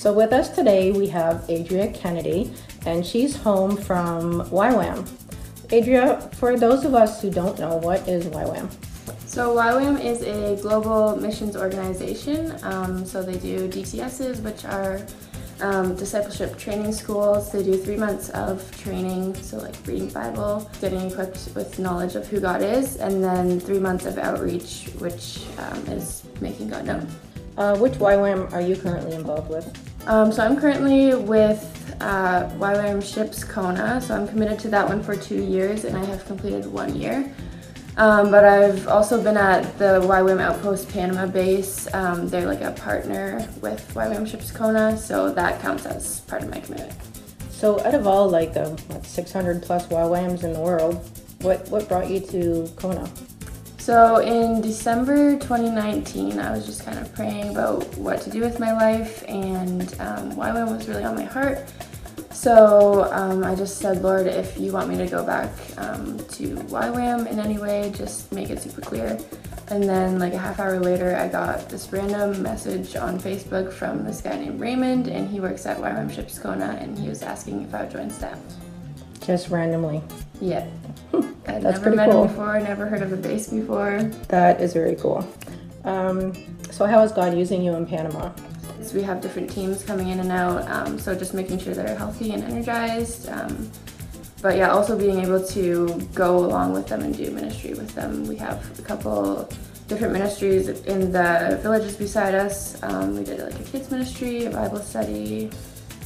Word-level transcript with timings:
So 0.00 0.14
with 0.14 0.32
us 0.32 0.48
today 0.48 0.92
we 0.92 1.08
have 1.08 1.44
Adria 1.50 1.92
Kennedy, 1.92 2.54
and 2.86 3.04
she's 3.04 3.36
home 3.36 3.76
from 3.76 4.40
YWAM. 4.48 5.06
Adria, 5.70 6.22
for 6.36 6.58
those 6.58 6.86
of 6.86 6.94
us 6.94 7.20
who 7.20 7.30
don't 7.30 7.58
know, 7.58 7.76
what 7.76 8.08
is 8.08 8.24
YWAM? 8.28 8.70
So 9.26 9.54
YWAM 9.54 10.02
is 10.02 10.22
a 10.22 10.56
global 10.62 11.16
missions 11.16 11.54
organization. 11.54 12.56
Um, 12.62 13.04
so 13.04 13.22
they 13.22 13.36
do 13.36 13.68
DTSs, 13.68 14.42
which 14.42 14.64
are 14.64 15.04
um, 15.60 15.94
discipleship 15.96 16.56
training 16.56 16.94
schools. 16.94 17.52
They 17.52 17.62
do 17.62 17.76
three 17.76 17.98
months 17.98 18.30
of 18.30 18.64
training, 18.80 19.34
so 19.34 19.58
like 19.58 19.76
reading 19.86 20.08
Bible, 20.08 20.70
getting 20.80 21.10
equipped 21.10 21.50
with 21.54 21.78
knowledge 21.78 22.14
of 22.14 22.26
who 22.26 22.40
God 22.40 22.62
is, 22.62 22.96
and 22.96 23.22
then 23.22 23.60
three 23.60 23.78
months 23.78 24.06
of 24.06 24.16
outreach, 24.16 24.88
which 24.98 25.44
um, 25.58 25.84
is 25.88 26.24
making 26.40 26.70
God 26.70 26.86
known. 26.86 27.06
Uh, 27.58 27.76
which 27.76 27.94
YWAM 27.94 28.50
are 28.54 28.62
you 28.62 28.74
currently 28.76 29.14
involved 29.14 29.50
with? 29.50 29.89
Um, 30.06 30.32
so 30.32 30.42
I'm 30.42 30.58
currently 30.58 31.14
with 31.14 31.94
uh, 32.00 32.48
YWAM 32.58 33.02
Ships 33.02 33.44
Kona, 33.44 34.00
so 34.00 34.14
I'm 34.14 34.26
committed 34.26 34.58
to 34.60 34.68
that 34.68 34.88
one 34.88 35.02
for 35.02 35.14
two 35.14 35.42
years, 35.42 35.84
and 35.84 35.96
I 35.96 36.04
have 36.06 36.24
completed 36.26 36.66
one 36.66 36.96
year. 36.96 37.32
Um, 37.96 38.30
but 38.30 38.44
I've 38.44 38.88
also 38.88 39.22
been 39.22 39.36
at 39.36 39.78
the 39.78 40.00
YWAM 40.00 40.40
Outpost 40.40 40.88
Panama 40.88 41.26
base. 41.26 41.92
Um, 41.92 42.28
they're 42.28 42.46
like 42.46 42.62
a 42.62 42.72
partner 42.72 43.46
with 43.60 43.92
YWAM 43.94 44.26
Ships 44.26 44.50
Kona, 44.50 44.96
so 44.96 45.30
that 45.32 45.60
counts 45.60 45.84
as 45.84 46.20
part 46.20 46.42
of 46.42 46.50
my 46.50 46.60
commitment. 46.60 46.94
So 47.50 47.78
out 47.84 47.94
of 47.94 48.06
all 48.06 48.28
like 48.30 48.54
the 48.54 48.70
what, 48.88 49.04
600 49.04 49.62
plus 49.62 49.86
YWAMs 49.88 50.44
in 50.44 50.54
the 50.54 50.60
world, 50.60 51.06
what, 51.42 51.68
what 51.68 51.88
brought 51.88 52.08
you 52.08 52.20
to 52.20 52.72
Kona? 52.76 53.10
So 53.80 54.18
in 54.18 54.60
December 54.60 55.38
2019, 55.38 56.38
I 56.38 56.52
was 56.52 56.66
just 56.66 56.84
kind 56.84 56.98
of 56.98 57.12
praying 57.14 57.48
about 57.48 57.96
what 57.96 58.20
to 58.20 58.30
do 58.30 58.42
with 58.42 58.60
my 58.60 58.72
life, 58.72 59.24
and 59.26 59.82
um, 59.98 60.32
YWAM 60.32 60.76
was 60.76 60.86
really 60.86 61.02
on 61.02 61.14
my 61.14 61.24
heart. 61.24 61.64
So 62.30 63.10
um, 63.10 63.42
I 63.42 63.54
just 63.54 63.78
said, 63.78 64.02
Lord, 64.02 64.26
if 64.26 64.60
you 64.60 64.70
want 64.70 64.90
me 64.90 64.98
to 64.98 65.06
go 65.06 65.24
back 65.24 65.50
um, 65.78 66.18
to 66.18 66.56
YWAM 66.56 67.26
in 67.26 67.38
any 67.38 67.56
way, 67.56 67.90
just 67.96 68.30
make 68.32 68.50
it 68.50 68.60
super 68.60 68.82
clear. 68.82 69.18
And 69.68 69.82
then, 69.82 70.18
like 70.18 70.34
a 70.34 70.38
half 70.38 70.60
hour 70.60 70.78
later, 70.78 71.16
I 71.16 71.28
got 71.28 71.70
this 71.70 71.90
random 71.90 72.42
message 72.42 72.96
on 72.96 73.18
Facebook 73.18 73.72
from 73.72 74.04
this 74.04 74.20
guy 74.20 74.36
named 74.36 74.60
Raymond, 74.60 75.08
and 75.08 75.26
he 75.26 75.40
works 75.40 75.64
at 75.64 75.78
YWAM 75.78 76.14
Ships 76.14 76.38
Kona, 76.38 76.76
and 76.78 76.98
he 76.98 77.08
was 77.08 77.22
asking 77.22 77.62
if 77.62 77.74
I 77.74 77.84
would 77.84 77.90
join 77.90 78.10
staff. 78.10 78.38
Just 79.22 79.48
randomly. 79.48 80.02
Yeah. 80.40 80.66
I'd 81.12 81.62
That's 81.62 81.62
never 81.62 81.80
pretty 81.80 81.96
met 81.96 82.10
cool. 82.10 82.22
him 82.24 82.28
before, 82.28 82.60
never 82.60 82.86
heard 82.86 83.02
of 83.02 83.10
the 83.10 83.16
base 83.16 83.48
before. 83.48 84.02
That 84.28 84.60
is 84.60 84.72
very 84.72 84.96
cool. 84.96 85.26
Um, 85.84 86.32
so 86.70 86.86
how 86.86 87.02
is 87.02 87.12
God 87.12 87.36
using 87.36 87.62
you 87.62 87.74
in 87.74 87.86
Panama? 87.86 88.32
So 88.82 88.96
we 88.96 89.02
have 89.02 89.20
different 89.20 89.50
teams 89.50 89.82
coming 89.84 90.08
in 90.08 90.20
and 90.20 90.32
out, 90.32 90.68
um, 90.70 90.98
so 90.98 91.14
just 91.14 91.34
making 91.34 91.58
sure 91.58 91.74
they're 91.74 91.96
healthy 91.96 92.32
and 92.32 92.42
energized. 92.44 93.28
Um, 93.28 93.70
but 94.42 94.56
yeah, 94.56 94.70
also 94.70 94.98
being 94.98 95.20
able 95.20 95.44
to 95.48 96.08
go 96.14 96.38
along 96.38 96.72
with 96.72 96.86
them 96.86 97.02
and 97.02 97.14
do 97.14 97.30
ministry 97.30 97.74
with 97.74 97.94
them. 97.94 98.26
We 98.26 98.36
have 98.36 98.78
a 98.78 98.82
couple 98.82 99.48
different 99.86 100.12
ministries 100.14 100.68
in 100.68 101.12
the 101.12 101.58
villages 101.62 101.96
beside 101.96 102.34
us. 102.34 102.82
Um, 102.82 103.16
we 103.18 103.24
did 103.24 103.40
like 103.40 103.58
a 103.58 103.64
kids 103.64 103.90
ministry, 103.90 104.46
a 104.46 104.50
Bible 104.50 104.78
study, 104.78 105.50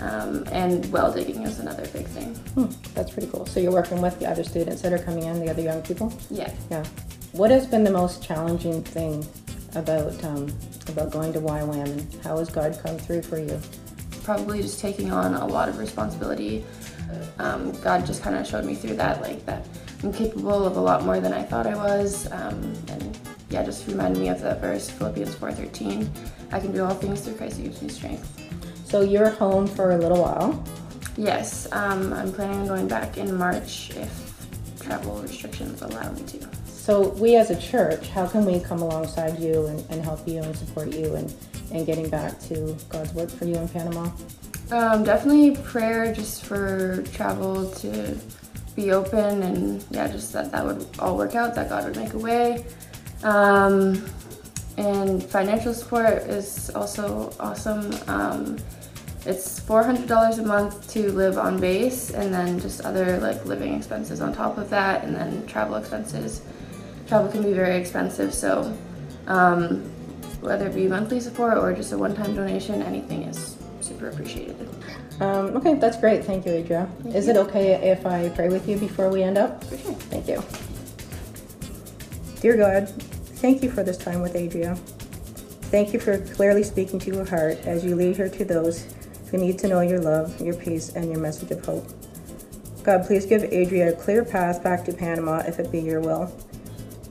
um, 0.01 0.45
and 0.53 0.91
well 0.93 1.13
digging 1.13 1.43
is 1.43 1.59
another 1.61 1.87
big 1.89 2.07
thing. 2.07 2.35
Hmm, 2.35 2.67
that's 2.95 3.13
pretty 3.13 3.29
cool. 3.29 3.47
So 3.47 3.61
you're 3.61 3.73
working 3.73 4.01
with 4.01 4.19
the 4.19 4.27
other 4.27 4.45
students 4.45 4.83
that 4.83 4.93
are 4.93 4.99
coming 4.99 5.25
in, 5.25 5.41
the 5.41 5.51
other 5.51 5.63
young 5.63 5.83
people? 5.83 6.13
Yeah. 6.31 6.53
Yeah. 6.71 6.85
What 7.33 7.51
has 7.51 7.67
been 7.67 7.85
the 7.85 7.91
most 7.91 8.23
challenging 8.23 8.83
thing 8.83 9.27
about 9.75 10.23
um, 10.25 10.53
about 10.89 11.11
going 11.11 11.33
to 11.33 11.41
YWAM 11.41 11.85
and 11.85 12.25
how 12.25 12.39
has 12.39 12.49
God 12.49 12.79
come 12.83 12.99
through 12.99 13.23
for 13.23 13.39
you? 13.39 13.61
probably 14.25 14.63
just 14.63 14.81
taking 14.81 15.13
on 15.13 15.35
a 15.35 15.47
lot 15.47 15.69
of 15.69 15.79
responsibility. 15.79 16.65
Um, 17.39 17.73
God 17.83 18.07
just 18.07 18.23
kind 18.23 18.35
of 18.35 18.47
showed 18.47 18.65
me 18.65 18.75
through 18.75 18.97
that, 18.97 19.21
like 19.21 19.45
that 19.47 19.67
I'm 20.03 20.13
capable 20.13 20.67
of 20.67 20.77
a 20.77 20.81
lot 20.81 21.05
more 21.05 21.21
than 21.21 21.33
I 21.33 21.43
thought 21.43 21.67
I 21.67 21.75
was, 21.77 22.31
um, 22.33 22.75
and 22.89 23.19
yeah, 23.51 23.63
just 23.63 23.87
reminded 23.87 24.19
me 24.19 24.29
of 24.29 24.41
that 24.41 24.61
verse 24.61 24.91
Philippians 24.91 25.35
4:13. 25.37 26.09
I 26.51 26.59
can 26.59 26.73
do 26.73 26.85
all 26.85 26.95
things 26.95 27.21
through 27.21 27.35
Christ 27.35 27.59
who 27.59 27.65
gives 27.65 27.81
me 27.83 27.89
strength. 27.89 28.41
So 28.95 29.01
you're 29.01 29.31
home 29.31 29.67
for 29.67 29.91
a 29.91 29.99
little 29.99 30.23
while. 30.23 30.63
Yes, 31.17 31.67
um, 31.73 32.13
I'm 32.13 32.33
planning 32.33 32.61
on 32.61 32.69
going 32.69 32.87
back 32.87 33.17
in 33.17 33.35
March 33.37 33.91
if 33.91 34.79
travel 34.81 35.17
restrictions 35.19 35.83
allow 35.83 36.13
me 36.13 36.23
to. 36.23 36.49
So 36.67 37.09
we 37.09 37.35
as 37.35 37.51
a 37.51 37.61
church, 37.61 38.11
how 38.11 38.29
can 38.29 38.45
we 38.45 38.61
come 38.61 38.83
alongside 38.83 39.41
you 39.41 39.67
and, 39.67 39.85
and 39.91 40.01
help 40.01 40.29
you 40.29 40.41
and 40.41 40.57
support 40.57 40.95
you 40.95 41.17
and, 41.17 41.35
and 41.73 41.85
getting 41.85 42.09
back 42.09 42.39
to 42.43 42.77
God's 42.89 43.13
work 43.15 43.31
for 43.31 43.47
you 43.47 43.57
in 43.57 43.69
Panama? 43.69 44.13
Um, 44.71 45.03
definitely 45.03 45.57
prayer 45.65 46.15
just 46.15 46.45
for 46.45 47.03
travel 47.13 47.69
to 47.73 48.17
be 48.77 48.93
open 48.93 49.43
and 49.43 49.85
yeah, 49.91 50.07
just 50.07 50.33
that 50.35 50.53
that 50.53 50.65
would 50.65 50.87
all 51.01 51.17
work 51.17 51.35
out, 51.35 51.57
that 51.57 51.69
God 51.69 51.85
would 51.85 51.97
make 51.97 52.13
a 52.13 52.19
way. 52.19 52.65
Um, 53.25 54.07
and 54.77 55.21
financial 55.21 55.75
support 55.75 56.23
is 56.29 56.71
also 56.71 57.33
awesome. 57.41 57.93
Um, 58.07 58.57
it's 59.27 59.61
$400 59.61 60.39
a 60.39 60.43
month 60.43 60.91
to 60.93 61.11
live 61.13 61.39
on 61.39 61.59
base 61.59 62.11
and 62.11 62.33
then 62.33 62.61
just 62.61 62.83
other 62.83 63.19
like 63.19 63.45
living 63.47 63.75
expenses 63.75 64.21
on 64.21 64.35
top 64.35 64.59
of 64.59 64.69
that 64.71 65.05
and 65.05 65.17
then 65.17 65.47
travel 65.47 65.77
expenses. 65.77 66.43
Travel 67.07 67.31
can 67.31 67.43
be 67.43 67.53
very 67.53 67.77
expensive, 67.77 68.35
so 68.35 68.77
um, 69.27 69.83
whether 70.41 70.67
it 70.67 70.75
be 70.75 70.87
monthly 70.89 71.21
support 71.21 71.57
or 71.57 71.73
just 71.73 71.93
a 71.93 71.99
one-time 71.99 72.35
donation, 72.35 72.83
anything 72.83 73.23
is 73.23 73.57
super 73.81 74.09
appreciated. 74.09 74.69
Um, 75.21 75.57
okay, 75.57 75.75
that's 75.75 75.97
great. 75.97 76.25
Thank 76.25 76.45
you, 76.45 76.53
Adria. 76.53 76.89
Is 77.07 77.29
it 77.29 77.37
okay 77.37 77.91
if 77.91 78.05
I 78.05 78.29
pray 78.31 78.49
with 78.49 78.69
you 78.69 78.77
before 78.77 79.09
we 79.09 79.23
end 79.23 79.39
up? 79.39 79.63
For 79.65 79.79
sure. 79.79 79.95
Thank 79.95 80.29
you. 80.29 80.43
Dear 82.41 82.57
God, 82.57 82.89
thank 83.41 83.63
you 83.63 83.71
for 83.71 83.83
this 83.83 83.97
time 83.97 84.21
with 84.21 84.35
Adria. 84.35 84.75
Thank 85.71 85.93
you 85.93 86.01
for 86.01 86.19
clearly 86.19 86.63
speaking 86.63 86.99
to 87.01 87.19
her 87.19 87.25
heart 87.25 87.59
as 87.65 87.85
you 87.85 87.97
lead 87.97 88.17
her 88.17 88.29
to 88.29 88.45
those 88.45 88.87
who 89.35 89.41
need 89.41 89.59
to 89.59 89.67
know 89.67 89.81
your 89.81 89.99
love, 89.99 90.41
your 90.41 90.55
peace, 90.55 90.91
and 90.91 91.11
your 91.11 91.19
message 91.19 91.51
of 91.51 91.65
hope. 91.65 91.85
God, 92.85 93.05
please 93.05 93.27
give 93.27 93.43
Adria 93.43 93.91
a 93.91 93.93
clear 93.93 94.25
path 94.25 94.63
back 94.63 94.85
to 94.85 94.93
Panama 94.93 95.39
if 95.39 95.59
it 95.59 95.73
be 95.73 95.81
your 95.81 96.01
will. 96.01 96.33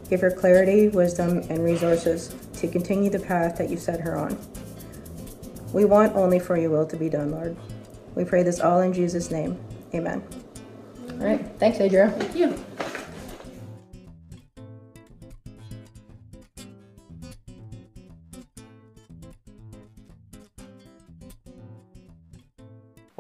Give 0.10 0.22
her 0.22 0.32
clarity, 0.32 0.88
wisdom, 0.88 1.40
and 1.50 1.64
resources 1.64 2.34
to 2.58 2.68
continue 2.70 3.10
the 3.10 3.20
path 3.20 3.58
that 3.58 3.70
you 3.70 3.76
set 3.76 4.00
her 4.00 4.18
on. 4.18 4.38
We 5.74 5.84
want 5.84 6.16
only 6.16 6.40
for 6.40 6.56
your 6.56 6.70
will 6.70 6.86
to 6.86 6.96
be 6.96 7.10
done, 7.10 7.32
Lord. 7.32 7.58
We 8.16 8.24
pray 8.24 8.44
this 8.44 8.62
all 8.62 8.80
in 8.82 8.94
Jesus' 8.94 9.30
name. 9.30 9.60
Amen. 9.94 10.24
All 11.10 11.28
right. 11.28 11.46
Thanks, 11.60 11.80
Adria. 11.82 12.10
Thank 12.12 12.36
you. 12.36 12.93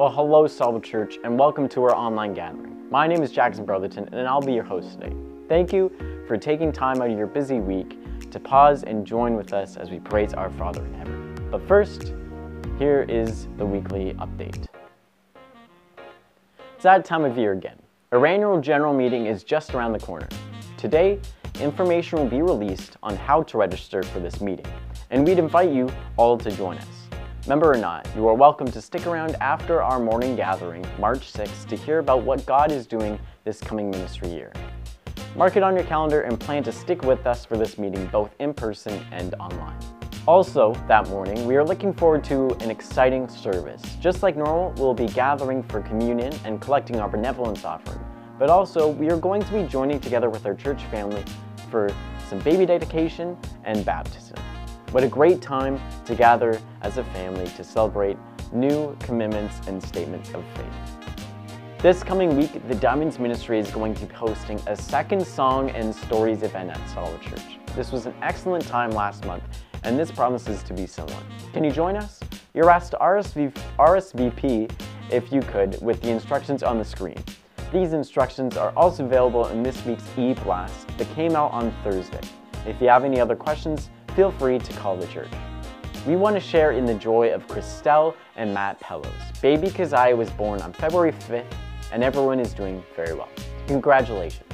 Well, 0.03 0.11
hello, 0.11 0.47
Salvo 0.47 0.81
Church, 0.81 1.17
and 1.23 1.39
welcome 1.39 1.69
to 1.69 1.83
our 1.83 1.95
online 1.95 2.33
gathering. 2.33 2.89
My 2.91 3.07
name 3.07 3.23
is 3.23 3.31
Jackson 3.31 3.63
Brotherton, 3.63 4.09
and 4.11 4.27
I'll 4.27 4.41
be 4.41 4.51
your 4.51 4.65
host 4.65 4.99
today. 4.99 5.15
Thank 5.47 5.71
you 5.71 5.89
for 6.27 6.35
taking 6.35 6.73
time 6.73 7.01
out 7.01 7.09
of 7.09 7.17
your 7.17 7.25
busy 7.25 7.61
week 7.61 7.97
to 8.29 8.37
pause 8.37 8.83
and 8.83 9.07
join 9.07 9.37
with 9.37 9.53
us 9.53 9.77
as 9.77 9.91
we 9.91 10.01
praise 10.01 10.33
our 10.33 10.49
Father 10.49 10.83
in 10.83 10.93
heaven. 10.95 11.47
But 11.49 11.65
first, 11.69 12.13
here 12.77 13.05
is 13.07 13.47
the 13.55 13.65
weekly 13.65 14.13
update. 14.15 14.67
It's 16.75 16.83
that 16.83 17.05
time 17.05 17.23
of 17.23 17.37
year 17.37 17.53
again. 17.53 17.79
Our 18.11 18.27
annual 18.27 18.59
general 18.59 18.93
meeting 18.93 19.27
is 19.27 19.45
just 19.45 19.73
around 19.73 19.93
the 19.93 19.99
corner. 19.99 20.27
Today, 20.75 21.17
information 21.61 22.19
will 22.19 22.27
be 22.27 22.41
released 22.41 22.97
on 23.03 23.15
how 23.15 23.43
to 23.43 23.57
register 23.57 24.03
for 24.03 24.19
this 24.19 24.41
meeting, 24.41 24.67
and 25.11 25.25
we'd 25.25 25.39
invite 25.39 25.71
you 25.71 25.89
all 26.17 26.37
to 26.39 26.51
join 26.51 26.77
us. 26.77 27.02
Member 27.45 27.73
or 27.73 27.77
not, 27.77 28.07
you 28.15 28.25
are 28.29 28.33
welcome 28.33 28.71
to 28.71 28.81
stick 28.81 29.05
around 29.05 29.35
after 29.41 29.81
our 29.81 29.99
morning 29.99 30.33
gathering, 30.33 30.85
March 30.97 31.33
6th, 31.33 31.67
to 31.67 31.75
hear 31.75 31.99
about 31.99 32.23
what 32.23 32.45
God 32.45 32.71
is 32.71 32.87
doing 32.87 33.19
this 33.43 33.59
coming 33.59 33.91
ministry 33.91 34.29
year. 34.29 34.53
Mark 35.35 35.57
it 35.57 35.63
on 35.63 35.75
your 35.75 35.83
calendar 35.83 36.21
and 36.21 36.39
plan 36.39 36.63
to 36.63 36.71
stick 36.71 37.01
with 37.01 37.27
us 37.27 37.43
for 37.43 37.57
this 37.57 37.77
meeting 37.77 38.07
both 38.07 38.33
in 38.39 38.53
person 38.53 39.05
and 39.11 39.35
online. 39.41 39.77
Also, 40.25 40.73
that 40.87 41.09
morning, 41.09 41.45
we 41.45 41.57
are 41.57 41.65
looking 41.65 41.93
forward 41.93 42.23
to 42.23 42.47
an 42.61 42.71
exciting 42.71 43.27
service. 43.27 43.81
Just 43.99 44.23
like 44.23 44.37
normal, 44.37 44.71
we'll 44.77 44.93
be 44.93 45.07
gathering 45.07 45.63
for 45.63 45.81
communion 45.81 46.31
and 46.45 46.61
collecting 46.61 47.01
our 47.01 47.09
benevolence 47.09 47.65
offering. 47.65 47.99
But 48.39 48.49
also, 48.51 48.87
we 48.87 49.09
are 49.09 49.17
going 49.17 49.41
to 49.41 49.51
be 49.51 49.63
joining 49.63 49.99
together 49.99 50.29
with 50.29 50.45
our 50.45 50.55
church 50.55 50.85
family 50.85 51.25
for 51.69 51.93
some 52.29 52.39
baby 52.39 52.65
dedication 52.65 53.37
and 53.65 53.83
baptism. 53.83 54.37
What 54.93 55.03
a 55.03 55.07
great 55.07 55.41
time 55.41 55.81
to 56.05 56.13
gather 56.13 56.61
as 56.83 56.99
a 56.99 57.03
family 57.05 57.47
to 57.57 57.63
celebrate 57.63 58.15
new 58.51 58.95
commitments 58.99 59.67
and 59.67 59.81
statements 59.81 60.29
of 60.35 60.45
faith. 60.53 61.17
This 61.79 62.03
coming 62.03 62.37
week, 62.37 62.67
the 62.67 62.75
Diamonds 62.75 63.17
Ministry 63.17 63.57
is 63.57 63.71
going 63.71 63.95
to 63.95 64.05
be 64.05 64.13
hosting 64.13 64.61
a 64.67 64.75
second 64.75 65.25
Song 65.25 65.71
and 65.71 65.95
Stories 65.95 66.43
event 66.43 66.69
at 66.69 66.89
Solid 66.91 67.19
Church. 67.23 67.57
This 67.75 67.91
was 67.91 68.05
an 68.05 68.13
excellent 68.21 68.67
time 68.67 68.91
last 68.91 69.25
month, 69.25 69.41
and 69.81 69.97
this 69.97 70.11
promises 70.11 70.61
to 70.61 70.75
be 70.75 70.85
similar. 70.85 71.23
Can 71.53 71.63
you 71.63 71.71
join 71.71 71.97
us? 71.97 72.19
You're 72.53 72.69
asked 72.69 72.91
to 72.91 72.97
RSV 72.97 73.51
RSVP 73.79 74.71
if 75.09 75.31
you 75.31 75.41
could 75.41 75.81
with 75.81 76.03
the 76.03 76.11
instructions 76.11 76.61
on 76.61 76.77
the 76.77 76.85
screen. 76.85 77.17
These 77.73 77.93
instructions 77.93 78.57
are 78.57 78.71
also 78.77 79.05
available 79.05 79.47
in 79.47 79.63
this 79.63 79.83
week's 79.87 80.05
e-blast 80.19 80.87
that 80.99 81.09
came 81.15 81.35
out 81.35 81.51
on 81.51 81.73
Thursday. 81.83 82.21
If 82.67 82.79
you 82.79 82.89
have 82.89 83.03
any 83.03 83.19
other 83.19 83.35
questions, 83.35 83.89
feel 84.15 84.31
free 84.31 84.59
to 84.59 84.73
call 84.73 84.95
the 84.95 85.07
church. 85.07 85.29
We 86.05 86.15
want 86.15 86.35
to 86.35 86.39
share 86.39 86.71
in 86.71 86.85
the 86.85 86.93
joy 86.93 87.33
of 87.33 87.47
Christelle 87.47 88.15
and 88.35 88.53
Matt 88.53 88.79
Pellos. 88.79 89.41
Baby 89.41 89.69
Keziah 89.69 90.15
was 90.15 90.29
born 90.31 90.61
on 90.61 90.73
February 90.73 91.13
5th, 91.13 91.45
and 91.91 92.03
everyone 92.03 92.39
is 92.39 92.53
doing 92.53 92.83
very 92.95 93.13
well. 93.13 93.29
Congratulations. 93.67 94.51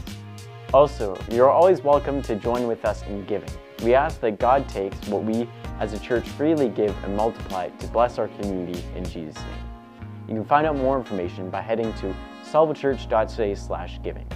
Also, 0.73 1.17
you're 1.31 1.49
always 1.49 1.81
welcome 1.83 2.21
to 2.21 2.35
join 2.35 2.67
with 2.67 2.85
us 2.85 3.03
in 3.03 3.25
giving. 3.25 3.49
We 3.83 3.95
ask 3.95 4.21
that 4.21 4.39
God 4.39 4.69
takes 4.69 4.95
what 5.07 5.23
we 5.23 5.49
as 5.79 5.93
a 5.93 5.99
church 5.99 6.27
freely 6.29 6.69
give 6.69 6.95
and 7.03 7.17
multiply 7.17 7.65
it 7.65 7.79
to 7.79 7.87
bless 7.87 8.19
our 8.19 8.27
community 8.27 8.83
in 8.95 9.03
Jesus' 9.03 9.35
name. 9.35 10.07
You 10.27 10.35
can 10.35 10.45
find 10.45 10.67
out 10.67 10.75
more 10.75 10.97
information 10.97 11.49
by 11.49 11.61
heading 11.61 11.91
to 11.95 12.15
salvachurch.ca 12.45 13.55
slash 13.55 13.99
giving. 14.03 14.27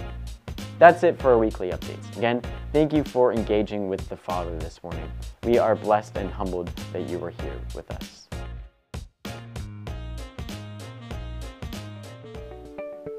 That's 0.78 1.04
it 1.04 1.20
for 1.20 1.32
our 1.32 1.38
weekly 1.38 1.70
updates. 1.70 2.16
Again, 2.16 2.42
thank 2.72 2.92
you 2.92 3.04
for 3.04 3.32
engaging 3.32 3.88
with 3.88 4.08
the 4.08 4.16
Father 4.16 4.58
this 4.58 4.82
morning. 4.82 5.08
We 5.44 5.56
are 5.56 5.76
blessed 5.76 6.16
and 6.16 6.28
humbled 6.28 6.66
that 6.92 7.08
you 7.08 7.22
are 7.24 7.30
here 7.30 7.60
with 7.76 7.88
us. 7.92 8.28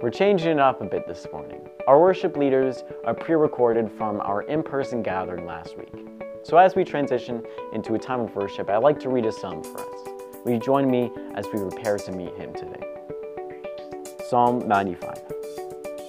We're 0.01 0.11
changing 0.11 0.51
it 0.51 0.59
up 0.59 0.81
a 0.81 0.85
bit 0.85 1.07
this 1.07 1.25
morning. 1.31 1.61
Our 1.87 1.99
worship 1.99 2.35
leaders 2.35 2.83
are 3.05 3.13
pre-recorded 3.13 3.89
from 3.89 4.19
our 4.19 4.41
in-person 4.43 5.01
gathering 5.01 5.45
last 5.45 5.77
week. 5.77 5.93
So 6.43 6.57
as 6.57 6.75
we 6.75 6.83
transition 6.83 7.41
into 7.71 7.95
a 7.95 7.99
time 7.99 8.19
of 8.19 8.35
worship, 8.35 8.69
I'd 8.69 8.83
like 8.83 8.99
to 8.99 9.09
read 9.09 9.25
a 9.25 9.31
psalm 9.31 9.63
for 9.63 9.79
us. 9.79 10.09
Will 10.43 10.51
you 10.51 10.59
join 10.59 10.91
me 10.91 11.09
as 11.35 11.45
we 11.53 11.59
prepare 11.59 11.97
to 11.97 12.11
meet 12.11 12.35
him 12.35 12.53
today? 12.53 12.83
Psalm 14.27 14.67
95. 14.67 15.23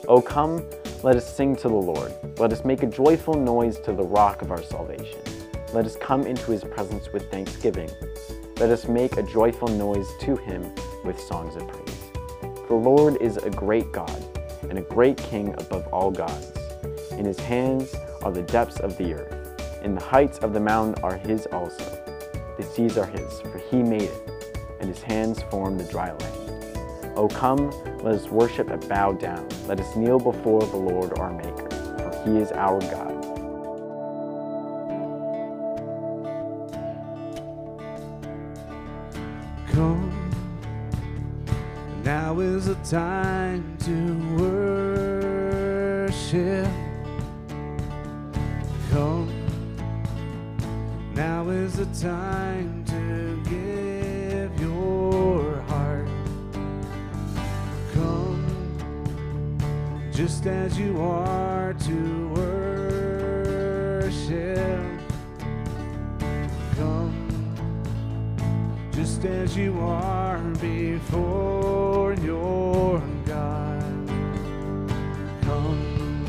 O 0.08 0.20
come, 0.20 0.62
let 1.06 1.14
us 1.14 1.36
sing 1.36 1.54
to 1.54 1.68
the 1.68 1.74
Lord. 1.74 2.12
Let 2.36 2.52
us 2.52 2.64
make 2.64 2.82
a 2.82 2.86
joyful 2.88 3.34
noise 3.34 3.78
to 3.82 3.92
the 3.92 4.02
rock 4.02 4.42
of 4.42 4.50
our 4.50 4.60
salvation. 4.64 5.20
Let 5.72 5.86
us 5.86 5.94
come 5.94 6.26
into 6.26 6.50
his 6.50 6.64
presence 6.64 7.12
with 7.12 7.30
thanksgiving. 7.30 7.88
Let 8.56 8.70
us 8.70 8.88
make 8.88 9.16
a 9.16 9.22
joyful 9.22 9.68
noise 9.68 10.08
to 10.22 10.34
him 10.34 10.68
with 11.04 11.20
songs 11.20 11.54
of 11.54 11.68
praise. 11.68 12.10
The 12.66 12.74
Lord 12.74 13.22
is 13.22 13.36
a 13.36 13.50
great 13.50 13.92
God 13.92 14.20
and 14.62 14.80
a 14.80 14.82
great 14.82 15.16
King 15.16 15.54
above 15.58 15.86
all 15.92 16.10
gods. 16.10 16.50
In 17.12 17.24
his 17.24 17.38
hands 17.38 17.94
are 18.24 18.32
the 18.32 18.42
depths 18.42 18.80
of 18.80 18.98
the 18.98 19.14
earth, 19.14 19.62
and 19.82 19.96
the 19.96 20.02
heights 20.02 20.38
of 20.38 20.54
the 20.54 20.60
mountain 20.60 21.04
are 21.04 21.16
his 21.16 21.46
also. 21.52 21.84
The 22.56 22.64
seas 22.64 22.98
are 22.98 23.06
his, 23.06 23.40
for 23.42 23.58
he 23.70 23.80
made 23.80 24.02
it, 24.10 24.56
and 24.80 24.88
his 24.88 25.02
hands 25.02 25.40
formed 25.52 25.78
the 25.78 25.84
dry 25.84 26.10
land. 26.10 26.45
O 27.16 27.28
come, 27.28 27.70
let 28.02 28.14
us 28.14 28.28
worship 28.28 28.68
and 28.68 28.86
bow 28.90 29.12
down. 29.12 29.48
Let 29.66 29.80
us 29.80 29.96
kneel 29.96 30.18
before 30.18 30.60
the 30.60 30.76
Lord 30.76 31.18
our 31.18 31.32
Maker, 31.32 31.70
for 31.70 32.30
he 32.30 32.36
is 32.36 32.52
our 32.52 32.78
God. 32.82 33.14
Come, 39.72 40.12
now 42.04 42.38
is 42.40 42.66
the 42.66 42.74
time 42.84 43.78
to 43.80 44.14
worship. 46.12 46.68
Come, 48.90 49.30
now 51.14 51.48
is 51.48 51.76
the 51.76 51.86
time 52.06 52.75
just 60.16 60.46
as 60.46 60.78
you 60.78 60.98
are 60.98 61.74
to 61.74 62.28
worship. 63.28 64.10
Come 66.74 67.54
just 68.92 69.26
as 69.26 69.54
you 69.54 69.78
are 69.78 70.38
before 70.58 72.14
your 72.14 73.02
God. 73.26 74.08
Come. 75.42 76.24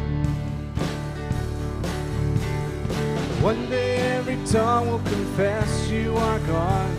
One 3.41 3.69
day 3.69 3.99
every 4.17 4.37
tongue 4.47 4.89
will 4.89 4.99
confess 4.99 5.89
you 5.89 6.13
are 6.17 6.39
God. 6.39 6.91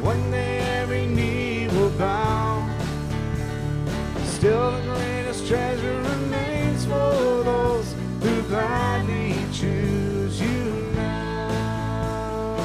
One 0.00 0.30
day 0.30 0.58
every 0.78 1.06
knee 1.06 1.66
will 1.72 1.90
bow. 1.98 2.62
Still, 4.26 4.70
the 4.70 5.13
greatest 5.34 5.48
treasure 5.48 6.02
remains 6.02 6.84
for 6.84 7.42
those 7.44 7.94
who 8.20 8.42
gladly 8.42 9.34
choose 9.52 10.40
you 10.40 10.90
now. 10.94 12.56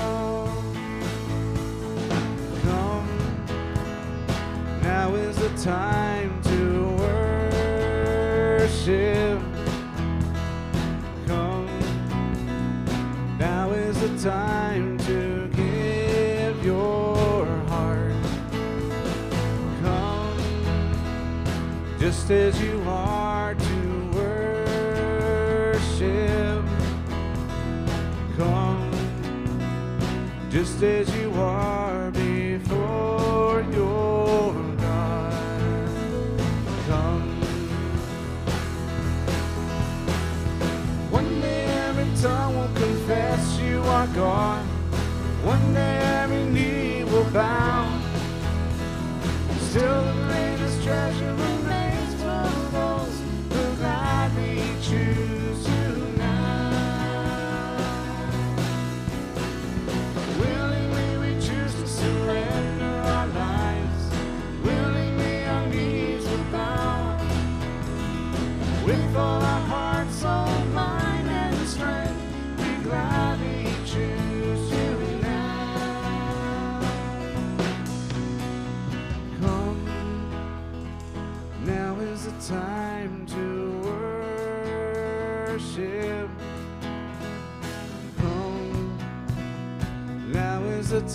Come, 2.63 3.07
now 4.83 5.15
is 5.15 5.35
the 5.37 5.49
time 5.63 6.41
to 6.43 6.95
worship. 8.59 9.41
Come, 11.27 11.67
now 13.39 13.71
is 13.71 13.99
the 13.99 14.29
time 14.29 14.68
as 22.31 22.61
you 22.61 22.83
are 22.85 23.55
to 23.55 24.09
worship. 24.13 24.93
Come, 28.37 28.91
just 30.51 30.83
as 30.83 31.09
you 31.15 31.31
are 31.33 32.11
before 32.11 33.65
your 33.71 34.53
God. 34.77 35.89
Come. 36.87 37.41
One 41.09 41.41
day 41.41 41.65
every 41.87 42.09
tongue 42.21 42.55
will 42.57 42.73
confess 42.75 43.59
you 43.59 43.81
are 43.81 44.07
God. 44.07 44.63
One 45.43 45.73
day 45.73 45.97
every 46.21 46.45
knee 46.45 47.03
will 47.05 47.29
bow. 47.31 47.78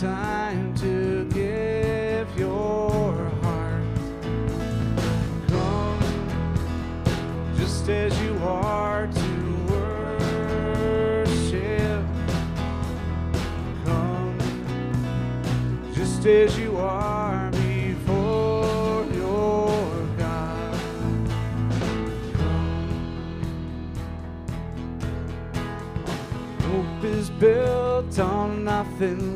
Time 0.00 0.74
to 0.74 1.24
give 1.26 2.36
your 2.36 3.12
heart. 3.42 3.84
Come, 5.46 6.00
just 7.56 7.88
as 7.88 8.20
you 8.20 8.36
are 8.42 9.06
to 9.06 9.56
worship. 10.90 12.04
Come, 13.84 14.36
just 15.94 16.26
as 16.26 16.58
you 16.58 16.76
are 16.76 17.52
before 17.52 19.06
your 19.14 20.06
God. 20.18 20.74
Hope 26.62 27.04
is 27.04 27.30
built 27.30 28.18
on 28.18 28.64
nothing 28.64 29.33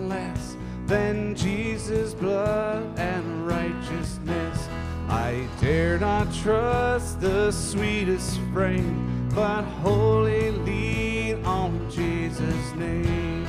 Jesus' 1.89 2.13
blood 2.13 2.85
and 2.99 3.47
righteousness. 3.47 4.69
I 5.09 5.49
dare 5.59 5.99
not 5.99 6.31
trust 6.35 7.19
the 7.19 7.51
sweetest 7.51 8.39
frame, 8.53 9.31
but 9.35 9.63
wholly 9.63 10.51
lean 10.51 11.43
on 11.47 11.91
Jesus' 11.91 12.75
name. 12.75 13.47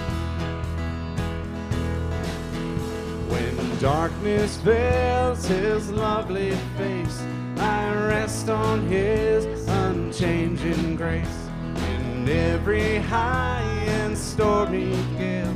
When 3.27 3.79
darkness 3.79 4.55
veils 4.55 5.45
his 5.45 5.91
lovely 5.91 6.51
face, 6.77 7.21
I 7.57 7.93
rest 8.07 8.47
on 8.47 8.87
his 8.87 9.67
unchanging 9.67 10.95
grace. 10.95 11.49
In 11.89 12.29
every 12.29 12.99
high 12.99 13.83
and 13.99 14.17
stormy 14.17 14.95
gale, 15.17 15.48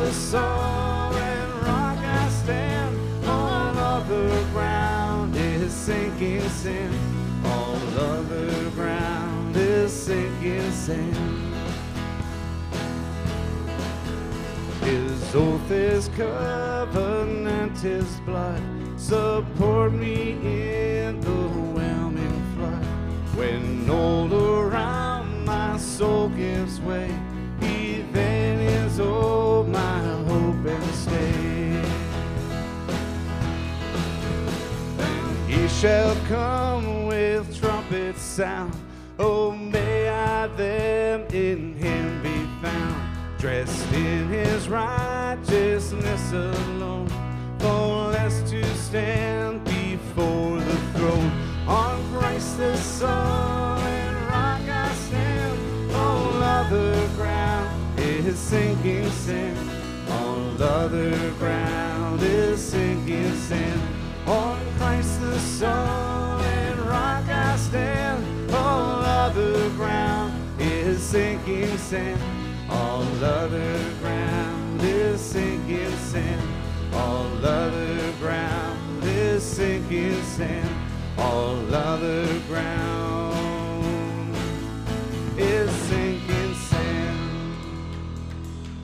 The 0.00 0.12
solid 0.12 1.48
rock 1.62 1.98
I 1.98 2.28
stand, 2.30 3.26
all 3.26 3.78
other 3.78 4.44
ground 4.50 5.36
is 5.36 5.74
sinking 5.74 6.48
sand. 6.48 6.94
All 7.44 7.76
other 7.98 8.70
ground 8.70 9.54
is 9.54 9.92
sinking 9.92 10.72
sand. 10.72 11.54
His 14.80 15.34
oath, 15.34 15.68
his 15.68 16.08
covenant, 16.16 17.78
his 17.78 18.08
blood 18.20 18.62
support 18.96 19.92
me 19.92 20.32
in 21.02 21.20
the 21.20 21.42
whelming 21.74 22.42
flood. 22.56 22.86
When 23.36 23.88
all 23.90 24.32
around 24.32 25.44
my 25.44 25.76
soul 25.76 26.30
gives 26.30 26.80
way, 26.80 27.14
he 27.60 28.00
then 28.12 28.60
is 28.60 28.98
stay. 31.00 31.82
And 34.98 35.50
he 35.50 35.68
shall 35.68 36.14
come 36.26 37.06
with 37.06 37.58
trumpet 37.58 38.16
sound. 38.18 38.74
Oh, 39.18 39.52
may 39.52 40.08
I 40.08 40.46
then 40.48 41.26
in 41.32 41.74
him 41.74 42.22
be 42.22 42.38
found, 42.62 43.02
dressed 43.38 43.92
in 43.92 44.28
his 44.28 44.68
righteousness 44.68 46.32
alone, 46.32 47.08
faultless 47.58 48.50
to 48.50 48.64
stand 48.76 49.64
before 49.64 50.58
the 50.58 50.76
throne. 50.94 51.32
On 51.66 51.96
Christ 52.12 52.56
the 52.58 52.76
solid 52.76 54.14
rock 54.30 54.62
I 54.68 54.92
stand, 55.06 55.92
all 55.92 56.42
other 56.42 57.08
ground 57.16 57.98
is 57.98 58.38
sinking 58.38 59.10
sand. 59.10 59.79
All 60.60 60.68
other 60.68 61.30
ground 61.38 62.20
is 62.22 62.62
sinking 62.62 63.34
sand. 63.34 63.80
On 64.26 64.58
Christ 64.76 65.18
the 65.22 65.38
solid 65.38 66.78
rock 66.80 67.24
I 67.28 67.56
stand. 67.56 68.50
All 68.52 69.00
other 69.00 69.70
ground 69.70 70.34
is 70.60 71.02
sinking 71.02 71.78
sand. 71.78 72.20
All 72.68 73.24
other 73.24 73.94
ground 74.02 74.82
is 74.82 75.18
sinking 75.18 75.96
sand. 75.96 76.42
All 76.92 77.46
other 77.46 78.12
ground 78.18 79.04
is 79.04 79.42
sinking 79.42 80.22
sand. 80.24 80.68
All 81.16 81.74
other 81.74 82.38
ground 82.48 84.36
is 85.38 85.70
sinking. 85.70 86.09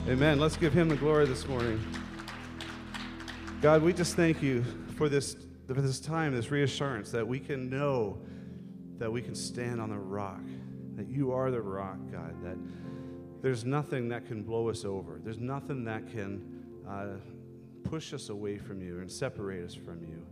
Amen. 0.07 0.39
Let's 0.39 0.55
give 0.55 0.71
him 0.71 0.87
the 0.87 0.95
glory 0.95 1.25
this 1.25 1.45
morning. 1.49 1.81
God, 3.61 3.81
we 3.83 3.91
just 3.91 4.15
thank 4.15 4.41
you 4.41 4.63
for 4.95 5.09
this, 5.09 5.35
for 5.67 5.81
this 5.81 5.99
time, 5.99 6.33
this 6.33 6.49
reassurance 6.49 7.11
that 7.11 7.27
we 7.27 7.41
can 7.41 7.69
know 7.69 8.17
that 8.99 9.11
we 9.11 9.21
can 9.21 9.35
stand 9.35 9.81
on 9.81 9.89
the 9.89 9.97
rock, 9.97 10.39
that 10.95 11.09
you 11.09 11.33
are 11.33 11.51
the 11.51 11.59
rock, 11.59 11.97
God, 12.09 12.41
that 12.41 12.57
there's 13.41 13.65
nothing 13.65 14.07
that 14.07 14.25
can 14.25 14.43
blow 14.43 14.69
us 14.69 14.85
over. 14.85 15.19
There's 15.21 15.39
nothing 15.39 15.83
that 15.83 16.09
can 16.09 16.63
uh, 16.87 17.07
push 17.83 18.13
us 18.13 18.29
away 18.29 18.57
from 18.57 18.81
you 18.81 18.99
and 18.99 19.11
separate 19.11 19.65
us 19.65 19.75
from 19.75 20.05
you. 20.05 20.25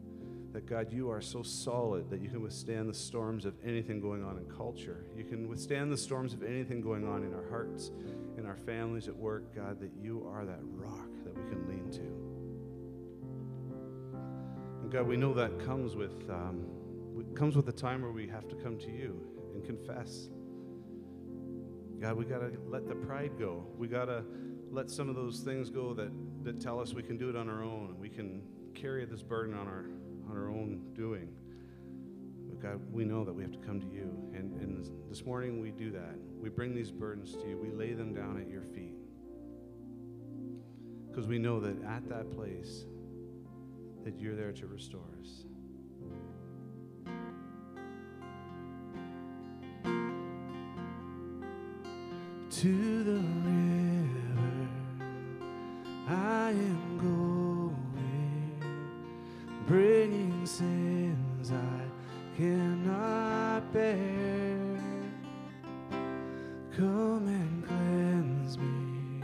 That 0.56 0.65
God, 0.68 0.89
you 0.89 1.10
are 1.10 1.20
so 1.20 1.44
solid 1.44 2.10
that 2.10 2.22
you 2.22 2.30
can 2.30 2.41
withstand 2.41 2.88
the 2.88 2.94
storms 2.94 3.44
of 3.44 3.56
anything 3.62 4.00
going 4.00 4.24
on 4.24 4.38
in 4.38 4.46
culture. 4.46 5.04
You 5.13 5.26
can 5.26 5.50
withstand 5.50 5.91
the 5.91 5.98
storms 5.98 6.34
of 6.34 6.44
anything 6.44 6.80
going 6.80 7.06
on 7.06 7.24
in 7.24 7.34
our 7.34 7.44
hearts, 7.50 7.91
in 8.38 8.46
our 8.46 8.56
families, 8.56 9.10
at 9.10 9.18
work, 9.18 9.54
God, 9.54 9.82
that 9.82 9.91
you 10.02 10.26
are 10.34 10.46
that 10.46 10.62
rock 10.72 11.10
that 11.26 11.38
we 11.38 11.44
can 11.50 11.68
lean 11.68 11.91
to. 11.91 12.00
And 14.84 14.89
God, 14.89 15.06
we 15.06 15.18
know 15.18 15.34
that 15.34 15.60
comes 15.60 15.98
with 15.98 16.30
um, 16.30 16.65
comes 17.36 17.58
with 17.58 17.68
a 17.68 17.74
time 17.74 18.02
where 18.02 18.13
we 18.13 18.26
have 18.30 18.48
to 18.48 18.56
come 18.56 18.78
to 18.78 18.89
you 18.89 19.20
and 19.54 19.65
confess. 19.65 20.30
God, 22.00 22.15
we 22.15 22.24
got 22.24 22.39
to 22.39 22.54
let 22.65 22.88
the 22.88 22.96
pride 22.96 23.32
go. 23.38 23.65
We 23.78 23.89
got 23.89 24.06
to 24.06 24.24
let 24.72 24.89
some 24.89 25.10
of 25.10 25.18
those 25.18 25.41
things 25.41 25.70
go 25.70 25.94
that, 25.96 26.13
that 26.46 26.62
tell 26.62 26.80
us 26.80 26.94
we 26.94 27.04
can 27.04 27.18
do 27.18 27.30
it 27.30 27.36
on 27.36 27.50
our 27.50 27.62
own 27.62 27.96
we 28.00 28.10
can 28.10 28.41
carry 28.76 29.06
this 29.06 29.24
burden 29.24 29.56
on 29.56 29.68
our, 29.68 29.86
on 30.29 30.38
our 30.38 30.49
own 30.49 30.81
doing. 30.93 31.29
But 32.49 32.61
God, 32.61 32.81
we 32.91 33.05
know 33.05 33.23
that 33.23 33.33
we 33.33 33.43
have 33.43 33.51
to 33.51 33.59
come 33.59 33.79
to 33.79 33.88
you. 33.88 34.11
And, 34.33 34.53
and 34.61 34.89
this 35.09 35.25
morning 35.25 35.59
we 35.59 35.71
do 35.71 35.91
that. 35.91 36.15
We 36.39 36.49
bring 36.49 36.75
these 36.75 36.91
burdens 36.91 37.33
to 37.33 37.47
you, 37.47 37.57
we 37.57 37.71
lay 37.71 37.93
them 37.93 38.13
down 38.13 38.39
at 38.39 38.49
your 38.49 38.63
feet. 38.63 38.95
Because 41.07 41.27
we 41.27 41.39
know 41.39 41.59
that 41.61 41.81
at 41.83 42.07
that 42.09 42.31
place, 42.31 42.85
that 44.03 44.19
you're 44.19 44.35
there 44.35 44.51
to 44.51 44.67
restore 44.67 45.07
us. 45.21 45.45
to 52.61 53.03
the 53.03 53.19
river 53.43 54.69
I 56.07 56.51
am 56.51 56.97
going, 56.97 57.85
sins 60.45 61.51
I 61.51 62.38
cannot 62.38 63.73
bear. 63.73 64.58
Come 66.77 67.27
and 67.27 67.65
cleanse 67.67 68.58
me, 68.58 69.23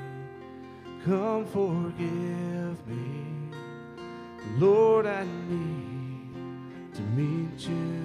come 1.05 1.45
forgive 1.45 2.88
me. 2.88 3.57
Lord, 4.57 5.05
I 5.05 5.25
need 5.49 6.93
to 6.95 7.01
meet 7.01 7.67
you 7.67 8.00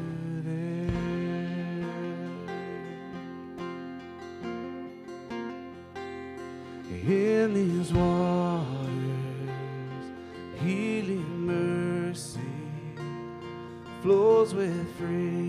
flows 14.57 14.87
with 15.01 15.46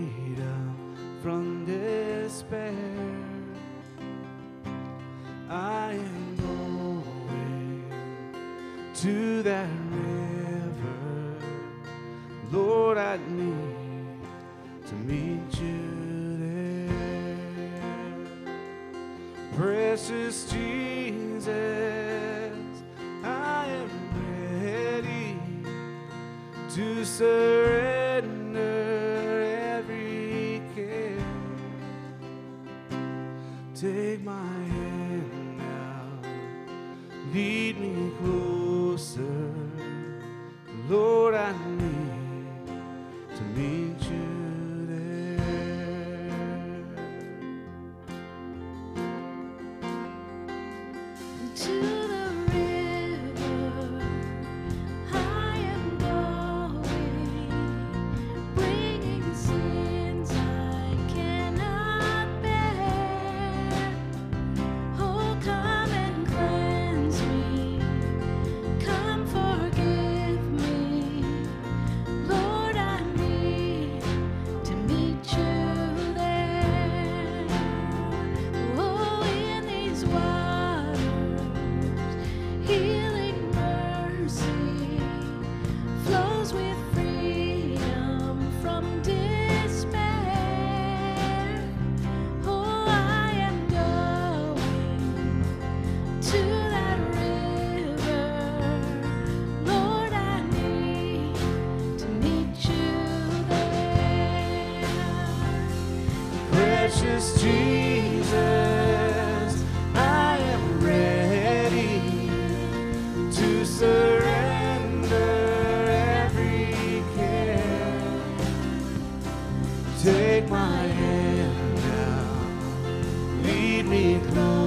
me 123.88 124.20
closer. 124.20 124.57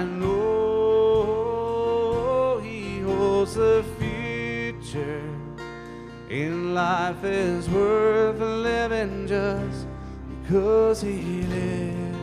I 0.00 0.04
know 0.04 1.38
He 2.64 3.00
holds 3.00 3.54
the 3.54 3.84
future. 3.98 5.22
And 6.30 6.74
life 6.74 7.22
is 7.22 7.68
worth 7.68 8.40
living 8.40 9.26
just 9.26 9.86
because 10.40 11.02
He 11.02 11.42
lives. 11.42 12.16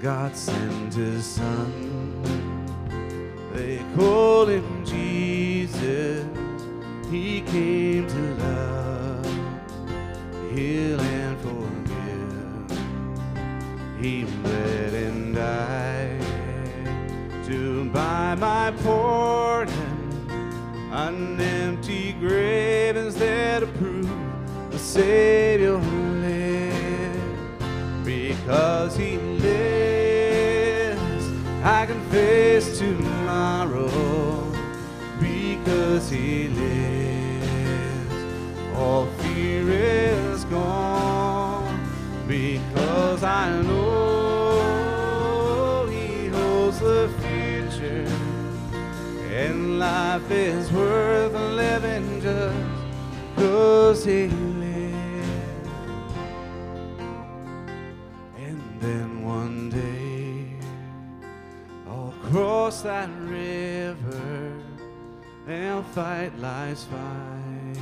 God 0.00 0.36
sent 0.36 0.94
His 0.94 1.24
Son. 1.24 2.35
Savior 25.56 25.78
lived. 25.78 28.04
Because 28.04 28.94
He 28.94 29.16
lives, 29.16 31.24
I 31.64 31.86
can 31.86 31.98
face 32.10 32.78
tomorrow. 32.78 34.52
Because 35.18 36.10
He 36.10 36.48
lives, 36.48 38.12
all 38.76 39.06
fear 39.20 39.70
is 39.70 40.44
gone. 40.44 41.80
Because 42.28 43.22
I 43.22 43.62
know 43.62 45.86
He 45.88 46.28
holds 46.28 46.80
the 46.80 47.08
future, 47.22 48.06
and 49.32 49.78
life 49.78 50.30
is 50.30 50.70
worth 50.70 51.32
living 51.32 52.20
just 52.20 52.54
because 53.34 54.04
He 54.04 54.28
cross 62.66 62.82
that 62.82 63.08
river 63.20 64.52
and 65.46 65.86
fight 65.94 66.36
life's 66.40 66.82
fight, 66.82 67.78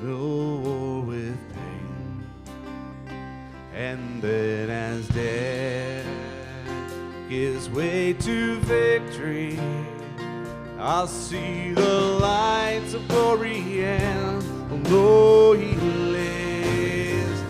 no 0.00 0.56
war 0.64 1.02
with 1.02 1.36
pain. 1.52 2.24
And 3.74 4.22
then 4.22 4.70
as 4.70 5.06
death 5.08 6.06
gives 7.28 7.68
way 7.68 8.14
to 8.14 8.56
victory, 8.60 9.58
I'll 10.78 11.06
see 11.06 11.72
the 11.72 12.00
lights 12.18 12.94
of 12.94 13.06
glory 13.08 13.84
and 13.84 14.82
know 14.84 15.52
He 15.52 15.74
lives. 15.74 17.42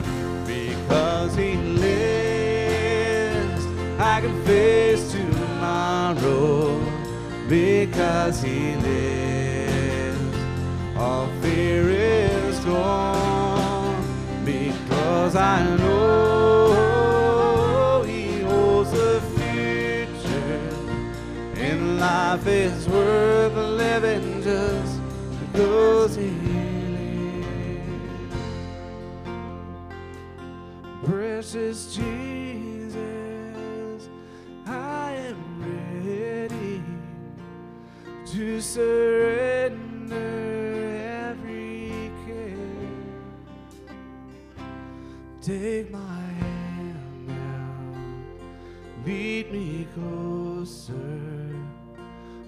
Because 0.45 1.37
He 1.37 1.55
lives, 1.55 3.65
I 4.01 4.23
can 4.23 4.45
face 4.45 5.13
tomorrow. 6.15 6.81
Because 7.49 8.43
He 8.43 8.75
lives, 8.77 10.37
all 10.97 11.29
fear 11.41 11.89
is 11.89 12.59
gone. 12.61 14.05
Because 14.45 15.37
I 15.37 15.77
know 15.77 16.83
He 18.07 18.41
holds 18.41 18.91
the 18.91 19.21
future. 19.35 20.71
And 21.57 21.99
life 22.01 22.47
is 22.47 22.89
worth 22.89 23.55
living 23.55 24.43
just 24.43 25.01
because 25.53 26.17
He 26.17 26.31
lives. 26.31 26.57
Precious 31.05 31.95
Jesus, 31.95 32.36
to 38.37 38.61
surrender 38.61 40.15
every 41.25 42.13
care. 42.27 42.53
Take 45.41 45.91
my 45.91 45.99
hand 45.99 47.29
now, 47.29 47.73
lead 49.07 49.51
me 49.51 49.89
closer. 49.95 50.93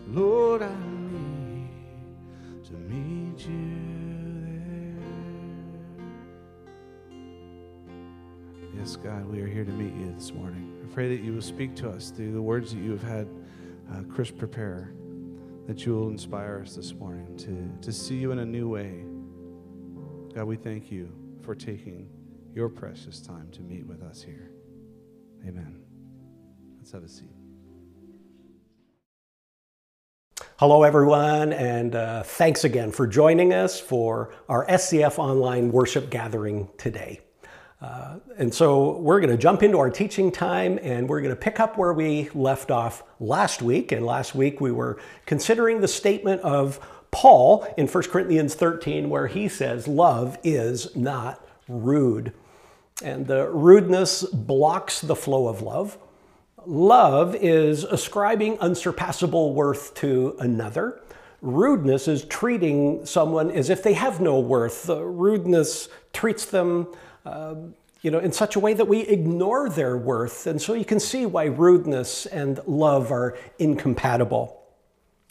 Lord, 0.08 0.60
I 0.60 0.76
need 1.10 1.70
to 2.66 2.74
meet 2.74 3.46
you 3.48 3.72
there. 8.60 8.74
Yes, 8.76 8.96
God, 8.96 9.24
we 9.24 9.40
are 9.40 9.48
here 9.48 9.64
to 9.64 9.72
meet 9.72 9.94
you 9.94 10.12
this 10.12 10.34
morning. 10.34 10.70
I 10.84 10.92
pray 10.92 11.08
that 11.16 11.24
you 11.24 11.32
will 11.32 11.40
speak 11.40 11.74
to 11.76 11.88
us 11.88 12.10
through 12.10 12.34
the 12.34 12.42
words 12.42 12.74
that 12.74 12.80
you 12.80 12.90
have 12.90 13.02
had 13.02 13.26
uh, 13.90 14.02
Chris 14.12 14.30
prepare, 14.30 14.92
that 15.68 15.84
you 15.84 15.94
will 15.94 16.08
inspire 16.08 16.62
us 16.64 16.74
this 16.74 16.94
morning 16.94 17.36
to, 17.36 17.86
to 17.86 17.92
see 17.92 18.16
you 18.16 18.32
in 18.32 18.38
a 18.38 18.46
new 18.46 18.70
way. 18.70 19.04
God, 20.34 20.44
we 20.44 20.56
thank 20.56 20.90
you 20.90 21.12
for 21.42 21.54
taking 21.54 22.08
your 22.54 22.70
precious 22.70 23.20
time 23.20 23.50
to 23.52 23.60
meet 23.60 23.86
with 23.86 24.02
us 24.02 24.22
here. 24.22 24.50
Amen. 25.46 25.82
Let's 26.78 26.90
have 26.92 27.04
a 27.04 27.08
seat. 27.08 27.28
Hello, 30.56 30.84
everyone, 30.84 31.52
and 31.52 31.94
uh, 31.94 32.22
thanks 32.22 32.64
again 32.64 32.90
for 32.90 33.06
joining 33.06 33.52
us 33.52 33.78
for 33.78 34.34
our 34.48 34.64
SCF 34.66 35.18
online 35.18 35.70
worship 35.70 36.08
gathering 36.08 36.70
today. 36.78 37.20
Uh, 37.80 38.16
and 38.36 38.52
so 38.52 38.98
we're 38.98 39.20
going 39.20 39.30
to 39.30 39.36
jump 39.36 39.62
into 39.62 39.78
our 39.78 39.90
teaching 39.90 40.32
time 40.32 40.80
and 40.82 41.08
we're 41.08 41.20
going 41.20 41.34
to 41.34 41.40
pick 41.40 41.60
up 41.60 41.78
where 41.78 41.92
we 41.92 42.28
left 42.34 42.70
off 42.70 43.04
last 43.20 43.62
week. 43.62 43.92
And 43.92 44.04
last 44.04 44.34
week 44.34 44.60
we 44.60 44.72
were 44.72 44.98
considering 45.26 45.80
the 45.80 45.88
statement 45.88 46.42
of 46.42 46.80
Paul 47.10 47.66
in 47.76 47.86
1 47.86 48.04
Corinthians 48.04 48.54
13, 48.54 49.08
where 49.08 49.28
he 49.28 49.48
says, 49.48 49.86
Love 49.86 50.38
is 50.42 50.94
not 50.96 51.46
rude. 51.68 52.32
And 53.02 53.26
the 53.26 53.48
rudeness 53.48 54.24
blocks 54.24 55.00
the 55.00 55.16
flow 55.16 55.46
of 55.46 55.62
love. 55.62 55.98
Love 56.66 57.36
is 57.36 57.84
ascribing 57.84 58.58
unsurpassable 58.58 59.54
worth 59.54 59.94
to 59.94 60.36
another. 60.40 61.00
Rudeness 61.40 62.08
is 62.08 62.24
treating 62.24 63.06
someone 63.06 63.52
as 63.52 63.70
if 63.70 63.84
they 63.84 63.92
have 63.92 64.20
no 64.20 64.40
worth. 64.40 64.88
Rudeness 64.88 65.88
treats 66.12 66.44
them 66.44 66.88
uh, 67.28 67.54
you 68.02 68.10
know, 68.10 68.18
in 68.20 68.32
such 68.32 68.56
a 68.56 68.60
way 68.60 68.74
that 68.74 68.86
we 68.86 69.00
ignore 69.00 69.68
their 69.68 69.96
worth. 69.96 70.46
And 70.46 70.62
so 70.62 70.74
you 70.74 70.84
can 70.84 71.00
see 71.00 71.26
why 71.26 71.44
rudeness 71.44 72.26
and 72.26 72.60
love 72.66 73.10
are 73.10 73.36
incompatible. 73.58 74.62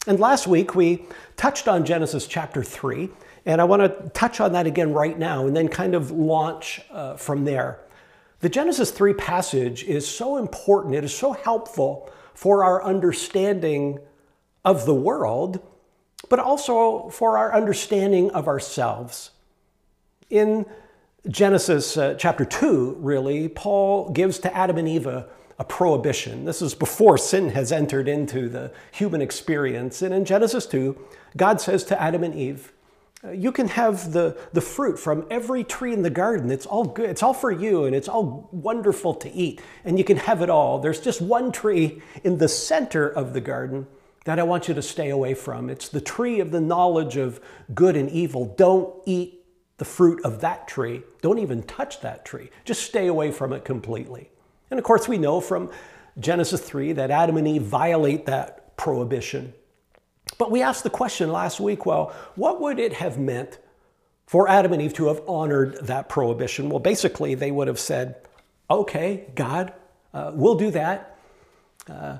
And 0.06 0.20
last 0.20 0.46
week 0.46 0.74
we 0.74 1.04
touched 1.36 1.66
on 1.66 1.84
Genesis 1.84 2.26
chapter 2.26 2.62
3, 2.62 3.08
and 3.46 3.60
I 3.60 3.64
want 3.64 3.82
to 3.82 4.10
touch 4.10 4.40
on 4.40 4.52
that 4.52 4.66
again 4.66 4.92
right 4.92 5.18
now 5.18 5.46
and 5.46 5.56
then 5.56 5.68
kind 5.68 5.94
of 5.94 6.10
launch 6.10 6.80
uh, 6.90 7.16
from 7.16 7.44
there. 7.44 7.80
The 8.40 8.48
Genesis 8.48 8.90
3 8.90 9.14
passage 9.14 9.82
is 9.84 10.06
so 10.06 10.36
important, 10.36 10.94
it 10.94 11.04
is 11.04 11.14
so 11.14 11.32
helpful 11.32 12.10
for 12.34 12.62
our 12.62 12.84
understanding 12.84 13.98
of 14.64 14.86
the 14.86 14.94
world, 14.94 15.60
but 16.28 16.38
also 16.38 17.08
for 17.08 17.38
our 17.38 17.52
understanding 17.54 18.30
of 18.30 18.46
ourselves. 18.46 19.30
In 20.30 20.66
Genesis 21.26 21.96
uh, 21.96 22.14
chapter 22.14 22.44
2, 22.44 22.98
really, 23.00 23.48
Paul 23.48 24.10
gives 24.10 24.38
to 24.40 24.56
Adam 24.56 24.78
and 24.78 24.88
Eve 24.88 25.06
a, 25.06 25.28
a, 25.58 25.64
prohibition. 25.64 26.44
This 26.44 26.62
is 26.62 26.74
before 26.74 27.18
sin 27.18 27.50
has 27.50 27.72
entered 27.72 28.08
into 28.08 28.48
the 28.48 28.72
human 28.92 29.20
experience. 29.20 30.00
And 30.00 30.14
in 30.14 30.24
Genesis 30.24 30.64
2, 30.66 30.96
God 31.36 31.60
says 31.60 31.82
to 31.84 32.00
Adam 32.00 32.22
and 32.22 32.34
Eve, 32.34 32.72
uh, 33.24 33.32
You 33.32 33.50
can 33.50 33.66
have 33.68 34.12
the, 34.12 34.38
the 34.52 34.60
fruit 34.60 34.96
from 34.96 35.26
every 35.28 35.64
tree 35.64 35.92
in 35.92 36.02
the 36.02 36.10
garden. 36.10 36.52
It's 36.52 36.66
all 36.66 36.84
good. 36.84 37.10
It's 37.10 37.22
all 37.22 37.34
for 37.34 37.50
you, 37.50 37.84
and 37.84 37.96
it's 37.96 38.08
all 38.08 38.48
wonderful 38.52 39.14
to 39.14 39.30
eat. 39.30 39.60
And 39.84 39.98
you 39.98 40.04
can 40.04 40.18
have 40.18 40.40
it 40.40 40.48
all. 40.48 40.78
There's 40.78 41.00
just 41.00 41.20
one 41.20 41.50
tree 41.50 42.00
in 42.22 42.38
the 42.38 42.48
center 42.48 43.08
of 43.08 43.32
the 43.32 43.40
garden 43.40 43.88
that 44.24 44.38
I 44.38 44.44
want 44.44 44.68
you 44.68 44.74
to 44.74 44.82
stay 44.82 45.10
away 45.10 45.34
from. 45.34 45.68
It's 45.68 45.88
the 45.88 46.00
tree 46.00 46.38
of 46.38 46.52
the 46.52 46.60
knowledge 46.60 47.16
of 47.16 47.40
good 47.74 47.96
and 47.96 48.08
evil. 48.08 48.54
Don't 48.56 48.94
eat 49.04 49.37
the 49.78 49.84
fruit 49.84 50.24
of 50.24 50.40
that 50.40 50.68
tree. 50.68 51.02
Don't 51.22 51.38
even 51.38 51.62
touch 51.62 52.00
that 52.00 52.24
tree. 52.24 52.50
Just 52.64 52.82
stay 52.82 53.06
away 53.06 53.30
from 53.30 53.52
it 53.52 53.64
completely. 53.64 54.28
And 54.70 54.78
of 54.78 54.84
course, 54.84 55.08
we 55.08 55.18
know 55.18 55.40
from 55.40 55.70
Genesis 56.18 56.60
3 56.60 56.92
that 56.94 57.10
Adam 57.10 57.36
and 57.36 57.48
Eve 57.48 57.62
violate 57.62 58.26
that 58.26 58.76
prohibition. 58.76 59.54
But 60.36 60.50
we 60.50 60.62
asked 60.62 60.84
the 60.84 60.90
question 60.90 61.32
last 61.32 61.58
week 61.60 61.86
well, 61.86 62.12
what 62.34 62.60
would 62.60 62.78
it 62.78 62.92
have 62.94 63.18
meant 63.18 63.58
for 64.26 64.48
Adam 64.48 64.72
and 64.72 64.82
Eve 64.82 64.94
to 64.94 65.06
have 65.06 65.22
honored 65.26 65.78
that 65.86 66.08
prohibition? 66.08 66.68
Well, 66.68 66.80
basically, 66.80 67.34
they 67.34 67.50
would 67.50 67.68
have 67.68 67.80
said, 67.80 68.16
okay, 68.70 69.24
God, 69.34 69.72
uh, 70.12 70.32
we'll 70.34 70.56
do 70.56 70.70
that. 70.72 71.18
Uh, 71.88 72.18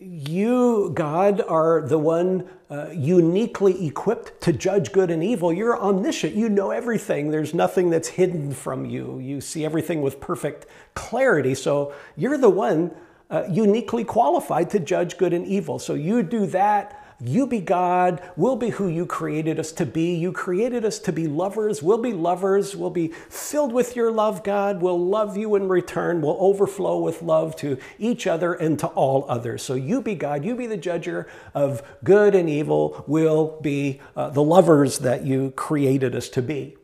you, 0.00 0.90
God, 0.94 1.40
are 1.40 1.82
the 1.82 1.98
one 1.98 2.48
uh, 2.70 2.88
uniquely 2.92 3.86
equipped 3.86 4.40
to 4.42 4.52
judge 4.52 4.92
good 4.92 5.10
and 5.10 5.22
evil. 5.24 5.52
You're 5.52 5.80
omniscient. 5.80 6.34
You 6.34 6.48
know 6.48 6.70
everything. 6.70 7.30
There's 7.30 7.54
nothing 7.54 7.90
that's 7.90 8.08
hidden 8.08 8.52
from 8.52 8.84
you. 8.84 9.18
You 9.18 9.40
see 9.40 9.64
everything 9.64 10.02
with 10.02 10.20
perfect 10.20 10.66
clarity. 10.94 11.54
So 11.54 11.94
you're 12.16 12.38
the 12.38 12.50
one 12.50 12.90
uh, 13.30 13.44
uniquely 13.50 14.04
qualified 14.04 14.70
to 14.70 14.78
judge 14.78 15.18
good 15.18 15.32
and 15.32 15.46
evil. 15.46 15.78
So 15.78 15.94
you 15.94 16.22
do 16.22 16.46
that. 16.46 16.97
You 17.20 17.48
be 17.48 17.60
God. 17.60 18.22
We'll 18.36 18.54
be 18.54 18.70
who 18.70 18.86
you 18.86 19.04
created 19.04 19.58
us 19.58 19.72
to 19.72 19.84
be. 19.84 20.14
You 20.14 20.30
created 20.30 20.84
us 20.84 21.00
to 21.00 21.12
be 21.12 21.26
lovers. 21.26 21.82
We'll 21.82 21.98
be 21.98 22.12
lovers. 22.12 22.76
We'll 22.76 22.90
be 22.90 23.08
filled 23.08 23.72
with 23.72 23.96
your 23.96 24.12
love, 24.12 24.44
God. 24.44 24.80
We'll 24.80 25.04
love 25.04 25.36
you 25.36 25.56
in 25.56 25.68
return. 25.68 26.20
We'll 26.20 26.36
overflow 26.38 27.00
with 27.00 27.20
love 27.20 27.56
to 27.56 27.76
each 27.98 28.28
other 28.28 28.54
and 28.54 28.78
to 28.78 28.86
all 28.88 29.26
others. 29.28 29.64
So 29.64 29.74
you 29.74 30.00
be 30.00 30.14
God. 30.14 30.44
You 30.44 30.54
be 30.54 30.68
the 30.68 30.78
judger 30.78 31.26
of 31.54 31.82
good 32.04 32.36
and 32.36 32.48
evil. 32.48 33.04
We'll 33.08 33.60
be 33.60 34.00
uh, 34.14 34.30
the 34.30 34.42
lovers 34.44 35.00
that 35.00 35.24
you 35.24 35.50
created 35.56 36.14
us 36.14 36.28
to 36.30 36.42
be. 36.42 36.76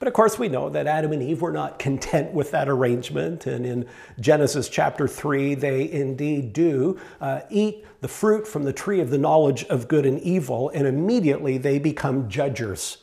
But 0.00 0.08
of 0.08 0.14
course, 0.14 0.38
we 0.38 0.48
know 0.48 0.70
that 0.70 0.86
Adam 0.86 1.12
and 1.12 1.22
Eve 1.22 1.42
were 1.42 1.52
not 1.52 1.78
content 1.78 2.32
with 2.32 2.50
that 2.52 2.70
arrangement. 2.70 3.46
And 3.46 3.66
in 3.66 3.86
Genesis 4.18 4.70
chapter 4.70 5.06
3, 5.06 5.54
they 5.54 5.90
indeed 5.92 6.54
do 6.54 6.98
uh, 7.20 7.42
eat 7.50 7.84
the 8.00 8.08
fruit 8.08 8.48
from 8.48 8.64
the 8.64 8.72
tree 8.72 9.00
of 9.00 9.10
the 9.10 9.18
knowledge 9.18 9.64
of 9.64 9.88
good 9.88 10.06
and 10.06 10.18
evil, 10.20 10.70
and 10.70 10.86
immediately 10.86 11.58
they 11.58 11.78
become 11.78 12.30
judgers 12.30 12.96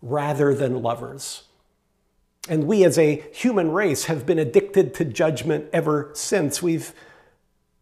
rather 0.00 0.54
than 0.54 0.82
lovers. 0.82 1.42
And 2.48 2.64
we 2.64 2.84
as 2.84 2.96
a 2.96 3.24
human 3.32 3.72
race 3.72 4.04
have 4.04 4.24
been 4.24 4.38
addicted 4.38 4.94
to 4.94 5.04
judgment 5.04 5.66
ever 5.72 6.12
since. 6.14 6.62
We've 6.62 6.94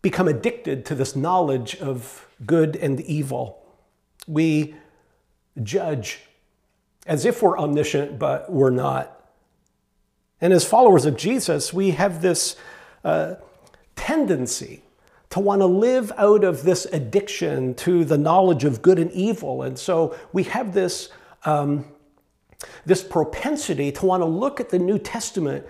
become 0.00 0.26
addicted 0.26 0.86
to 0.86 0.94
this 0.94 1.14
knowledge 1.14 1.76
of 1.76 2.26
good 2.46 2.76
and 2.76 2.98
evil. 3.02 3.62
We 4.26 4.74
judge 5.62 6.27
as 7.08 7.24
if 7.24 7.42
we're 7.42 7.58
omniscient, 7.58 8.18
but 8.18 8.52
we're 8.52 8.70
not. 8.70 9.18
And 10.40 10.52
as 10.52 10.64
followers 10.64 11.06
of 11.06 11.16
Jesus, 11.16 11.72
we 11.72 11.90
have 11.92 12.22
this 12.22 12.54
uh, 13.02 13.36
tendency 13.96 14.82
to 15.30 15.40
want 15.40 15.60
to 15.60 15.66
live 15.66 16.12
out 16.16 16.44
of 16.44 16.62
this 16.62 16.84
addiction 16.86 17.74
to 17.74 18.04
the 18.04 18.16
knowledge 18.16 18.64
of 18.64 18.82
good 18.82 18.98
and 18.98 19.10
evil. 19.12 19.62
And 19.62 19.78
so 19.78 20.16
we 20.32 20.44
have 20.44 20.74
this, 20.74 21.08
um, 21.44 21.86
this 22.86 23.02
propensity 23.02 23.90
to 23.92 24.06
want 24.06 24.20
to 24.20 24.26
look 24.26 24.60
at 24.60 24.68
the 24.68 24.78
New 24.78 24.98
Testament 24.98 25.66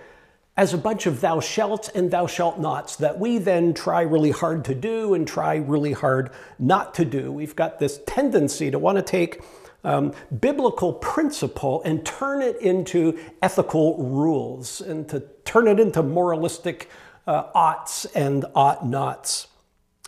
as 0.55 0.73
a 0.73 0.77
bunch 0.77 1.05
of 1.05 1.21
thou 1.21 1.39
shalt 1.39 1.89
and 1.95 2.11
thou 2.11 2.27
shalt 2.27 2.59
nots 2.59 2.97
that 2.97 3.17
we 3.17 3.37
then 3.37 3.73
try 3.73 4.01
really 4.01 4.31
hard 4.31 4.65
to 4.65 4.75
do 4.75 5.13
and 5.13 5.25
try 5.25 5.55
really 5.55 5.93
hard 5.93 6.31
not 6.59 6.93
to 6.95 7.05
do. 7.05 7.31
We've 7.31 7.55
got 7.55 7.79
this 7.79 8.01
tendency 8.05 8.69
to 8.69 8.77
want 8.77 8.97
to 8.97 9.01
take 9.01 9.41
um, 9.83 10.13
biblical 10.39 10.93
principle 10.93 11.81
and 11.83 12.05
turn 12.05 12.41
it 12.41 12.59
into 12.61 13.17
ethical 13.41 13.97
rules 13.97 14.81
and 14.81 15.07
to 15.09 15.23
turn 15.45 15.67
it 15.67 15.79
into 15.79 16.03
moralistic 16.03 16.89
uh, 17.27 17.43
oughts 17.53 18.05
and 18.05 18.45
ought 18.55 18.85
nots. 18.85 19.47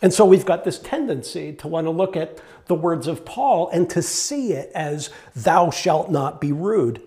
And 0.02 0.12
so 0.12 0.24
we've 0.24 0.44
got 0.44 0.64
this 0.64 0.78
tendency 0.78 1.52
to 1.54 1.68
want 1.68 1.86
to 1.86 1.90
look 1.90 2.16
at 2.16 2.40
the 2.66 2.74
words 2.74 3.06
of 3.06 3.24
Paul 3.24 3.68
and 3.68 3.88
to 3.90 4.02
see 4.02 4.52
it 4.52 4.70
as, 4.74 5.10
thou 5.34 5.70
shalt 5.70 6.10
not 6.10 6.40
be 6.40 6.52
rude. 6.52 7.00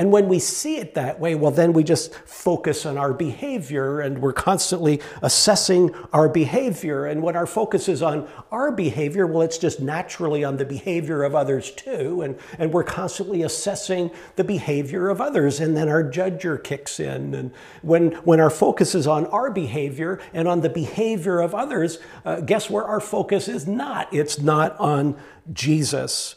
And 0.00 0.10
when 0.10 0.28
we 0.28 0.38
see 0.38 0.78
it 0.78 0.94
that 0.94 1.20
way, 1.20 1.34
well, 1.34 1.50
then 1.50 1.74
we 1.74 1.84
just 1.84 2.14
focus 2.14 2.86
on 2.86 2.96
our 2.96 3.12
behavior 3.12 4.00
and 4.00 4.22
we're 4.22 4.32
constantly 4.32 4.98
assessing 5.20 5.94
our 6.14 6.26
behavior. 6.26 7.04
And 7.04 7.22
when 7.22 7.36
our 7.36 7.44
focus 7.44 7.86
is 7.86 8.00
on 8.00 8.26
our 8.50 8.72
behavior, 8.72 9.26
well, 9.26 9.42
it's 9.42 9.58
just 9.58 9.78
naturally 9.78 10.42
on 10.42 10.56
the 10.56 10.64
behavior 10.64 11.22
of 11.22 11.34
others 11.34 11.70
too. 11.70 12.22
And, 12.22 12.38
and 12.58 12.72
we're 12.72 12.82
constantly 12.82 13.42
assessing 13.42 14.10
the 14.36 14.42
behavior 14.42 15.10
of 15.10 15.20
others. 15.20 15.60
And 15.60 15.76
then 15.76 15.90
our 15.90 16.02
judger 16.02 16.64
kicks 16.64 16.98
in. 16.98 17.34
And 17.34 17.52
when, 17.82 18.12
when 18.24 18.40
our 18.40 18.48
focus 18.48 18.94
is 18.94 19.06
on 19.06 19.26
our 19.26 19.50
behavior 19.50 20.18
and 20.32 20.48
on 20.48 20.62
the 20.62 20.70
behavior 20.70 21.40
of 21.40 21.54
others, 21.54 21.98
uh, 22.24 22.40
guess 22.40 22.70
where 22.70 22.84
our 22.84 23.00
focus 23.00 23.48
is 23.48 23.66
not? 23.66 24.08
It's 24.14 24.40
not 24.40 24.80
on 24.80 25.20
Jesus. 25.52 26.36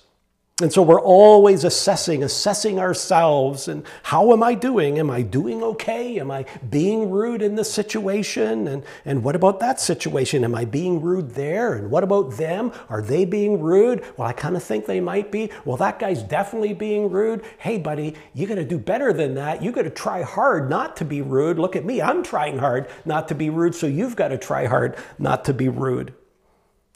And 0.62 0.72
so 0.72 0.84
we're 0.84 1.02
always 1.02 1.64
assessing, 1.64 2.22
assessing 2.22 2.78
ourselves 2.78 3.68
and 3.68 3.84
how 4.04 4.34
am 4.34 4.44
I 4.44 4.54
doing? 4.54 5.00
Am 5.00 5.10
I 5.10 5.24
doing 5.24 5.64
okay? 5.64 6.20
Am 6.20 6.30
I 6.30 6.46
being 6.70 7.10
rude 7.10 7.42
in 7.42 7.56
this 7.56 7.74
situation? 7.74 8.68
And, 8.68 8.84
and 9.04 9.24
what 9.24 9.36
about 9.36 9.60
that 9.62 9.80
situation? 9.82 10.44
Am 10.44 10.54
I 10.54 10.66
being 10.66 11.02
rude 11.02 11.32
there? 11.32 11.74
And 11.74 11.90
what 11.90 12.04
about 12.04 12.38
them? 12.38 12.72
Are 12.88 13.02
they 13.02 13.26
being 13.26 13.62
rude? 13.62 14.06
Well, 14.16 14.28
I 14.28 14.34
kind 14.34 14.56
of 14.56 14.62
think 14.62 14.86
they 14.86 15.00
might 15.00 15.32
be. 15.32 15.50
Well, 15.66 15.78
that 15.78 15.98
guy's 15.98 16.22
definitely 16.22 16.76
being 16.76 17.10
rude. 17.10 17.44
Hey, 17.58 17.80
buddy, 17.80 18.14
you 18.36 18.46
got 18.46 18.56
to 18.56 18.64
do 18.64 18.78
better 18.78 19.12
than 19.12 19.34
that. 19.34 19.64
You 19.64 19.72
got 19.72 19.84
to 19.84 19.90
try 19.90 20.22
hard 20.22 20.70
not 20.70 20.96
to 20.98 21.06
be 21.06 21.24
rude. 21.24 21.58
Look 21.58 21.76
at 21.76 21.84
me, 21.84 22.00
I'm 22.00 22.22
trying 22.22 22.60
hard 22.60 22.88
not 23.06 23.28
to 23.30 23.36
be 23.36 23.50
rude. 23.50 23.74
So 23.74 23.88
you've 23.88 24.16
got 24.16 24.28
to 24.28 24.38
try 24.38 24.68
hard 24.68 24.98
not 25.18 25.46
to 25.46 25.54
be 25.54 25.68
rude. 25.68 26.14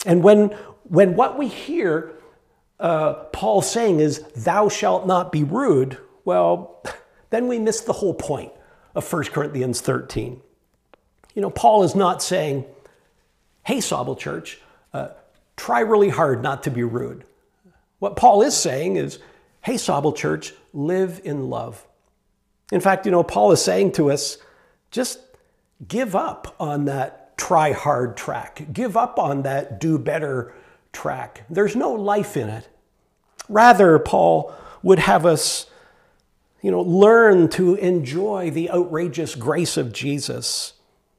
And 0.05 0.21
when, 0.21 0.49
when 0.83 1.15
what 1.15 1.39
we 1.39 1.47
hear 1.47 2.13
uh, 2.79 3.13
Paul 3.33 3.61
saying 3.61 3.99
is, 3.99 4.19
Thou 4.35 4.69
shalt 4.69 5.07
not 5.07 5.31
be 5.31 5.43
rude, 5.43 5.97
well, 6.25 6.83
then 7.29 7.47
we 7.47 7.59
miss 7.59 7.81
the 7.81 7.93
whole 7.93 8.13
point 8.13 8.51
of 8.95 9.11
1 9.11 9.25
Corinthians 9.25 9.81
13. 9.81 10.41
You 11.33 11.41
know, 11.41 11.49
Paul 11.49 11.83
is 11.83 11.95
not 11.95 12.21
saying, 12.21 12.65
Hey, 13.63 13.77
Sobel 13.77 14.17
Church, 14.17 14.59
uh, 14.93 15.09
try 15.55 15.81
really 15.81 16.09
hard 16.09 16.41
not 16.41 16.63
to 16.63 16.71
be 16.71 16.83
rude. 16.83 17.25
What 17.99 18.15
Paul 18.15 18.41
is 18.41 18.55
saying 18.55 18.95
is, 18.95 19.19
Hey, 19.61 19.75
Sobel 19.75 20.15
Church, 20.15 20.53
live 20.73 21.21
in 21.23 21.49
love. 21.49 21.85
In 22.71 22.81
fact, 22.81 23.05
you 23.05 23.11
know, 23.11 23.23
Paul 23.23 23.51
is 23.51 23.61
saying 23.61 23.93
to 23.93 24.11
us, 24.11 24.37
just 24.91 25.19
give 25.87 26.15
up 26.15 26.55
on 26.59 26.85
that 26.85 27.37
try 27.37 27.71
hard 27.71 28.17
track, 28.17 28.65
give 28.73 28.97
up 28.97 29.19
on 29.19 29.43
that 29.43 29.79
do 29.79 29.97
better 29.97 30.53
track. 30.97 31.43
There's 31.47 31.75
no 31.75 31.91
life 31.91 32.35
in 32.35 32.49
it. 32.49 32.67
Rather, 33.47 33.99
Paul 33.99 34.51
would 34.81 34.97
have 34.97 35.27
us, 35.27 35.67
you 36.63 36.71
know, 36.71 36.81
learn 36.81 37.49
to 37.49 37.75
enjoy 37.75 38.49
the 38.49 38.71
outrageous 38.71 39.35
grace 39.35 39.77
of 39.77 39.93
Jesus, 39.93 40.73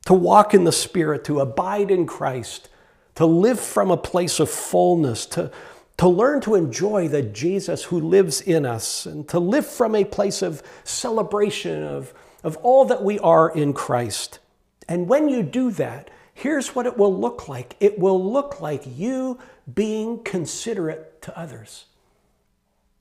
to 0.07 0.15
walk 0.15 0.53
in 0.53 0.65
the 0.65 0.73
Spirit, 0.73 1.23
to 1.25 1.39
abide 1.39 1.93
in 1.93 2.07
Christ, 2.07 2.69
to 3.15 3.25
live 3.25 3.61
from 3.61 3.93
a 3.93 3.97
place 3.97 4.41
of 4.41 4.51
fullness, 4.51 5.25
to, 5.27 5.53
to 5.99 6.09
learn 6.09 6.41
to 6.41 6.57
enjoy 6.57 7.07
the 7.07 7.23
Jesus 7.23 7.85
who 7.85 8.01
lives 8.01 8.41
in 8.41 8.67
us, 8.67 9.07
and 9.07 9.29
to 9.29 9.39
live 9.39 9.67
from 9.67 9.95
a 9.95 10.05
place 10.05 10.43
of 10.43 10.61
celebration 10.83 11.85
of, 11.85 12.13
of 12.43 12.57
all 12.59 12.85
that 12.87 13.05
we 13.05 13.21
are 13.21 13.49
in 13.49 13.73
Christ. 13.73 14.41
And 14.89 15.09
when 15.09 15.29
you 15.29 15.45
do 15.45 15.71
that, 15.73 16.11
here's 16.35 16.75
what 16.75 16.87
it 16.87 16.97
will 16.97 17.17
look 17.17 17.49
like 17.49 17.77
it 17.79 17.99
will 17.99 18.33
look 18.33 18.61
like 18.61 18.83
you 18.87 19.39
being 19.75 20.23
considerate 20.23 21.21
to 21.23 21.39
others. 21.39 21.87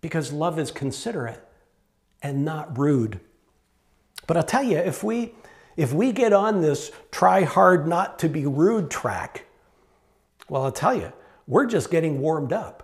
Because 0.01 0.31
love 0.31 0.59
is 0.59 0.71
considerate 0.71 1.43
and 2.21 2.45
not 2.45 2.77
rude. 2.77 3.19
But 4.25 4.37
I'll 4.37 4.43
tell 4.43 4.63
you, 4.63 4.77
if 4.77 5.03
we 5.03 5.33
if 5.75 5.93
we 5.93 6.11
get 6.11 6.33
on 6.33 6.61
this 6.61 6.91
try 7.11 7.43
hard 7.43 7.87
not 7.87 8.19
to 8.19 8.29
be 8.29 8.45
rude 8.45 8.89
track, 8.89 9.45
well, 10.49 10.63
I'll 10.63 10.71
tell 10.71 10.95
you, 10.95 11.13
we're 11.45 11.67
just 11.67 11.91
getting 11.91 12.19
warmed 12.19 12.51
up. 12.51 12.83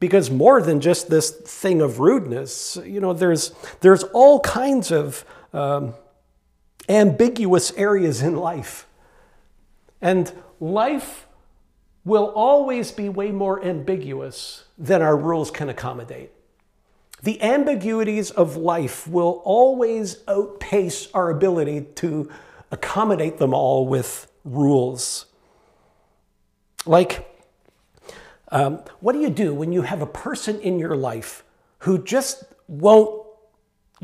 Because 0.00 0.30
more 0.30 0.62
than 0.62 0.80
just 0.80 1.10
this 1.10 1.30
thing 1.30 1.80
of 1.80 1.98
rudeness, 1.98 2.78
you 2.84 3.00
know, 3.00 3.12
there's 3.12 3.52
there's 3.80 4.04
all 4.04 4.40
kinds 4.40 4.92
of 4.92 5.24
um, 5.52 5.94
ambiguous 6.88 7.72
areas 7.72 8.22
in 8.22 8.36
life. 8.36 8.86
And 10.00 10.32
life 10.60 11.27
will 12.08 12.32
always 12.34 12.90
be 12.90 13.08
way 13.08 13.30
more 13.30 13.62
ambiguous 13.62 14.64
than 14.78 15.02
our 15.02 15.16
rules 15.16 15.50
can 15.50 15.68
accommodate. 15.68 16.32
The 17.22 17.40
ambiguities 17.42 18.30
of 18.30 18.56
life 18.56 19.06
will 19.06 19.42
always 19.44 20.18
outpace 20.26 21.08
our 21.12 21.30
ability 21.30 21.82
to 21.96 22.30
accommodate 22.70 23.38
them 23.38 23.52
all 23.52 23.86
with 23.86 24.30
rules. 24.44 25.26
Like, 26.86 27.28
um, 28.50 28.82
what 29.00 29.12
do 29.12 29.20
you 29.20 29.30
do 29.30 29.52
when 29.52 29.72
you 29.72 29.82
have 29.82 30.00
a 30.00 30.06
person 30.06 30.58
in 30.60 30.78
your 30.78 30.96
life 30.96 31.44
who 31.80 32.02
just 32.02 32.44
won't 32.68 33.26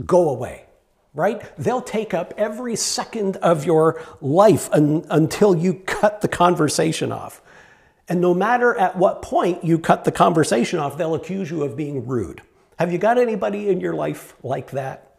go 0.04 0.28
away? 0.28 0.66
right? 1.14 1.42
They'll 1.56 1.80
take 1.80 2.12
up 2.12 2.34
every 2.36 2.74
second 2.74 3.36
of 3.36 3.64
your 3.64 4.02
life 4.20 4.68
un- 4.72 5.06
until 5.08 5.54
you 5.54 5.74
cut 5.74 6.20
the 6.20 6.28
conversation 6.28 7.12
off. 7.12 7.40
And 8.08 8.20
no 8.20 8.34
matter 8.34 8.74
at 8.76 8.96
what 8.96 9.22
point 9.22 9.64
you 9.64 9.78
cut 9.78 10.04
the 10.04 10.12
conversation 10.12 10.78
off, 10.78 10.98
they'll 10.98 11.14
accuse 11.14 11.50
you 11.50 11.62
of 11.62 11.76
being 11.76 12.06
rude. 12.06 12.42
Have 12.78 12.92
you 12.92 12.98
got 12.98 13.18
anybody 13.18 13.68
in 13.68 13.80
your 13.80 13.94
life 13.94 14.34
like 14.42 14.72
that? 14.72 15.16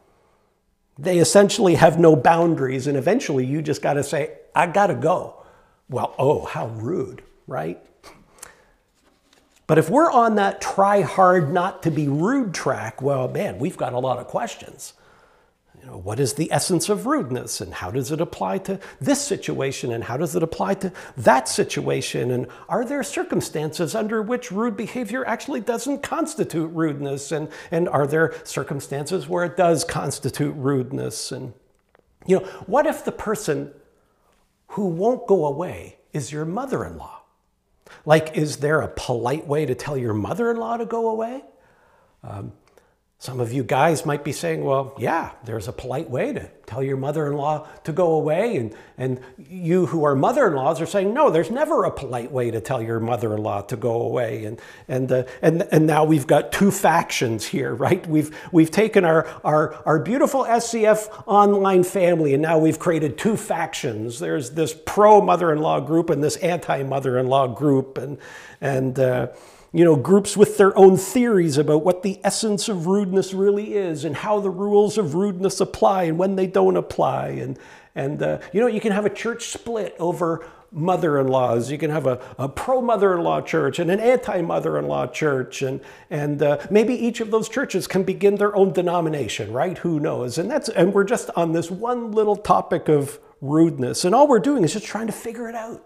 They 0.98 1.18
essentially 1.18 1.76
have 1.76 2.00
no 2.00 2.16
boundaries, 2.16 2.88
and 2.88 2.98
eventually 2.98 3.46
you 3.46 3.62
just 3.62 3.82
got 3.82 3.94
to 3.94 4.04
say, 4.04 4.38
I 4.54 4.68
got 4.68 4.88
to 4.88 4.96
go. 4.96 5.44
Well, 5.90 6.16
oh, 6.18 6.46
how 6.46 6.68
rude, 6.68 7.22
right? 7.48 7.82
But 9.68 9.78
if 9.78 9.90
we're 9.90 10.12
on 10.12 10.36
that 10.36 10.62
try 10.62 11.02
hard 11.02 11.52
not 11.52 11.84
to 11.84 11.92
be 11.92 12.08
rude 12.08 12.54
track, 12.54 13.02
well, 13.02 13.28
man, 13.28 13.58
we've 13.58 13.78
got 13.78 13.94
a 13.94 14.00
lot 14.00 14.20
of 14.20 14.28
questions. 14.28 14.94
You 15.86 15.92
know, 15.92 15.98
what 15.98 16.20
is 16.20 16.34
the 16.34 16.52
essence 16.52 16.90
of 16.90 17.06
rudeness 17.06 17.62
and 17.62 17.72
how 17.72 17.92
does 17.92 18.12
it 18.12 18.20
apply 18.20 18.58
to 18.60 18.80
this 19.00 19.22
situation 19.22 19.92
and 19.92 20.04
how 20.04 20.18
does 20.18 20.36
it 20.36 20.42
apply 20.42 20.74
to 20.76 20.92
that 21.16 21.48
situation? 21.48 22.32
And 22.32 22.48
are 22.68 22.84
there 22.84 23.04
circumstances 23.04 23.94
under 23.94 24.20
which 24.24 24.52
rude 24.52 24.76
behavior 24.76 25.24
actually 25.28 25.60
doesn't 25.60 26.02
constitute 26.02 26.72
rudeness? 26.74 27.32
And, 27.32 27.50
and 27.70 27.88
are 27.88 28.08
there 28.08 28.34
circumstances 28.46 29.28
where 29.28 29.46
it 29.46 29.58
does 29.58 29.84
constitute 29.84 30.56
rudeness? 30.56 31.32
And, 31.32 31.54
you 32.26 32.40
know, 32.40 32.46
what 32.66 32.88
if 32.88 33.06
the 33.06 33.12
person 33.12 33.72
who 34.70 34.88
won't 34.88 35.28
go 35.28 35.46
away 35.46 35.98
is 36.14 36.32
your 36.32 36.46
mother 36.46 36.84
in 36.84 36.98
law? 36.98 37.22
Like, 38.06 38.36
is 38.36 38.58
there 38.58 38.82
a 38.82 38.88
polite 38.88 39.46
way 39.46 39.68
to 39.68 39.76
tell 39.76 39.98
your 39.98 40.16
mother 40.16 40.50
in 40.50 40.58
law 40.58 40.78
to 40.78 40.86
go 40.88 41.10
away? 41.10 41.44
Um, 42.24 42.54
some 43.26 43.39
of 43.39 43.51
you 43.51 43.63
guys 43.63 44.05
might 44.05 44.23
be 44.23 44.32
saying, 44.32 44.63
well, 44.63 44.93
yeah, 44.99 45.32
there's 45.45 45.67
a 45.67 45.73
polite 45.73 46.11
way 46.11 46.32
to 46.32 46.47
tell 46.67 46.84
your 46.84 46.95
mother 46.95 47.26
in 47.26 47.34
law 47.34 47.67
to 47.84 47.91
go 47.91 48.11
away. 48.11 48.55
And, 48.55 48.76
and 48.99 49.19
you 49.38 49.88
who 49.88 50.03
are 50.03 50.15
mother 50.15 50.47
in 50.47 50.53
laws 50.53 50.80
are 50.80 50.86
saying, 50.86 51.11
no, 51.11 51.32
there's 51.32 51.49
never 51.49 51.86
a 51.86 51.91
polite 51.91 52.32
way 52.32 52.51
to 52.51 52.61
tell 52.61 52.84
your 52.84 52.99
mother 52.99 53.34
in 53.34 53.41
law 53.41 53.61
to 53.63 53.76
go 53.76 54.03
away. 54.03 54.45
And, 54.45 54.61
and, 54.88 55.11
uh, 55.11 55.23
and, 55.41 55.67
and 55.71 55.88
now 55.88 56.03
we've 56.03 56.28
got 56.28 56.51
two 56.51 56.69
factions 56.69 57.47
here, 57.47 57.73
right? 57.73 58.05
We've, 58.05 58.30
we've 58.51 58.69
taken 58.69 59.03
our, 59.05 59.28
our, 59.43 59.73
our 59.88 59.97
beautiful 59.97 60.43
SCF 60.43 61.23
online 61.26 61.84
family 61.84 62.36
and 62.36 62.43
now 62.43 62.59
we've 62.59 62.78
created 62.78 63.17
two 63.17 63.38
factions. 63.38 64.19
There's 64.19 64.51
this 64.51 64.76
pro 64.86 65.19
mother 65.19 65.51
in 65.51 65.59
law 65.59 65.80
group 65.80 66.11
and 66.11 66.23
this 66.23 66.36
anti 66.38 66.84
mother 66.84 67.17
in 67.17 67.28
law 67.28 67.47
group. 67.47 67.97
And, 67.97 68.19
and, 68.61 68.99
uh, 68.99 69.28
you 69.76 69.84
know, 69.84 69.97
groups 69.97 70.38
with 70.38 70.57
their 70.57 70.76
own 70.78 70.95
theories 70.95 71.57
about 71.57 71.84
what 71.84 72.01
the 72.01 72.17
essence 72.23 72.69
of 72.69 72.88
rudeness 72.88 73.34
really 73.34 73.73
is 73.73 74.05
and 74.05 74.15
how 74.15 74.39
the 74.39 74.49
rules 74.49 74.97
of 74.97 75.15
rudeness 75.15 75.59
apply 75.59 76.03
and 76.03 76.17
when 76.17 76.38
they 76.38 76.47
don't 76.47 76.78
apply. 76.78 77.28
And, 77.28 77.59
and 77.93 78.23
uh, 78.23 78.39
you 78.53 78.61
know, 78.61 78.67
you 78.67 78.80
can 78.80 78.93
have 78.93 79.05
a 79.05 79.09
church 79.09 79.47
split 79.47 79.93
over 79.99 80.47
mother 80.71 81.19
in 81.19 81.28
laws. 81.28 81.69
You 81.69 81.78
can 81.78 81.91
have 81.91 82.07
a, 82.07 82.21
a 82.38 82.47
pro 82.47 82.82
mother 82.82 83.17
in 83.17 83.21
law 83.26 83.41
church 83.41 83.78
and 83.78 83.91
an 83.91 83.99
anti 83.99 84.41
mother 84.41 84.80
in 84.80 84.88
law 84.88 85.07
church. 85.07 85.61
And, 85.61 85.82
and 86.09 86.41
uh, 86.41 86.65
maybe 86.71 86.93
each 86.93 87.19
of 87.19 87.30
those 87.30 87.49
churches 87.49 87.86
can 87.86 88.03
begin 88.03 88.36
their 88.36 88.55
own 88.55 88.71
denomination, 88.71 89.51
right? 89.51 89.78
Who 89.80 89.99
knows? 89.99 90.38
And, 90.38 90.49
that's, 90.49 90.69
and 90.69 90.93
we're 90.93 91.03
just 91.03 91.30
on 91.36 91.51
this 91.51 91.69
one 91.69 92.13
little 92.13 92.38
topic 92.38 92.88
of 92.88 93.19
rudeness. 93.41 94.05
And 94.05 94.15
all 94.15 94.30
we're 94.30 94.39
doing 94.39 94.63
is 94.63 94.71
just 94.71 94.86
trying 94.86 95.07
to 95.07 95.13
figure 95.13 95.49
it 95.49 95.55
out. 95.55 95.86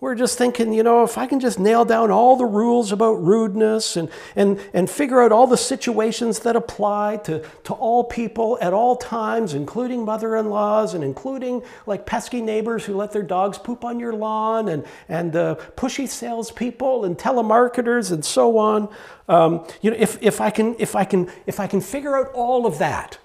We're 0.00 0.14
just 0.14 0.38
thinking, 0.38 0.72
you 0.72 0.84
know, 0.84 1.02
if 1.02 1.18
I 1.18 1.26
can 1.26 1.40
just 1.40 1.58
nail 1.58 1.84
down 1.84 2.12
all 2.12 2.36
the 2.36 2.44
rules 2.44 2.92
about 2.92 3.14
rudeness 3.14 3.96
and, 3.96 4.08
and, 4.36 4.60
and 4.72 4.88
figure 4.88 5.20
out 5.20 5.32
all 5.32 5.48
the 5.48 5.56
situations 5.56 6.38
that 6.40 6.54
apply 6.54 7.16
to, 7.24 7.44
to 7.64 7.72
all 7.72 8.04
people 8.04 8.58
at 8.60 8.72
all 8.72 8.94
times, 8.94 9.54
including 9.54 10.04
mother 10.04 10.36
in 10.36 10.50
laws 10.50 10.94
and 10.94 11.02
including 11.02 11.64
like 11.86 12.06
pesky 12.06 12.40
neighbors 12.40 12.84
who 12.84 12.94
let 12.94 13.10
their 13.10 13.24
dogs 13.24 13.58
poop 13.58 13.84
on 13.84 13.98
your 13.98 14.12
lawn 14.12 14.68
and, 14.68 14.84
and 15.08 15.34
uh, 15.34 15.56
pushy 15.76 16.06
salespeople 16.06 17.04
and 17.04 17.18
telemarketers 17.18 18.12
and 18.12 18.24
so 18.24 18.56
on. 18.56 18.88
Um, 19.28 19.66
you 19.82 19.90
know, 19.90 19.96
if, 19.98 20.22
if, 20.22 20.40
I 20.40 20.50
can, 20.50 20.76
if, 20.78 20.94
I 20.94 21.04
can, 21.04 21.28
if 21.44 21.58
I 21.58 21.66
can 21.66 21.80
figure 21.80 22.16
out 22.16 22.30
all 22.34 22.66
of 22.66 22.78
that, 22.78 23.18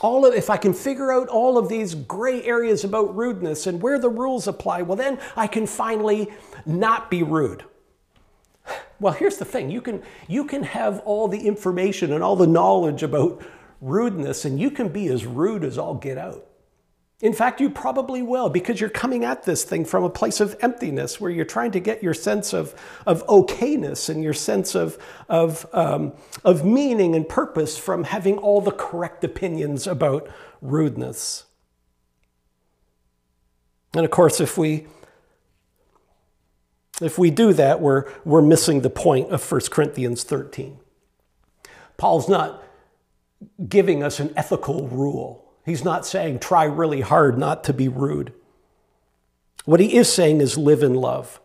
all 0.00 0.26
of, 0.26 0.34
if 0.34 0.50
I 0.50 0.56
can 0.56 0.74
figure 0.74 1.10
out 1.12 1.28
all 1.28 1.56
of 1.56 1.68
these 1.68 1.94
gray 1.94 2.42
areas 2.42 2.84
about 2.84 3.16
rudeness 3.16 3.66
and 3.66 3.80
where 3.80 3.98
the 3.98 4.10
rules 4.10 4.46
apply, 4.46 4.82
well, 4.82 4.96
then 4.96 5.18
I 5.36 5.46
can 5.46 5.66
finally 5.66 6.28
not 6.64 7.10
be 7.10 7.22
rude. 7.22 7.64
Well, 8.98 9.12
here's 9.12 9.36
the 9.36 9.44
thing 9.44 9.70
you 9.70 9.80
can, 9.80 10.02
you 10.26 10.44
can 10.44 10.62
have 10.62 11.00
all 11.00 11.28
the 11.28 11.46
information 11.46 12.12
and 12.12 12.22
all 12.22 12.36
the 12.36 12.46
knowledge 12.46 13.02
about 13.02 13.42
rudeness, 13.80 14.44
and 14.44 14.58
you 14.58 14.70
can 14.70 14.88
be 14.88 15.08
as 15.08 15.26
rude 15.26 15.64
as 15.64 15.78
all 15.78 15.94
get 15.94 16.18
out. 16.18 16.46
In 17.22 17.32
fact, 17.32 17.62
you 17.62 17.70
probably 17.70 18.20
will 18.20 18.50
because 18.50 18.78
you're 18.78 18.90
coming 18.90 19.24
at 19.24 19.44
this 19.44 19.64
thing 19.64 19.86
from 19.86 20.04
a 20.04 20.10
place 20.10 20.38
of 20.38 20.54
emptiness 20.60 21.18
where 21.18 21.30
you're 21.30 21.46
trying 21.46 21.70
to 21.70 21.80
get 21.80 22.02
your 22.02 22.12
sense 22.12 22.52
of, 22.52 22.74
of 23.06 23.26
okayness 23.26 24.10
and 24.10 24.22
your 24.22 24.34
sense 24.34 24.74
of, 24.74 24.98
of, 25.28 25.66
um, 25.72 26.12
of 26.44 26.64
meaning 26.64 27.14
and 27.14 27.26
purpose 27.26 27.78
from 27.78 28.04
having 28.04 28.36
all 28.36 28.60
the 28.60 28.70
correct 28.70 29.24
opinions 29.24 29.86
about 29.86 30.28
rudeness. 30.60 31.44
And 33.94 34.04
of 34.04 34.10
course, 34.10 34.40
if 34.40 34.58
we 34.58 34.86
if 37.00 37.18
we 37.18 37.30
do 37.30 37.52
that, 37.52 37.80
we're, 37.80 38.10
we're 38.24 38.42
missing 38.42 38.80
the 38.80 38.90
point 38.90 39.30
of 39.30 39.50
1 39.50 39.60
Corinthians 39.70 40.22
13. 40.22 40.78
Paul's 41.96 42.28
not 42.28 42.62
giving 43.68 44.02
us 44.02 44.18
an 44.18 44.32
ethical 44.36 44.88
rule. 44.88 45.45
He's 45.66 45.84
not 45.84 46.06
saying 46.06 46.38
try 46.38 46.64
really 46.64 47.00
hard 47.00 47.36
not 47.36 47.64
to 47.64 47.72
be 47.72 47.88
rude. 47.88 48.32
What 49.64 49.80
he 49.80 49.96
is 49.96 50.10
saying 50.10 50.40
is 50.40 50.56
live 50.56 50.84
in 50.84 50.94
love. 50.94 51.40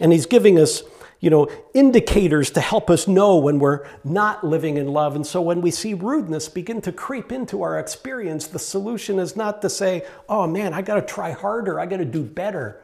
And 0.00 0.12
he's 0.12 0.26
giving 0.26 0.58
us, 0.58 0.82
you 1.20 1.30
know, 1.30 1.48
indicators 1.72 2.50
to 2.50 2.60
help 2.60 2.90
us 2.90 3.08
know 3.08 3.38
when 3.38 3.58
we're 3.58 3.86
not 4.04 4.44
living 4.44 4.76
in 4.76 4.88
love. 4.88 5.16
And 5.16 5.26
so 5.26 5.40
when 5.40 5.62
we 5.62 5.70
see 5.70 5.94
rudeness 5.94 6.50
begin 6.50 6.82
to 6.82 6.92
creep 6.92 7.32
into 7.32 7.62
our 7.62 7.78
experience, 7.78 8.46
the 8.46 8.58
solution 8.58 9.18
is 9.18 9.34
not 9.34 9.62
to 9.62 9.70
say, 9.70 10.04
"Oh 10.28 10.46
man, 10.46 10.74
I 10.74 10.82
got 10.82 10.96
to 10.96 11.02
try 11.02 11.30
harder. 11.30 11.80
I 11.80 11.86
got 11.86 11.96
to 11.96 12.04
do 12.04 12.22
better." 12.22 12.78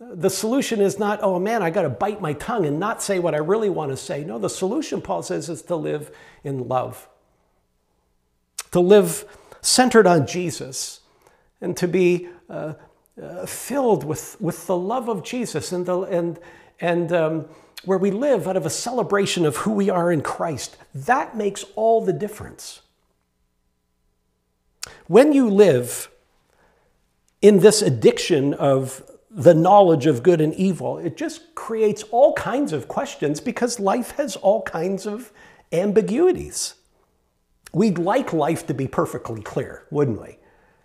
The 0.00 0.30
solution 0.30 0.80
is 0.80 0.98
not, 0.98 1.20
"Oh 1.22 1.38
man, 1.38 1.62
I 1.62 1.68
got 1.68 1.82
to 1.82 1.90
bite 1.90 2.22
my 2.22 2.32
tongue 2.32 2.64
and 2.64 2.80
not 2.80 3.02
say 3.02 3.18
what 3.18 3.34
I 3.34 3.38
really 3.38 3.68
want 3.68 3.90
to 3.90 3.96
say." 3.98 4.24
No, 4.24 4.38
the 4.38 4.48
solution 4.48 5.02
Paul 5.02 5.22
says 5.22 5.50
is 5.50 5.60
to 5.62 5.76
live 5.76 6.10
in 6.44 6.66
love. 6.66 7.08
To 8.72 8.80
live 8.80 9.26
centered 9.66 10.06
on 10.06 10.26
Jesus 10.26 11.00
and 11.60 11.76
to 11.76 11.88
be 11.88 12.28
uh, 12.48 12.74
uh, 13.20 13.46
filled 13.46 14.04
with, 14.04 14.40
with 14.40 14.66
the 14.66 14.76
love 14.76 15.08
of 15.08 15.24
Jesus 15.24 15.72
and, 15.72 15.84
the, 15.84 16.00
and, 16.02 16.38
and 16.80 17.12
um, 17.12 17.46
where 17.84 17.98
we 17.98 18.10
live 18.10 18.46
out 18.46 18.56
of 18.56 18.64
a 18.64 18.70
celebration 18.70 19.44
of 19.44 19.56
who 19.58 19.72
we 19.72 19.90
are 19.90 20.12
in 20.12 20.22
Christ. 20.22 20.76
That 20.94 21.36
makes 21.36 21.64
all 21.74 22.00
the 22.00 22.12
difference. 22.12 22.82
When 25.08 25.32
you 25.32 25.50
live 25.50 26.10
in 27.42 27.58
this 27.58 27.82
addiction 27.82 28.54
of 28.54 29.02
the 29.30 29.54
knowledge 29.54 30.06
of 30.06 30.22
good 30.22 30.40
and 30.40 30.54
evil, 30.54 30.98
it 30.98 31.16
just 31.16 31.54
creates 31.56 32.04
all 32.04 32.32
kinds 32.34 32.72
of 32.72 32.86
questions 32.86 33.40
because 33.40 33.80
life 33.80 34.12
has 34.12 34.36
all 34.36 34.62
kinds 34.62 35.06
of 35.06 35.32
ambiguities 35.72 36.75
we'd 37.76 37.98
like 37.98 38.32
life 38.32 38.66
to 38.66 38.72
be 38.72 38.88
perfectly 38.88 39.42
clear, 39.42 39.84
wouldn't 39.90 40.18
we? 40.18 40.38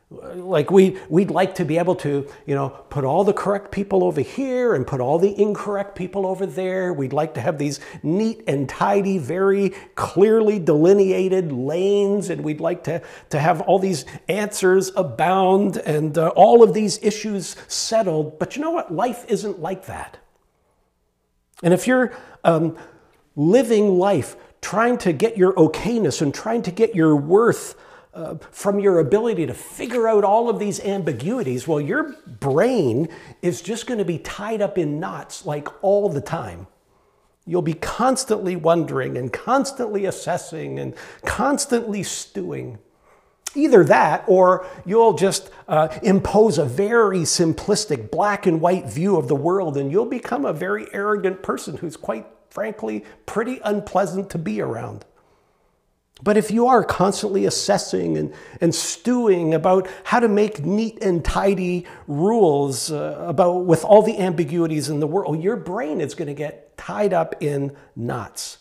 Like 0.09 0.71
we, 0.71 0.97
we'd 1.07 1.31
like 1.31 1.55
to 1.55 1.63
be 1.63 1.77
able 1.77 1.95
to, 1.95 2.27
you 2.45 2.53
know, 2.53 2.67
put 2.89 3.05
all 3.05 3.23
the 3.23 3.31
correct 3.31 3.71
people 3.71 4.03
over 4.03 4.19
here 4.19 4.75
and 4.75 4.85
put 4.85 4.99
all 4.99 5.17
the 5.17 5.33
incorrect 5.41 5.95
people 5.95 6.27
over 6.27 6.45
there. 6.45 6.91
We'd 6.91 7.13
like 7.13 7.33
to 7.35 7.41
have 7.41 7.57
these 7.57 7.79
neat 8.03 8.43
and 8.45 8.67
tidy, 8.67 9.19
very 9.19 9.69
clearly 9.95 10.59
delineated 10.59 11.53
lanes, 11.53 12.29
and 12.29 12.43
we'd 12.43 12.59
like 12.59 12.83
to, 12.83 13.01
to 13.29 13.39
have 13.39 13.61
all 13.61 13.79
these 13.79 14.03
answers 14.27 14.91
abound 14.97 15.77
and 15.77 16.17
uh, 16.17 16.27
all 16.35 16.61
of 16.61 16.73
these 16.73 17.01
issues 17.01 17.55
settled. 17.69 18.37
But 18.37 18.57
you 18.57 18.61
know 18.61 18.71
what? 18.71 18.93
Life 18.93 19.23
isn't 19.29 19.61
like 19.61 19.85
that. 19.85 20.17
And 21.63 21.73
if 21.73 21.87
you're 21.87 22.11
um, 22.43 22.77
living 23.37 23.97
life 23.97 24.35
trying 24.61 24.97
to 24.99 25.11
get 25.11 25.37
your 25.37 25.53
okayness 25.53 26.21
and 26.21 26.33
trying 26.33 26.61
to 26.63 26.71
get 26.71 26.95
your 26.95 27.15
worth 27.15 27.75
uh, 28.13 28.35
from 28.51 28.79
your 28.79 28.99
ability 28.99 29.45
to 29.45 29.53
figure 29.53 30.07
out 30.07 30.23
all 30.23 30.49
of 30.49 30.59
these 30.59 30.79
ambiguities, 30.81 31.67
well, 31.67 31.79
your 31.79 32.13
brain 32.27 33.07
is 33.41 33.61
just 33.61 33.87
going 33.87 33.97
to 33.97 34.05
be 34.05 34.17
tied 34.17 34.61
up 34.61 34.77
in 34.77 34.99
knots 34.99 35.45
like 35.45 35.67
all 35.83 36.09
the 36.09 36.21
time. 36.21 36.67
You'll 37.45 37.61
be 37.61 37.73
constantly 37.73 38.55
wondering 38.55 39.17
and 39.17 39.31
constantly 39.31 40.05
assessing 40.05 40.77
and 40.77 40.93
constantly 41.25 42.03
stewing. 42.03 42.79
Either 43.55 43.83
that, 43.83 44.23
or 44.27 44.65
you'll 44.85 45.13
just 45.13 45.49
uh, 45.67 45.87
impose 46.03 46.57
a 46.57 46.65
very 46.65 47.19
simplistic 47.19 48.11
black 48.11 48.45
and 48.45 48.61
white 48.61 48.87
view 48.87 49.17
of 49.17 49.27
the 49.27 49.35
world, 49.35 49.75
and 49.75 49.91
you'll 49.91 50.05
become 50.05 50.45
a 50.45 50.53
very 50.53 50.85
arrogant 50.93 51.43
person 51.43 51.77
who's 51.77 51.97
quite 51.97 52.25
frankly, 52.51 53.03
pretty 53.25 53.59
unpleasant 53.63 54.29
to 54.29 54.37
be 54.37 54.61
around. 54.61 55.03
But 56.23 56.37
if 56.37 56.51
you 56.51 56.67
are 56.67 56.83
constantly 56.83 57.45
assessing 57.45 58.15
and, 58.15 58.31
and 58.59 58.75
stewing 58.75 59.55
about 59.55 59.87
how 60.03 60.19
to 60.19 60.27
make 60.27 60.63
neat 60.63 61.01
and 61.01 61.25
tidy 61.25 61.87
rules 62.07 62.91
uh, 62.91 63.25
about 63.27 63.65
with 63.65 63.83
all 63.83 64.03
the 64.03 64.19
ambiguities 64.19 64.87
in 64.89 64.99
the 64.99 65.07
world, 65.07 65.41
your 65.41 65.55
brain 65.55 65.99
is 65.99 66.13
going 66.13 66.27
to 66.27 66.35
get 66.35 66.77
tied 66.77 67.11
up 67.11 67.41
in 67.41 67.75
knots. 67.95 68.59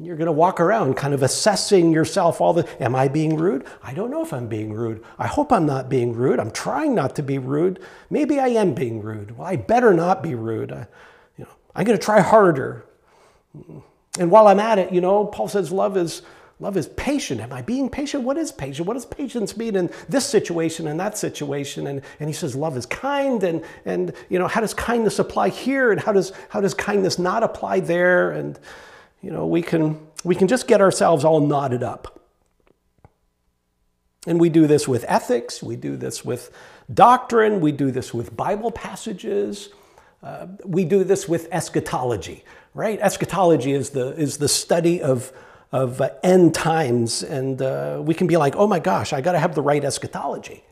You're 0.00 0.16
going 0.16 0.26
to 0.26 0.32
walk 0.32 0.60
around 0.60 0.94
kind 0.94 1.14
of 1.14 1.22
assessing 1.22 1.92
yourself 1.92 2.40
all 2.40 2.52
the 2.52 2.68
am 2.82 2.94
I 2.94 3.08
being 3.08 3.36
rude? 3.36 3.64
I 3.82 3.94
don't 3.94 4.10
know 4.10 4.22
if 4.22 4.32
I'm 4.32 4.46
being 4.46 4.72
rude. 4.72 5.02
I 5.18 5.26
hope 5.26 5.50
I'm 5.50 5.66
not 5.66 5.88
being 5.88 6.12
rude. 6.12 6.38
I'm 6.38 6.50
trying 6.50 6.94
not 6.94 7.16
to 7.16 7.22
be 7.22 7.38
rude. 7.38 7.80
Maybe 8.10 8.38
I 8.38 8.48
am 8.48 8.74
being 8.74 9.00
rude. 9.02 9.36
Well, 9.36 9.48
I 9.48 9.56
better 9.56 9.92
not 9.94 10.22
be 10.22 10.34
rude. 10.34 10.70
I, 10.70 10.86
you 11.36 11.44
know, 11.44 11.50
I'm 11.74 11.84
going 11.84 11.98
to 11.98 12.04
try 12.04 12.20
harder. 12.20 12.84
And 14.18 14.30
while 14.30 14.48
I'm 14.48 14.60
at 14.60 14.78
it, 14.78 14.92
you 14.92 15.00
know, 15.00 15.26
Paul 15.26 15.48
says 15.48 15.70
love 15.70 15.96
is 15.96 16.22
love 16.60 16.76
is 16.76 16.88
patient. 16.88 17.40
Am 17.40 17.52
I 17.52 17.62
being 17.62 17.88
patient? 17.88 18.24
What 18.24 18.36
is 18.36 18.50
patient? 18.50 18.88
What 18.88 18.94
does 18.94 19.06
patience 19.06 19.56
mean 19.56 19.76
in 19.76 19.90
this 20.08 20.26
situation 20.26 20.88
and 20.88 20.98
that 20.98 21.16
situation? 21.16 21.86
And, 21.86 22.02
and 22.18 22.28
he 22.28 22.32
says 22.32 22.56
love 22.56 22.76
is 22.76 22.86
kind 22.86 23.42
and 23.42 23.64
and 23.84 24.12
you 24.28 24.38
know, 24.38 24.48
how 24.48 24.60
does 24.60 24.74
kindness 24.74 25.18
apply 25.18 25.50
here 25.50 25.92
and 25.92 26.00
how 26.00 26.12
does 26.12 26.32
how 26.48 26.60
does 26.60 26.74
kindness 26.74 27.18
not 27.18 27.42
apply 27.42 27.80
there? 27.80 28.30
And 28.32 28.58
you 29.22 29.30
know, 29.30 29.46
we 29.46 29.62
can 29.62 30.06
we 30.24 30.34
can 30.34 30.48
just 30.48 30.66
get 30.66 30.80
ourselves 30.80 31.24
all 31.24 31.40
knotted 31.40 31.82
up. 31.82 32.14
And 34.26 34.40
we 34.40 34.48
do 34.50 34.66
this 34.66 34.86
with 34.86 35.04
ethics, 35.08 35.62
we 35.62 35.76
do 35.76 35.96
this 35.96 36.24
with 36.24 36.50
doctrine, 36.92 37.60
we 37.60 37.72
do 37.72 37.90
this 37.90 38.12
with 38.12 38.36
Bible 38.36 38.70
passages, 38.70 39.70
uh, 40.22 40.48
we 40.64 40.84
do 40.84 41.04
this 41.04 41.28
with 41.28 41.48
eschatology 41.52 42.44
right? 42.78 43.00
Eschatology 43.00 43.72
is 43.72 43.90
the, 43.90 44.14
is 44.14 44.38
the 44.38 44.48
study 44.48 45.02
of, 45.02 45.32
of 45.72 46.00
uh, 46.00 46.10
end 46.22 46.54
times, 46.54 47.24
and 47.24 47.60
uh, 47.60 48.00
we 48.00 48.14
can 48.14 48.28
be 48.28 48.36
like, 48.36 48.54
oh 48.54 48.68
my 48.68 48.78
gosh, 48.78 49.12
I 49.12 49.20
got 49.20 49.32
to 49.32 49.40
have 49.40 49.56
the 49.56 49.62
right 49.62 49.84
eschatology. 49.84 50.62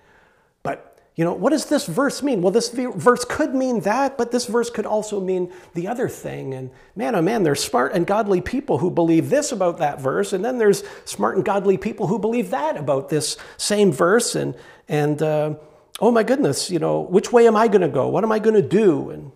But 0.63 0.97
you 1.17 1.25
know, 1.25 1.33
what 1.33 1.51
does 1.51 1.67
this 1.67 1.85
verse 1.87 2.23
mean? 2.23 2.43
Well, 2.43 2.53
this 2.53 2.69
verse 2.69 3.25
could 3.25 3.57
mean 3.57 3.81
that, 3.81 4.17
but 4.17 4.31
this 4.31 4.47
verse 4.47 4.71
could 4.71 4.87
also 4.87 5.21
mean 5.21 5.53
the 5.75 5.89
other 5.89 6.09
thing. 6.09 6.55
And 6.55 6.71
man, 6.95 7.17
oh 7.17 7.23
man, 7.23 7.43
there's 7.43 7.63
smart 7.65 7.93
and 7.93 8.07
godly 8.07 8.41
people 8.41 8.79
who 8.79 8.91
believe 8.91 9.29
this 9.29 9.51
about 9.51 9.79
that 9.79 10.01
verse, 10.01 10.33
and 10.33 10.45
then 10.45 10.59
there's 10.59 10.85
smart 11.07 11.35
and 11.35 11.45
godly 11.45 11.77
people 11.77 12.07
who 12.07 12.21
believe 12.21 12.51
that 12.51 12.77
about 12.77 13.09
this 13.09 13.37
same 13.57 13.91
verse. 13.91 14.37
And 14.37 14.55
and 14.89 15.21
uh, 15.21 15.55
oh 15.99 16.13
my 16.13 16.23
goodness, 16.23 16.71
you 16.71 16.79
know, 16.79 17.01
which 17.01 17.33
way 17.33 17.49
am 17.49 17.57
I 17.57 17.67
going 17.67 17.81
to 17.81 17.89
go? 17.89 18.07
What 18.07 18.23
am 18.23 18.31
I 18.31 18.39
going 18.39 18.63
to 18.63 18.69
do? 18.69 19.11
And 19.11 19.33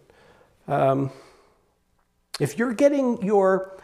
um, 0.69 1.11
if 2.41 2.59
you're 2.59 2.75
getting 2.75 3.23
your 3.23 3.79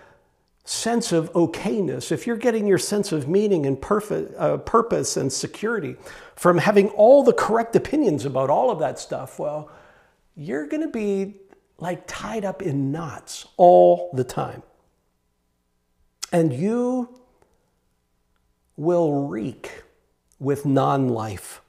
sense 0.65 1.13
of 1.13 1.33
okayness, 1.35 2.11
if 2.11 2.27
you're 2.27 2.37
getting 2.37 2.67
your 2.67 2.79
sense 2.79 3.13
of 3.13 3.29
meaning 3.29 3.67
and 3.67 3.79
uh, 3.85 4.57
purpose 4.57 5.17
and 5.17 5.33
security 5.33 5.97
from 6.35 6.59
having 6.59 6.89
all 6.91 7.23
the 7.23 7.33
correct 7.33 7.77
opinions 7.77 8.25
about 8.25 8.51
all 8.51 8.71
of 8.71 8.81
that 8.81 8.99
stuff, 8.99 9.39
well, 9.39 9.71
you're 10.35 10.67
going 10.67 10.83
to 10.83 10.89
be 10.89 11.37
like 11.79 12.03
tied 12.07 12.45
up 12.45 12.63
in 12.63 12.91
knots 12.91 13.47
all 13.57 14.11
the 14.13 14.25
time. 14.25 14.63
And 16.33 16.53
you 16.53 17.21
will 18.77 19.29
reek 19.29 19.85
with 20.41 20.67
non 20.67 21.09
life. 21.09 21.61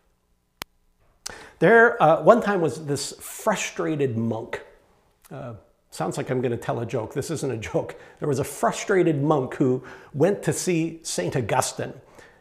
There, 1.59 2.01
uh, 2.01 2.21
one 2.21 2.41
time 2.41 2.61
was 2.61 2.85
this 2.85 3.13
frustrated 3.19 4.17
monk. 4.17 4.61
Uh, 5.31 5.53
Sounds 5.89 6.17
like 6.17 6.29
I'm 6.29 6.41
going 6.41 6.51
to 6.51 6.57
tell 6.57 6.79
a 6.79 6.85
joke. 6.85 7.13
This 7.13 7.31
isn't 7.31 7.51
a 7.51 7.57
joke. 7.57 7.99
There 8.19 8.27
was 8.27 8.39
a 8.39 8.43
frustrated 8.43 9.21
monk 9.21 9.55
who 9.55 9.83
went 10.13 10.43
to 10.43 10.53
see 10.53 10.99
St. 11.03 11.35
Augustine. 11.35 11.93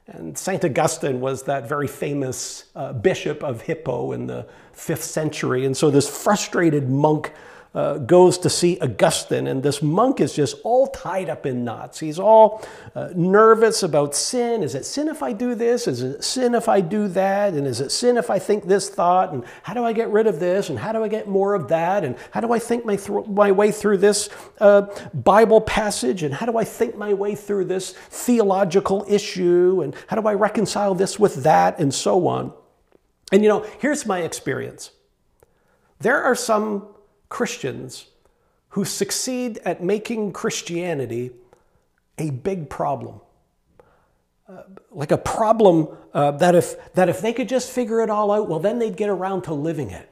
And 0.09 0.37
St. 0.39 0.65
Augustine 0.65 1.21
was 1.21 1.43
that 1.45 1.69
very 1.69 1.89
famous 1.89 2.65
uh, 2.77 2.93
bishop 2.93 3.43
of 3.43 3.63
Hippo 3.63 4.13
in 4.13 4.27
the 4.27 4.47
fifth 4.73 5.03
century. 5.03 5.65
And 5.65 5.77
so 5.77 5.91
this 5.91 6.09
frustrated 6.09 6.89
monk 6.89 7.33
uh, 7.77 7.99
goes 7.99 8.39
to 8.39 8.49
see 8.49 8.79
Augustine, 8.81 9.47
and 9.47 9.63
this 9.63 9.83
monk 9.83 10.19
is 10.19 10.33
just 10.33 10.57
all 10.65 10.87
tied 10.87 11.29
up 11.29 11.45
in 11.45 11.63
knots. 11.63 12.01
He's 12.01 12.19
all 12.19 12.65
uh, 12.95 13.11
nervous 13.15 13.83
about 13.83 14.15
sin. 14.15 14.63
Is 14.63 14.75
it 14.75 14.87
sin 14.87 15.09
if 15.09 15.23
I 15.23 15.35
do 15.35 15.55
this? 15.55 15.87
Is 15.87 16.01
it 16.01 16.25
sin 16.25 16.55
if 16.55 16.71
I 16.71 16.81
do 16.81 17.07
that? 17.09 17.53
And 17.53 17.67
is 17.67 17.83
it 17.83 17.93
sin 17.93 18.17
if 18.17 18.31
I 18.31 18.39
think 18.39 18.65
this 18.65 18.89
thought? 18.89 19.35
And 19.35 19.45
how 19.63 19.75
do 19.75 19.85
I 19.85 19.93
get 19.93 20.09
rid 20.09 20.27
of 20.27 20.41
this? 20.41 20.71
And 20.71 20.79
how 20.79 20.91
do 20.91 21.05
I 21.05 21.09
get 21.09 21.29
more 21.29 21.53
of 21.53 21.69
that? 21.69 22.03
And 22.03 22.17
how 22.31 22.41
do 22.41 22.51
I 22.51 22.59
think 22.59 22.87
my, 22.87 22.97
th- 22.97 23.27
my 23.27 23.53
way 23.53 23.71
through 23.71 23.99
this 23.99 24.31
uh, 24.59 24.87
Bible 25.13 25.61
passage? 25.61 26.23
And 26.23 26.33
how 26.33 26.47
do 26.47 26.57
I 26.57 26.65
think 26.65 26.97
my 26.97 27.13
way 27.13 27.35
through 27.35 27.67
this 27.67 27.93
theological 27.93 29.05
issue? 29.07 29.83
And 29.85 29.95
how 30.07 30.19
do 30.19 30.27
I 30.27 30.33
reconcile 30.33 30.95
this 30.95 31.19
with 31.19 31.43
that? 31.43 31.79
And 31.79 31.93
so 31.93 32.27
on. 32.27 32.55
And 33.33 33.43
you 33.43 33.51
know, 33.51 33.67
here's 33.81 34.07
my 34.07 34.21
experience 34.23 34.93
there 36.01 36.23
are 36.23 36.35
some 36.35 36.96
Christians 37.29 38.07
who 38.71 38.85
succeed 38.85 39.59
at 39.65 39.83
making 39.83 40.33
Christianity 40.33 41.31
a 42.19 42.31
big 42.31 42.69
problem. 42.69 43.21
Uh, 44.49 44.63
like 44.91 45.11
a 45.11 45.19
problem 45.19 45.89
uh, 46.15 46.31
that, 46.33 46.55
if, 46.55 46.93
that 46.95 47.09
if 47.09 47.21
they 47.21 47.33
could 47.33 47.49
just 47.49 47.71
figure 47.71 48.01
it 48.01 48.11
all 48.11 48.31
out, 48.31 48.49
well, 48.49 48.61
then 48.61 48.79
they'd 48.79 48.97
get 48.97 49.09
around 49.09 49.43
to 49.43 49.55
living 49.55 49.91
it. 49.91 50.09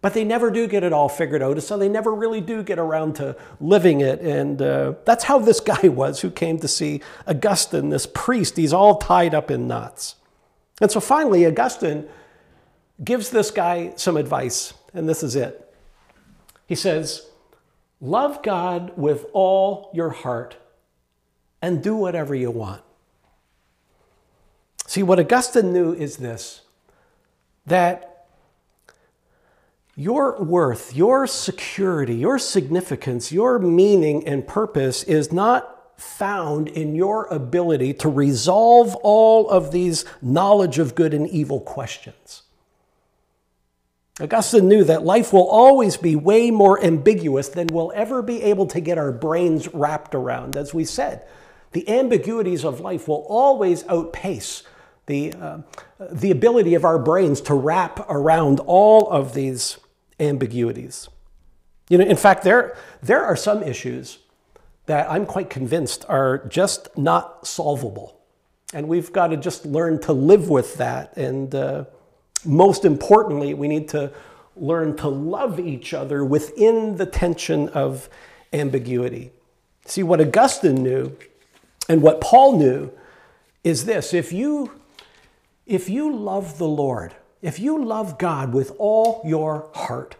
But 0.00 0.14
they 0.14 0.24
never 0.24 0.50
do 0.50 0.66
get 0.66 0.82
it 0.82 0.92
all 0.92 1.08
figured 1.08 1.42
out, 1.42 1.60
so 1.62 1.78
they 1.78 1.88
never 1.88 2.14
really 2.14 2.40
do 2.40 2.62
get 2.62 2.78
around 2.78 3.16
to 3.16 3.36
living 3.60 4.00
it. 4.00 4.20
And 4.20 4.60
uh, 4.60 4.94
that's 5.04 5.24
how 5.24 5.38
this 5.38 5.60
guy 5.74 5.88
was 5.88 6.20
who 6.20 6.30
came 6.30 6.58
to 6.60 6.68
see 6.68 7.00
Augustine, 7.26 7.90
this 7.90 8.06
priest. 8.06 8.56
He's 8.56 8.72
all 8.72 8.96
tied 8.98 9.34
up 9.34 9.50
in 9.50 9.68
knots. 9.68 10.16
And 10.80 10.90
so 10.90 11.00
finally, 11.00 11.46
Augustine 11.46 12.06
gives 13.02 13.30
this 13.30 13.50
guy 13.50 13.92
some 13.96 14.16
advice, 14.16 14.74
and 14.94 15.08
this 15.08 15.22
is 15.22 15.36
it. 15.36 15.65
He 16.66 16.74
says, 16.74 17.28
Love 18.00 18.42
God 18.42 18.92
with 18.96 19.26
all 19.32 19.90
your 19.94 20.10
heart 20.10 20.56
and 21.62 21.82
do 21.82 21.96
whatever 21.96 22.34
you 22.34 22.50
want. 22.50 22.82
See, 24.86 25.02
what 25.02 25.18
Augustine 25.18 25.72
knew 25.72 25.92
is 25.92 26.18
this 26.18 26.62
that 27.64 28.26
your 29.96 30.40
worth, 30.42 30.94
your 30.94 31.26
security, 31.26 32.14
your 32.14 32.38
significance, 32.38 33.32
your 33.32 33.58
meaning 33.58 34.26
and 34.28 34.46
purpose 34.46 35.02
is 35.02 35.32
not 35.32 35.72
found 36.00 36.68
in 36.68 36.94
your 36.94 37.24
ability 37.26 37.94
to 37.94 38.08
resolve 38.08 38.94
all 38.96 39.48
of 39.48 39.72
these 39.72 40.04
knowledge 40.20 40.78
of 40.78 40.94
good 40.94 41.14
and 41.14 41.26
evil 41.28 41.60
questions. 41.60 42.42
Augustine 44.20 44.68
knew 44.68 44.82
that 44.84 45.04
life 45.04 45.32
will 45.32 45.46
always 45.46 45.96
be 45.96 46.16
way 46.16 46.50
more 46.50 46.82
ambiguous 46.82 47.48
than 47.48 47.66
we'll 47.66 47.92
ever 47.94 48.22
be 48.22 48.42
able 48.42 48.66
to 48.66 48.80
get 48.80 48.96
our 48.96 49.12
brains 49.12 49.72
wrapped 49.74 50.14
around. 50.14 50.56
As 50.56 50.72
we 50.72 50.84
said, 50.84 51.26
the 51.72 51.86
ambiguities 51.88 52.64
of 52.64 52.80
life 52.80 53.08
will 53.08 53.26
always 53.28 53.86
outpace 53.88 54.62
the, 55.04 55.34
uh, 55.34 55.58
the 56.10 56.30
ability 56.30 56.74
of 56.74 56.84
our 56.84 56.98
brains 56.98 57.40
to 57.42 57.54
wrap 57.54 58.08
around 58.08 58.60
all 58.60 59.08
of 59.10 59.34
these 59.34 59.76
ambiguities. 60.18 61.08
You 61.90 61.98
know, 61.98 62.04
in 62.04 62.16
fact, 62.16 62.42
there, 62.42 62.76
there 63.02 63.22
are 63.22 63.36
some 63.36 63.62
issues 63.62 64.18
that 64.86 65.10
I'm 65.10 65.26
quite 65.26 65.50
convinced 65.50 66.04
are 66.08 66.46
just 66.46 66.96
not 66.96 67.46
solvable. 67.46 68.20
And 68.72 68.88
we've 68.88 69.12
got 69.12 69.28
to 69.28 69.36
just 69.36 69.66
learn 69.66 70.00
to 70.02 70.12
live 70.12 70.48
with 70.48 70.76
that. 70.76 71.16
And 71.16 71.54
uh, 71.54 71.84
most 72.46 72.84
importantly, 72.84 73.54
we 73.54 73.68
need 73.68 73.88
to 73.90 74.12
learn 74.56 74.96
to 74.96 75.08
love 75.08 75.60
each 75.60 75.92
other 75.92 76.24
within 76.24 76.96
the 76.96 77.06
tension 77.06 77.68
of 77.70 78.08
ambiguity. 78.52 79.30
See, 79.84 80.02
what 80.02 80.20
Augustine 80.20 80.82
knew 80.82 81.16
and 81.88 82.02
what 82.02 82.20
Paul 82.20 82.58
knew 82.58 82.90
is 83.62 83.84
this 83.84 84.14
if 84.14 84.32
you 84.32 84.72
if 85.66 85.88
you 85.88 86.14
love 86.14 86.58
the 86.58 86.68
Lord, 86.68 87.14
if 87.42 87.58
you 87.58 87.84
love 87.84 88.18
God 88.18 88.52
with 88.52 88.72
all 88.78 89.20
your 89.24 89.68
heart, 89.74 90.14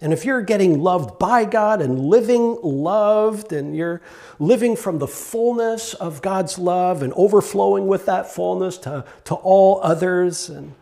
and 0.00 0.12
if 0.12 0.24
you're 0.24 0.42
getting 0.42 0.80
loved 0.80 1.18
by 1.18 1.44
God 1.44 1.80
and 1.80 1.98
living 1.98 2.58
loved, 2.62 3.52
and 3.52 3.76
you're 3.76 4.00
living 4.38 4.76
from 4.76 4.98
the 4.98 5.06
fullness 5.06 5.94
of 5.94 6.22
God's 6.22 6.58
love 6.58 7.02
and 7.02 7.12
overflowing 7.14 7.86
with 7.86 8.06
that 8.06 8.32
fullness 8.32 8.78
to, 8.78 9.04
to 9.24 9.34
all 9.34 9.80
others, 9.82 10.48
and 10.48 10.74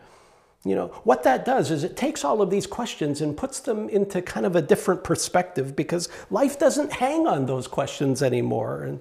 you 0.65 0.75
know, 0.75 0.89
what 1.05 1.23
that 1.23 1.45
does 1.45 1.71
is 1.71 1.85
it 1.85 1.97
takes 1.97 2.25
all 2.25 2.43
of 2.43 2.51
these 2.51 2.67
questions 2.67 3.21
and 3.23 3.37
puts 3.37 3.61
them 3.61 3.89
into 3.89 4.21
kind 4.21 4.45
of 4.45 4.57
a 4.57 4.63
different 4.63 5.03
perspective 5.03 5.75
because 5.75 6.09
life 6.31 6.59
doesn't 6.59 6.93
hang 6.93 7.27
on 7.27 7.47
those 7.47 7.67
questions 7.67 8.23
anymore. 8.23 8.83
And 8.83 9.01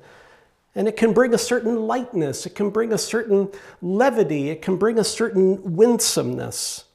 and 0.76 0.88
it 0.88 0.96
can 0.96 1.14
bring 1.14 1.34
a 1.34 1.38
certain 1.38 1.88
lightness, 1.88 2.46
it 2.46 2.56
can 2.56 2.70
bring 2.70 2.94
a 2.94 2.98
certain 2.98 3.50
levity, 3.82 4.50
it 4.50 4.62
can 4.62 4.78
bring 4.78 5.00
a 5.00 5.04
certain 5.04 5.76
winsomeness. 5.76 6.86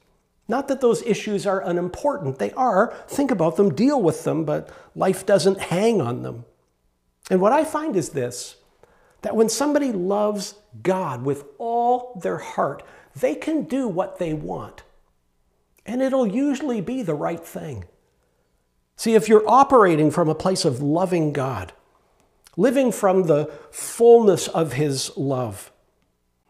Not 0.47 0.67
that 0.69 0.81
those 0.81 1.01
issues 1.03 1.45
are 1.45 1.61
unimportant, 1.61 2.39
they 2.39 2.51
are. 2.53 2.93
Think 3.07 3.31
about 3.31 3.57
them, 3.57 3.73
deal 3.75 4.01
with 4.01 4.23
them, 4.23 4.45
but 4.45 4.69
life 4.95 5.25
doesn't 5.25 5.59
hang 5.59 6.01
on 6.01 6.21
them. 6.21 6.45
And 7.29 7.41
what 7.41 7.51
I 7.51 7.63
find 7.63 7.95
is 7.95 8.09
this 8.09 8.55
that 9.21 9.35
when 9.35 9.49
somebody 9.49 9.91
loves 9.91 10.53
God 10.83 11.23
with 11.23 11.45
all 11.57 12.19
their 12.21 12.37
heart, 12.37 12.83
they 13.15 13.35
can 13.35 13.63
do 13.63 13.87
what 13.87 14.19
they 14.19 14.33
want. 14.33 14.83
And 15.85 16.01
it'll 16.01 16.27
usually 16.27 16.81
be 16.81 17.01
the 17.01 17.13
right 17.13 17.45
thing. 17.45 17.85
See, 18.97 19.15
if 19.15 19.27
you're 19.27 19.47
operating 19.47 20.09
from 20.11 20.29
a 20.29 20.35
place 20.35 20.65
of 20.65 20.81
loving 20.81 21.33
God, 21.33 21.73
living 22.57 22.91
from 22.91 23.23
the 23.23 23.51
fullness 23.71 24.47
of 24.47 24.73
His 24.73 25.15
love. 25.17 25.71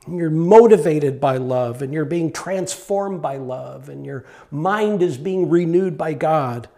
You're 0.07 0.29
motivated 0.29 1.19
by 1.19 1.37
love 1.37 1.81
and 1.81 1.91
you're 1.93 2.05
being 2.05 2.31
transformed 2.31 3.21
by 3.21 3.37
love 3.37 3.89
and 3.89 4.05
your 4.05 4.23
mind 4.51 5.01
is 5.01 5.17
being 5.17 5.49
renewed 5.49 5.97
by 5.97 6.13
God. 6.13 6.69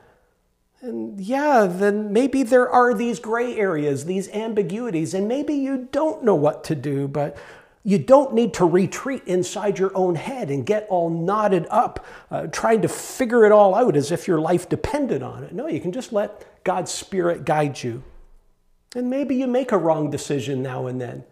And 0.79 1.19
yeah, 1.19 1.67
then 1.69 2.13
maybe 2.13 2.43
there 2.43 2.69
are 2.69 2.93
these 2.93 3.19
gray 3.19 3.57
areas, 3.57 4.05
these 4.05 4.29
ambiguities, 4.29 5.13
and 5.13 5.27
maybe 5.27 5.55
you 5.55 5.89
don't 5.91 6.23
know 6.23 6.35
what 6.35 6.63
to 6.65 6.75
do, 6.75 7.07
but 7.07 7.35
you 7.87 7.97
don't 7.97 8.33
need 8.33 8.53
to 8.55 8.65
retreat 8.65 9.23
inside 9.27 9.79
your 9.79 9.95
own 9.95 10.15
head 10.15 10.51
and 10.51 10.65
get 10.65 10.85
all 10.89 11.09
knotted 11.09 11.65
up, 11.69 12.05
uh, 12.29 12.47
trying 12.47 12.81
to 12.81 12.89
figure 12.89 13.45
it 13.45 13.53
all 13.53 13.73
out 13.73 13.95
as 13.95 14.11
if 14.11 14.27
your 14.27 14.41
life 14.41 14.67
depended 14.67 15.23
on 15.23 15.45
it. 15.45 15.53
No, 15.53 15.67
you 15.67 15.79
can 15.79 15.93
just 15.93 16.11
let 16.11 16.65
God's 16.65 16.91
Spirit 16.91 17.45
guide 17.45 17.81
you. 17.81 18.03
And 18.93 19.09
maybe 19.09 19.35
you 19.35 19.47
make 19.47 19.71
a 19.71 19.77
wrong 19.77 20.11
decision 20.11 20.61
now 20.61 20.87
and 20.87 20.99
then. 20.99 21.23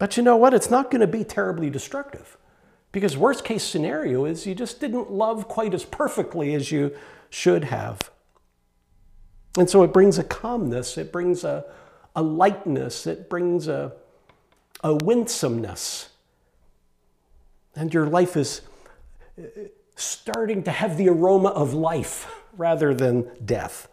But 0.00 0.16
you 0.16 0.24
know 0.24 0.36
what? 0.36 0.52
It's 0.52 0.68
not 0.68 0.90
going 0.90 1.00
to 1.00 1.06
be 1.06 1.22
terribly 1.22 1.70
destructive. 1.70 2.36
Because 2.90 3.16
worst 3.16 3.44
case 3.44 3.62
scenario 3.62 4.24
is 4.24 4.48
you 4.48 4.54
just 4.56 4.80
didn't 4.80 5.12
love 5.12 5.46
quite 5.46 5.74
as 5.74 5.84
perfectly 5.84 6.56
as 6.56 6.72
you 6.72 6.92
should 7.30 7.62
have. 7.62 8.10
And 9.56 9.70
so 9.70 9.84
it 9.84 9.92
brings 9.92 10.18
a 10.18 10.24
calmness, 10.24 10.98
it 10.98 11.12
brings 11.12 11.44
a, 11.44 11.66
a 12.16 12.22
lightness, 12.22 13.06
it 13.06 13.30
brings 13.30 13.68
a, 13.68 13.92
a 14.82 14.94
winsomeness. 14.94 16.10
And 17.74 17.92
your 17.92 18.06
life 18.06 18.36
is 18.36 18.62
uh, 19.38 19.42
starting 19.96 20.62
to 20.64 20.70
have 20.70 20.96
the 20.96 21.08
aroma 21.08 21.50
of 21.50 21.72
life 21.74 22.42
rather 22.56 22.92
than 22.92 23.30
death. 23.44 23.88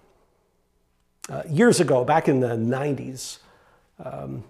Uh, 1.30 1.44
years 1.48 1.80
ago, 1.80 2.04
back 2.04 2.28
in 2.28 2.40
the 2.40 2.56
90s, 2.56 3.38
um, 4.04 4.44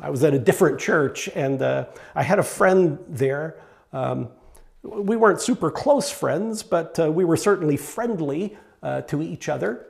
I 0.00 0.10
was 0.10 0.24
at 0.24 0.32
a 0.32 0.38
different 0.38 0.78
church 0.78 1.28
and 1.34 1.60
uh, 1.60 1.86
I 2.14 2.22
had 2.22 2.38
a 2.38 2.42
friend 2.42 2.98
there. 3.08 3.56
Um, 3.92 4.28
we 4.82 5.16
weren't 5.16 5.40
super 5.40 5.70
close 5.70 6.10
friends, 6.10 6.62
but 6.62 6.98
uh, 6.98 7.10
we 7.10 7.24
were 7.24 7.36
certainly 7.36 7.76
friendly 7.76 8.56
uh, 8.82 9.02
to 9.02 9.22
each 9.22 9.48
other. 9.48 9.86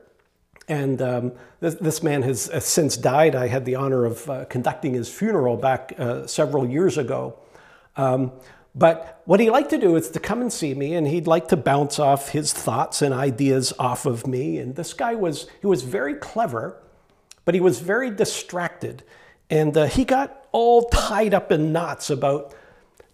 And 0.69 1.01
um, 1.01 1.33
this, 1.61 1.75
this, 1.77 2.03
man 2.03 2.23
has, 2.23 2.47
has, 2.49 2.65
since 2.65 2.97
died. 2.97 3.35
I 3.35 3.49
had 3.49 3.65
the 3.65 3.77
honor 3.77 4.05
of 4.05 4.29
uh, 4.29 4.45
conducting 4.45 4.93
his 4.93 5.11
funeral 5.11 5.57
back 5.57 5.95
uh, 5.99 6.27
several 6.27 6.69
years 6.69 6.99
ago. 6.99 7.39
Um, 7.97 8.33
but 8.75 9.23
what 9.25 9.41
he 9.41 9.51
liked 9.51 9.71
to 9.71 9.79
do 9.79 9.97
is 9.97 10.11
to 10.11 10.21
come 10.21 10.41
and 10.41 10.53
see 10.53 10.75
me, 10.75 10.95
and 10.95 11.07
he'd 11.09 11.27
like 11.27 11.49
to 11.49 11.57
bounce 11.57 11.99
off 11.99 12.29
his 12.29 12.53
thoughts 12.53 13.03
and 13.03 13.13
ideas 13.13 13.73
off 13.79 14.07
of 14.07 14.27
me. 14.27 14.59
And 14.59 14.77
this 14.77 14.93
guy 14.93 15.15
was 15.15 15.49
he 15.61 15.67
was 15.67 15.83
very 15.83 16.15
clever, 16.15 16.81
but 17.45 17.55
he 17.55 17.61
was 17.61 17.81
very 17.81 18.11
distracted, 18.11 19.03
and 19.51 19.77
uh, 19.77 19.87
he 19.87 20.05
got 20.05 20.47
all 20.53 20.89
tied 20.91 21.35
up 21.35 21.51
in 21.51 21.73
knots 21.73 22.11
about 22.11 22.55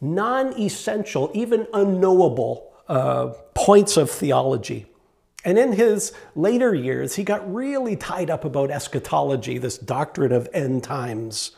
non-essential, 0.00 1.30
even 1.32 1.66
unknowable 1.72 2.72
uh, 2.88 3.28
points 3.54 3.96
of 3.96 4.10
theology. 4.10 4.86
And 5.44 5.58
in 5.58 5.72
his 5.72 6.12
later 6.34 6.74
years, 6.74 7.16
he 7.16 7.24
got 7.24 7.52
really 7.52 7.96
tied 7.96 8.30
up 8.30 8.44
about 8.44 8.70
eschatology, 8.70 9.58
this 9.58 9.76
doctrine 9.76 10.32
of 10.32 10.48
end 10.54 10.82
times. 10.82 11.52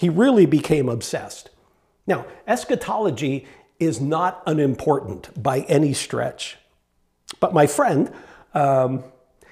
He 0.00 0.08
really 0.08 0.46
became 0.46 0.88
obsessed. 0.88 1.50
Now, 2.06 2.26
eschatology 2.48 3.46
is 3.78 4.00
not 4.00 4.42
unimportant 4.46 5.30
by 5.40 5.60
any 5.60 5.92
stretch. 5.92 6.58
But 7.38 7.54
my 7.54 7.66
friend, 7.66 8.12
um, 8.54 9.04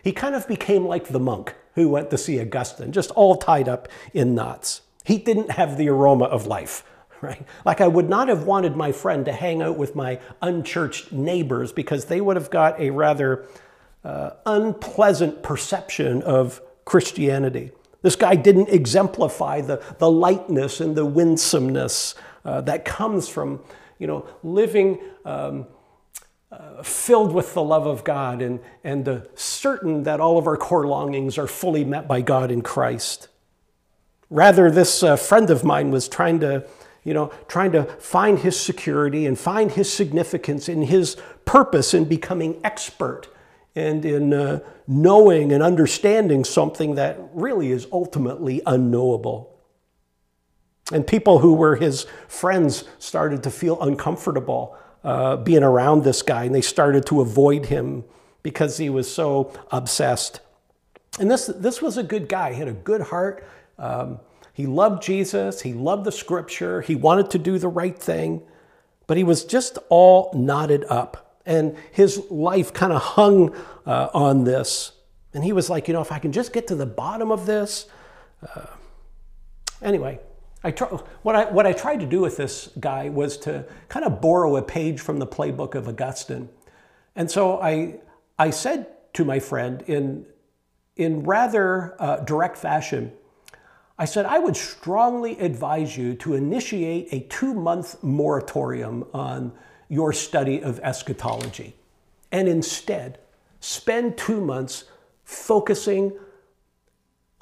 he 0.02 0.12
kind 0.12 0.34
of 0.34 0.48
became 0.48 0.86
like 0.86 1.08
the 1.08 1.20
monk 1.20 1.54
who 1.74 1.88
went 1.88 2.10
to 2.10 2.18
see 2.18 2.40
Augustine, 2.40 2.92
just 2.92 3.10
all 3.12 3.36
tied 3.36 3.68
up 3.68 3.88
in 4.12 4.34
knots. 4.34 4.82
He 5.04 5.18
didn't 5.18 5.52
have 5.52 5.76
the 5.76 5.88
aroma 5.88 6.24
of 6.26 6.46
life, 6.46 6.84
right? 7.22 7.42
Like 7.64 7.80
I 7.80 7.88
would 7.88 8.08
not 8.08 8.28
have 8.28 8.44
wanted 8.44 8.76
my 8.76 8.92
friend 8.92 9.24
to 9.26 9.32
hang 9.32 9.62
out 9.62 9.76
with 9.76 9.94
my 9.94 10.20
unchurched 10.42 11.12
neighbors 11.12 11.72
because 11.72 12.06
they 12.06 12.20
would 12.20 12.36
have 12.36 12.50
got 12.50 12.80
a 12.80 12.90
rather 12.90 13.46
uh, 14.04 14.30
unpleasant 14.46 15.42
perception 15.42 16.22
of 16.22 16.60
Christianity. 16.84 17.72
This 18.02 18.16
guy 18.16 18.34
didn't 18.34 18.70
exemplify 18.70 19.60
the, 19.60 19.82
the 19.98 20.10
lightness 20.10 20.80
and 20.80 20.96
the 20.96 21.04
winsomeness 21.04 22.14
uh, 22.44 22.62
that 22.62 22.84
comes 22.84 23.28
from 23.28 23.60
you 23.98 24.06
know, 24.06 24.26
living 24.42 24.98
um, 25.26 25.66
uh, 26.50 26.82
filled 26.82 27.32
with 27.32 27.54
the 27.54 27.62
love 27.62 27.86
of 27.86 28.02
God 28.02 28.42
and, 28.42 28.58
and 28.82 29.08
uh, 29.08 29.20
certain 29.34 30.02
that 30.04 30.20
all 30.20 30.38
of 30.38 30.46
our 30.46 30.56
core 30.56 30.86
longings 30.86 31.38
are 31.38 31.46
fully 31.46 31.84
met 31.84 32.08
by 32.08 32.22
God 32.22 32.50
in 32.50 32.62
Christ. 32.62 33.28
Rather, 34.30 34.70
this 34.70 35.02
uh, 35.02 35.16
friend 35.16 35.50
of 35.50 35.64
mine 35.64 35.90
was 35.90 36.08
trying 36.08 36.40
to, 36.40 36.66
you 37.05 37.14
know, 37.14 37.32
trying 37.48 37.72
to 37.72 37.84
find 37.84 38.38
his 38.38 38.59
security 38.59 39.26
and 39.26 39.38
find 39.38 39.72
his 39.72 39.92
significance 39.92 40.68
in 40.68 40.82
his 40.82 41.16
purpose 41.44 41.94
in 41.94 42.05
becoming 42.05 42.61
expert 42.62 43.28
and 43.74 44.05
in 44.05 44.32
uh, 44.32 44.61
knowing 44.86 45.53
and 45.53 45.62
understanding 45.62 46.44
something 46.44 46.96
that 46.96 47.18
really 47.32 47.70
is 47.70 47.86
ultimately 47.92 48.61
unknowable. 48.66 49.57
And 50.92 51.07
people 51.07 51.38
who 51.38 51.55
were 51.55 51.76
his 51.76 52.07
friends 52.26 52.84
started 52.98 53.42
to 53.44 53.51
feel 53.51 53.80
uncomfortable 53.80 54.76
uh, 55.05 55.36
being 55.36 55.62
around 55.62 56.05
this 56.05 56.20
guy, 56.22 56.44
and 56.44 56.55
they 56.55 56.61
started 56.61 57.07
to 57.07 57.20
avoid 57.20 57.66
him 57.66 58.05
because 58.42 58.76
he 58.76 58.90
was 58.90 59.11
so 59.11 59.53
obsessed. 59.70 60.40
And 61.18 61.30
this, 61.30 61.46
this 61.46 61.80
was 61.80 61.96
a 61.96 62.03
good 62.03 62.28
guy. 62.28 62.53
He 62.53 62.59
had 62.59 62.68
a 62.68 62.72
good 62.72 63.01
heart. 63.01 63.46
Um, 63.78 64.20
he 64.53 64.66
loved 64.66 65.03
Jesus. 65.03 65.62
He 65.62 65.72
loved 65.72 66.05
the 66.05 66.12
scripture. 66.12 66.80
He 66.80 66.94
wanted 66.94 67.30
to 67.30 67.38
do 67.38 67.59
the 67.59 67.68
right 67.68 67.98
thing, 67.98 68.42
but 69.07 69.16
he 69.16 69.24
was 69.24 69.44
just 69.44 69.78
all 69.88 70.30
knotted 70.34 70.84
up. 70.88 71.38
And 71.46 71.76
his 71.92 72.30
life 72.30 72.72
kind 72.72 72.92
of 72.92 73.03
hung 73.03 73.55
uh, 73.86 74.09
on 74.12 74.44
this. 74.44 74.92
And 75.32 75.44
he 75.44 75.53
was 75.53 75.70
like, 75.70 75.88
you 75.88 75.94
know, 75.94 76.01
if 76.01 76.12
I 76.12 76.18
can 76.18 76.32
just 76.32 76.53
get 76.53 76.66
to 76.68 76.74
the 76.74 76.86
bottom 76.86 77.30
of 77.30 77.46
this. 77.46 77.86
Uh, 78.55 78.66
anyway, 79.80 80.20
I 80.62 80.70
what, 81.22 81.34
I, 81.34 81.44
what 81.51 81.66
I 81.66 81.72
tried 81.72 82.01
to 82.01 82.07
do 82.07 82.20
with 82.20 82.36
this 82.36 82.68
guy 82.78 83.09
was 83.09 83.38
to 83.38 83.64
kind 83.88 84.05
of 84.05 84.20
borrow 84.20 84.57
a 84.57 84.62
page 84.62 85.01
from 85.01 85.18
the 85.18 85.26
playbook 85.26 85.74
of 85.74 85.88
Augustine. 85.88 86.48
And 87.16 87.30
so 87.30 87.61
I, 87.61 88.01
I 88.38 88.51
said 88.51 88.86
to 89.14 89.24
my 89.24 89.38
friend 89.38 89.82
in, 89.86 90.26
in 90.96 91.22
rather 91.22 91.96
uh, 91.98 92.16
direct 92.18 92.59
fashion, 92.59 93.12
I 94.01 94.07
said, 94.07 94.24
I 94.24 94.38
would 94.38 94.57
strongly 94.57 95.38
advise 95.38 95.94
you 95.94 96.14
to 96.14 96.32
initiate 96.32 97.12
a 97.12 97.20
two 97.28 97.53
month 97.53 98.03
moratorium 98.03 99.05
on 99.12 99.53
your 99.90 100.14
study 100.14 100.62
of 100.62 100.80
eschatology 100.80 101.76
and 102.32 102.48
instead 102.48 103.18
spend 103.61 104.16
two 104.16 104.40
months 104.40 104.84
focusing 105.22 106.18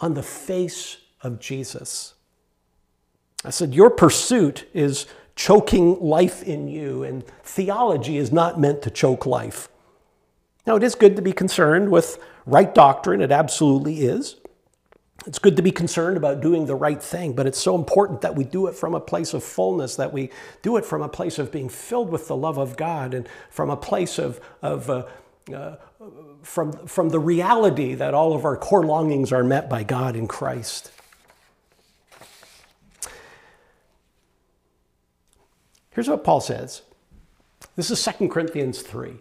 on 0.00 0.14
the 0.14 0.22
face 0.24 0.96
of 1.22 1.38
Jesus. 1.38 2.14
I 3.44 3.50
said, 3.50 3.72
Your 3.72 3.88
pursuit 3.88 4.68
is 4.74 5.06
choking 5.36 6.00
life 6.00 6.42
in 6.42 6.66
you, 6.66 7.04
and 7.04 7.24
theology 7.44 8.16
is 8.16 8.32
not 8.32 8.58
meant 8.58 8.82
to 8.82 8.90
choke 8.90 9.26
life. 9.26 9.68
Now, 10.66 10.74
it 10.74 10.82
is 10.82 10.96
good 10.96 11.14
to 11.14 11.22
be 11.22 11.32
concerned 11.32 11.92
with 11.92 12.18
right 12.46 12.74
doctrine, 12.74 13.20
it 13.20 13.30
absolutely 13.30 14.00
is. 14.00 14.34
It's 15.28 15.38
good 15.38 15.56
to 15.56 15.62
be 15.62 15.70
concerned 15.70 16.16
about 16.16 16.40
doing 16.40 16.64
the 16.64 16.74
right 16.74 17.02
thing, 17.02 17.34
but 17.34 17.46
it's 17.46 17.58
so 17.58 17.74
important 17.74 18.22
that 18.22 18.34
we 18.34 18.44
do 18.44 18.66
it 18.66 18.74
from 18.74 18.94
a 18.94 19.00
place 19.00 19.34
of 19.34 19.44
fullness, 19.44 19.94
that 19.96 20.10
we 20.10 20.30
do 20.62 20.78
it 20.78 20.86
from 20.86 21.02
a 21.02 21.08
place 21.08 21.38
of 21.38 21.52
being 21.52 21.68
filled 21.68 22.08
with 22.08 22.28
the 22.28 22.34
love 22.34 22.56
of 22.56 22.78
God 22.78 23.12
and 23.12 23.28
from 23.50 23.68
a 23.68 23.76
place 23.76 24.18
of, 24.18 24.40
of 24.62 24.88
uh, 24.88 25.04
uh, 25.52 25.76
from, 26.40 26.72
from 26.86 27.10
the 27.10 27.18
reality 27.18 27.94
that 27.94 28.14
all 28.14 28.32
of 28.32 28.46
our 28.46 28.56
core 28.56 28.86
longings 28.86 29.30
are 29.30 29.44
met 29.44 29.68
by 29.68 29.82
God 29.82 30.16
in 30.16 30.26
Christ. 30.26 30.92
Here's 35.90 36.08
what 36.08 36.24
Paul 36.24 36.40
says. 36.40 36.80
This 37.76 37.90
is 37.90 38.02
2 38.02 38.28
Corinthians 38.28 38.80
3. 38.80 39.16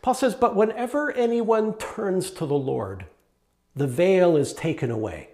Paul 0.00 0.14
says, 0.14 0.34
But 0.34 0.56
whenever 0.56 1.12
anyone 1.12 1.74
turns 1.74 2.30
to 2.30 2.46
the 2.46 2.54
Lord, 2.54 3.04
the 3.74 3.86
veil 3.86 4.36
is 4.36 4.52
taken 4.52 4.90
away. 4.90 5.28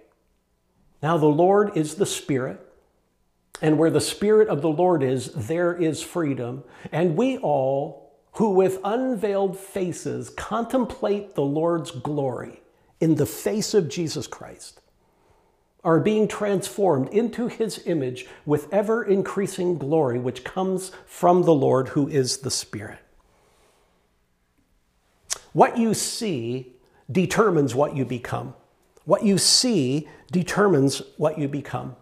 Now, 1.01 1.17
the 1.17 1.25
Lord 1.25 1.75
is 1.77 1.95
the 1.95 2.05
Spirit, 2.05 2.59
and 3.61 3.77
where 3.77 3.89
the 3.89 4.01
Spirit 4.01 4.49
of 4.49 4.61
the 4.61 4.69
Lord 4.69 5.03
is, 5.03 5.31
there 5.33 5.73
is 5.73 6.01
freedom. 6.01 6.63
And 6.91 7.15
we 7.15 7.37
all, 7.37 8.13
who 8.33 8.51
with 8.51 8.79
unveiled 8.83 9.57
faces 9.57 10.29
contemplate 10.29 11.35
the 11.35 11.43
Lord's 11.43 11.91
glory 11.91 12.61
in 12.99 13.15
the 13.15 13.25
face 13.25 13.73
of 13.73 13.89
Jesus 13.89 14.27
Christ, 14.27 14.81
are 15.83 15.99
being 15.99 16.27
transformed 16.27 17.09
into 17.09 17.47
his 17.47 17.81
image 17.85 18.27
with 18.45 18.71
ever 18.73 19.03
increasing 19.03 19.77
glory, 19.77 20.19
which 20.19 20.43
comes 20.43 20.91
from 21.05 21.43
the 21.43 21.53
Lord 21.53 21.89
who 21.89 22.07
is 22.07 22.37
the 22.37 22.51
Spirit. 22.51 22.99
What 25.53 25.77
you 25.77 25.93
see 25.93 26.76
determines 27.11 27.73
what 27.73 27.95
you 27.95 28.05
become. 28.05 28.53
What 29.05 29.23
you 29.23 29.37
see 29.37 30.07
determines 30.31 31.01
what 31.17 31.39
you 31.39 31.47
become. 31.47 31.95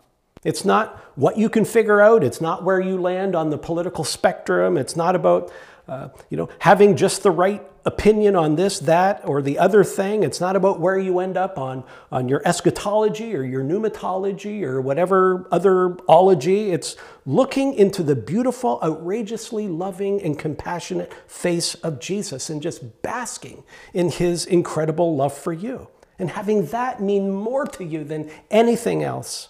It's 0.43 0.65
not 0.65 0.97
what 1.15 1.37
you 1.37 1.49
can 1.49 1.65
figure 1.65 2.01
out. 2.01 2.23
It's 2.23 2.41
not 2.41 2.63
where 2.63 2.79
you 2.79 3.01
land 3.01 3.35
on 3.35 3.49
the 3.49 3.57
political 3.57 4.03
spectrum. 4.03 4.77
It's 4.77 4.95
not 4.95 5.15
about 5.15 5.51
uh, 5.87 6.09
you 6.29 6.37
know, 6.37 6.49
having 6.59 6.95
just 6.95 7.23
the 7.23 7.31
right 7.31 7.63
opinion 7.85 8.35
on 8.35 8.55
this, 8.55 8.79
that, 8.79 9.21
or 9.25 9.41
the 9.41 9.59
other 9.59 9.83
thing. 9.83 10.23
It's 10.23 10.41
not 10.41 10.55
about 10.55 10.79
where 10.79 10.97
you 10.97 11.19
end 11.19 11.37
up 11.37 11.59
on, 11.59 11.83
on 12.11 12.27
your 12.27 12.41
eschatology 12.43 13.35
or 13.35 13.43
your 13.43 13.63
pneumatology 13.63 14.63
or 14.63 14.81
whatever 14.81 15.47
other 15.51 15.95
ology. 16.07 16.71
It's 16.71 16.95
looking 17.25 17.75
into 17.75 18.01
the 18.01 18.15
beautiful, 18.15 18.79
outrageously 18.83 19.67
loving, 19.67 20.19
and 20.23 20.37
compassionate 20.37 21.13
face 21.29 21.75
of 21.75 21.99
Jesus 21.99 22.49
and 22.49 22.61
just 22.61 23.03
basking 23.03 23.63
in 23.93 24.09
his 24.09 24.45
incredible 24.45 25.15
love 25.15 25.37
for 25.37 25.53
you. 25.53 25.87
And 26.17 26.31
having 26.31 26.67
that 26.67 27.01
mean 27.01 27.29
more 27.29 27.67
to 27.67 27.83
you 27.83 28.03
than 28.03 28.31
anything 28.49 29.03
else. 29.03 29.49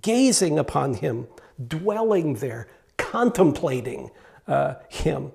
Gazing 0.00 0.58
upon 0.58 0.94
him, 0.94 1.28
dwelling 1.68 2.34
there, 2.34 2.68
contemplating 2.98 4.10
uh, 4.46 4.74
him. 4.88 5.32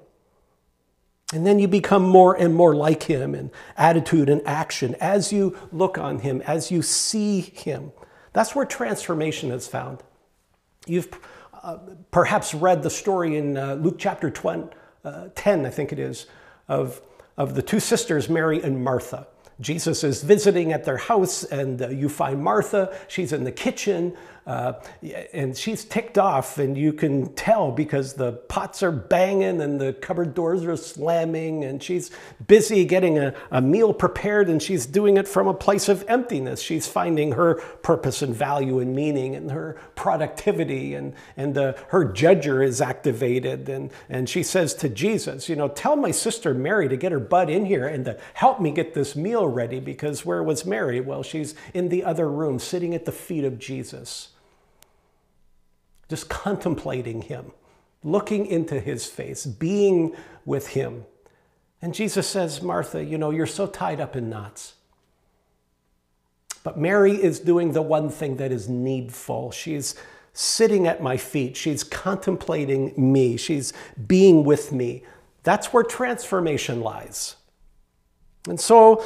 And 1.33 1.45
then 1.45 1.59
you 1.59 1.67
become 1.67 2.03
more 2.03 2.33
and 2.35 2.55
more 2.55 2.73
like 2.73 3.03
him 3.03 3.35
in 3.35 3.51
attitude 3.75 4.29
and 4.29 4.41
action 4.47 4.95
as 5.01 5.33
you 5.33 5.57
look 5.73 5.97
on 5.97 6.19
him, 6.19 6.41
as 6.41 6.71
you 6.71 6.81
see 6.81 7.41
him. 7.41 7.91
That's 8.31 8.55
where 8.55 8.65
transformation 8.65 9.51
is 9.51 9.67
found. 9.67 10.03
You've 10.85 11.09
uh, 11.63 11.79
perhaps 12.11 12.53
read 12.53 12.81
the 12.81 12.89
story 12.89 13.35
in 13.35 13.57
uh, 13.57 13.73
Luke 13.73 13.97
chapter 13.99 14.29
20, 14.29 14.69
uh, 15.03 15.27
10, 15.35 15.65
I 15.65 15.69
think 15.69 15.91
it 15.91 15.99
is, 15.99 16.27
of, 16.69 17.01
of 17.35 17.55
the 17.55 17.61
two 17.61 17.81
sisters, 17.81 18.29
Mary 18.29 18.61
and 18.61 18.81
Martha. 18.81 19.27
Jesus 19.59 20.03
is 20.03 20.23
visiting 20.23 20.71
at 20.71 20.85
their 20.85 20.97
house, 20.97 21.43
and 21.43 21.81
uh, 21.81 21.89
you 21.89 22.09
find 22.09 22.41
Martha. 22.41 22.95
She's 23.07 23.33
in 23.33 23.43
the 23.43 23.51
kitchen, 23.51 24.15
uh, 24.47 24.79
and 25.33 25.57
she's 25.57 25.83
ticked 25.83 26.17
off, 26.17 26.57
and 26.57 26.77
you 26.77 26.93
can 26.93 27.33
tell 27.33 27.69
because 27.69 28.13
the 28.13 28.31
pots 28.31 28.81
are 28.81 28.93
banging 28.93 29.59
and 29.59 29.79
the 29.79 29.91
cupboard 29.91 30.33
doors 30.33 30.63
are 30.63 30.77
slamming, 30.77 31.65
and 31.65 31.83
she's 31.83 32.11
busy 32.47 32.85
getting 32.85 33.19
a, 33.19 33.35
a 33.51 33.61
meal 33.61 33.93
prepared, 33.93 34.47
and 34.47 34.63
she's 34.63 34.85
doing 34.85 35.17
it 35.17 35.27
from 35.27 35.49
a 35.49 35.53
place 35.53 35.89
of 35.89 36.05
emptiness. 36.07 36.61
She's 36.61 36.87
finding 36.87 37.33
her 37.33 37.55
purpose 37.55 38.21
and 38.21 38.33
value 38.33 38.79
and 38.79 38.95
meaning 38.95 39.35
and 39.35 39.51
her 39.51 39.77
productivity, 39.95 40.93
and, 40.93 41.13
and 41.35 41.57
uh, 41.57 41.73
her 41.89 42.05
judger 42.05 42.65
is 42.65 42.79
activated. 42.79 43.67
And, 43.67 43.91
and 44.07 44.29
she 44.29 44.43
says 44.43 44.73
to 44.75 44.87
Jesus, 44.87 45.49
You 45.49 45.57
know, 45.57 45.67
tell 45.67 45.97
my 45.97 46.11
sister 46.11 46.53
Mary 46.53 46.87
to 46.87 46.95
get 46.95 47.11
her 47.11 47.19
butt 47.19 47.49
in 47.49 47.65
here 47.65 47.85
and 47.85 48.05
to 48.05 48.17
help 48.33 48.61
me 48.61 48.71
get 48.71 48.93
this 48.93 49.13
meal 49.13 49.45
ready, 49.45 49.81
because 49.81 50.25
where 50.25 50.41
was 50.41 50.65
Mary? 50.65 51.01
Well, 51.01 51.21
she's 51.21 51.53
in 51.73 51.89
the 51.89 52.05
other 52.05 52.29
room 52.29 52.59
sitting 52.59 52.95
at 52.95 53.03
the 53.03 53.11
feet 53.11 53.43
of 53.43 53.59
Jesus 53.59 54.29
just 56.09 56.29
contemplating 56.29 57.23
him, 57.23 57.51
looking 58.03 58.45
into 58.45 58.79
his 58.79 59.05
face, 59.05 59.45
being 59.45 60.15
with 60.45 60.69
him. 60.69 61.05
And 61.81 61.93
Jesus 61.93 62.27
says, 62.27 62.61
Martha, 62.61 63.03
you 63.03 63.17
know, 63.17 63.29
you're 63.29 63.45
so 63.45 63.67
tied 63.67 63.99
up 63.99 64.15
in 64.15 64.29
knots. 64.29 64.73
But 66.63 66.77
Mary 66.77 67.13
is 67.13 67.39
doing 67.39 67.71
the 67.71 67.81
one 67.81 68.09
thing 68.09 68.37
that 68.37 68.51
is 68.51 68.67
needful. 68.67 69.51
She's 69.51 69.95
sitting 70.33 70.85
at 70.85 71.01
my 71.01 71.17
feet. 71.17 71.55
She's 71.55 71.83
contemplating 71.83 72.93
me. 72.95 73.37
She's 73.37 73.73
being 74.07 74.43
with 74.43 74.71
me. 74.71 75.03
That's 75.43 75.71
where 75.71 75.83
transformation 75.83 76.81
lies. 76.81 77.37
And 78.47 78.59
so, 78.59 79.03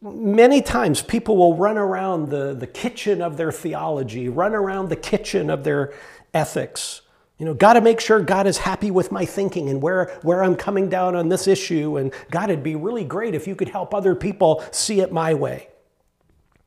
many 0.00 0.62
times 0.62 1.02
people 1.02 1.36
will 1.36 1.56
run 1.56 1.76
around 1.76 2.28
the, 2.28 2.54
the 2.54 2.66
kitchen 2.66 3.20
of 3.20 3.36
their 3.36 3.52
theology, 3.52 4.28
run 4.28 4.54
around 4.54 4.88
the 4.88 4.96
kitchen 4.96 5.50
of 5.50 5.64
their 5.64 5.92
ethics. 6.32 7.02
You 7.38 7.46
know, 7.46 7.54
got 7.54 7.74
to 7.74 7.80
make 7.80 8.00
sure 8.00 8.20
God 8.20 8.46
is 8.48 8.58
happy 8.58 8.90
with 8.90 9.12
my 9.12 9.24
thinking 9.24 9.68
and 9.68 9.80
where, 9.80 10.18
where 10.22 10.42
I'm 10.42 10.56
coming 10.56 10.88
down 10.88 11.14
on 11.14 11.28
this 11.28 11.46
issue. 11.46 11.96
And 11.96 12.12
God, 12.30 12.50
it'd 12.50 12.64
be 12.64 12.74
really 12.74 13.04
great 13.04 13.34
if 13.34 13.46
you 13.46 13.54
could 13.54 13.68
help 13.68 13.94
other 13.94 14.16
people 14.16 14.64
see 14.72 15.00
it 15.00 15.12
my 15.12 15.34
way. 15.34 15.68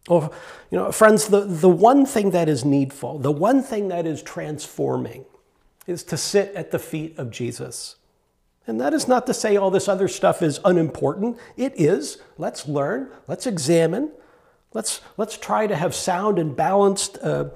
Well, 0.08 0.34
you 0.72 0.78
know, 0.78 0.92
friends, 0.92 1.28
the, 1.28 1.42
the 1.42 1.70
one 1.70 2.06
thing 2.06 2.32
that 2.32 2.50
is 2.50 2.66
needful, 2.66 3.20
the 3.20 3.32
one 3.32 3.62
thing 3.62 3.90
that 3.90 4.08
is 4.08 4.24
transforming, 4.24 5.26
is 5.88 6.04
to 6.06 6.18
sit 6.18 6.54
at 6.56 6.72
the 6.72 6.80
feet 6.80 7.18
of 7.20 7.32
Jesus. 7.32 7.98
And 8.68 8.80
that 8.80 8.93
is 8.93 9.07
not 9.07 9.26
to 9.28 9.34
say 9.34 9.57
all 9.57 9.72
this 9.72 9.88
other 9.88 10.07
stuff 10.07 10.41
is 10.41 10.59
unimportant. 10.64 11.38
It 11.57 11.74
is. 11.76 12.20
Let's 12.38 12.68
learn, 12.68 13.09
let's 13.28 13.47
examine, 13.47 14.12
let's, 14.74 15.01
let's 15.18 15.38
try 15.38 15.68
to 15.68 15.76
have 15.76 15.95
sound 15.95 16.38
and 16.38 16.55
balanced 16.55 17.18
uh, 17.24 17.49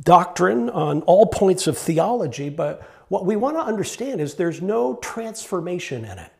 doctrine 0.00 0.68
on 0.70 1.02
all 1.02 1.26
points 1.26 1.66
of 1.66 1.78
theology. 1.78 2.50
But 2.50 2.82
what 3.08 3.24
we 3.24 3.36
want 3.36 3.56
to 3.56 3.62
understand 3.62 4.20
is 4.20 4.34
there's 4.34 4.60
no 4.60 4.96
transformation 4.96 6.04
in 6.04 6.18
it. 6.18 6.32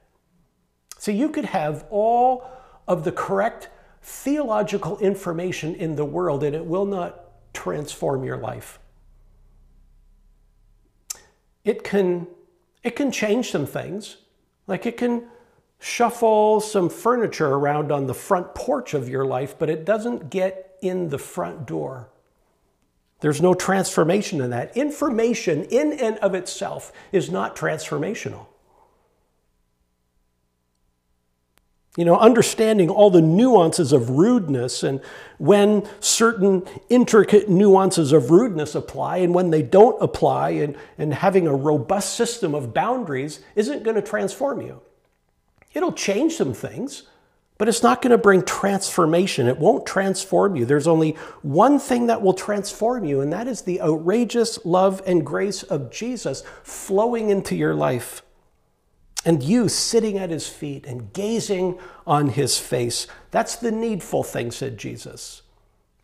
So 0.98 1.10
you 1.10 1.28
could 1.28 1.44
have 1.46 1.86
all 1.90 2.48
of 2.88 3.04
the 3.04 3.12
correct 3.12 3.70
theological 4.02 4.98
information 4.98 5.74
in 5.74 5.96
the 5.96 6.04
world 6.04 6.44
and 6.44 6.54
it 6.54 6.64
will 6.64 6.86
not 6.86 7.24
transform 7.52 8.24
your 8.24 8.36
life. 8.36 8.78
It 11.64 11.82
can 11.82 12.28
it 12.86 12.94
can 12.94 13.10
change 13.10 13.50
some 13.50 13.66
things. 13.66 14.16
Like 14.68 14.86
it 14.86 14.96
can 14.96 15.24
shuffle 15.80 16.60
some 16.60 16.88
furniture 16.88 17.48
around 17.48 17.90
on 17.90 18.06
the 18.06 18.14
front 18.14 18.54
porch 18.54 18.94
of 18.94 19.08
your 19.08 19.24
life, 19.24 19.58
but 19.58 19.68
it 19.68 19.84
doesn't 19.84 20.30
get 20.30 20.78
in 20.80 21.08
the 21.08 21.18
front 21.18 21.66
door. 21.66 22.08
There's 23.20 23.42
no 23.42 23.54
transformation 23.54 24.40
in 24.40 24.50
that. 24.50 24.76
Information 24.76 25.64
in 25.64 25.94
and 25.94 26.16
of 26.18 26.36
itself 26.36 26.92
is 27.10 27.28
not 27.28 27.56
transformational. 27.56 28.46
You 31.96 32.04
know, 32.04 32.18
understanding 32.18 32.90
all 32.90 33.10
the 33.10 33.22
nuances 33.22 33.90
of 33.90 34.10
rudeness 34.10 34.82
and 34.82 35.00
when 35.38 35.88
certain 35.98 36.62
intricate 36.90 37.48
nuances 37.48 38.12
of 38.12 38.30
rudeness 38.30 38.74
apply 38.74 39.18
and 39.18 39.34
when 39.34 39.50
they 39.50 39.62
don't 39.62 40.00
apply, 40.02 40.50
and, 40.50 40.76
and 40.98 41.14
having 41.14 41.46
a 41.46 41.54
robust 41.54 42.14
system 42.14 42.54
of 42.54 42.74
boundaries 42.74 43.40
isn't 43.54 43.82
going 43.82 43.96
to 43.96 44.02
transform 44.02 44.60
you. 44.60 44.82
It'll 45.72 45.92
change 45.92 46.34
some 46.34 46.52
things, 46.52 47.04
but 47.56 47.66
it's 47.66 47.82
not 47.82 48.02
going 48.02 48.10
to 48.10 48.18
bring 48.18 48.42
transformation. 48.42 49.46
It 49.46 49.58
won't 49.58 49.86
transform 49.86 50.54
you. 50.54 50.66
There's 50.66 50.86
only 50.86 51.12
one 51.40 51.78
thing 51.78 52.08
that 52.08 52.20
will 52.20 52.34
transform 52.34 53.06
you, 53.06 53.22
and 53.22 53.32
that 53.32 53.48
is 53.48 53.62
the 53.62 53.80
outrageous 53.80 54.58
love 54.66 55.00
and 55.06 55.24
grace 55.24 55.62
of 55.62 55.90
Jesus 55.90 56.42
flowing 56.62 57.30
into 57.30 57.56
your 57.56 57.74
life 57.74 58.22
and 59.26 59.42
you 59.42 59.68
sitting 59.68 60.16
at 60.16 60.30
his 60.30 60.48
feet 60.48 60.86
and 60.86 61.12
gazing 61.12 61.78
on 62.06 62.28
his 62.28 62.58
face. 62.58 63.08
That's 63.32 63.56
the 63.56 63.72
needful 63.72 64.22
thing, 64.22 64.52
said 64.52 64.78
Jesus. 64.78 65.42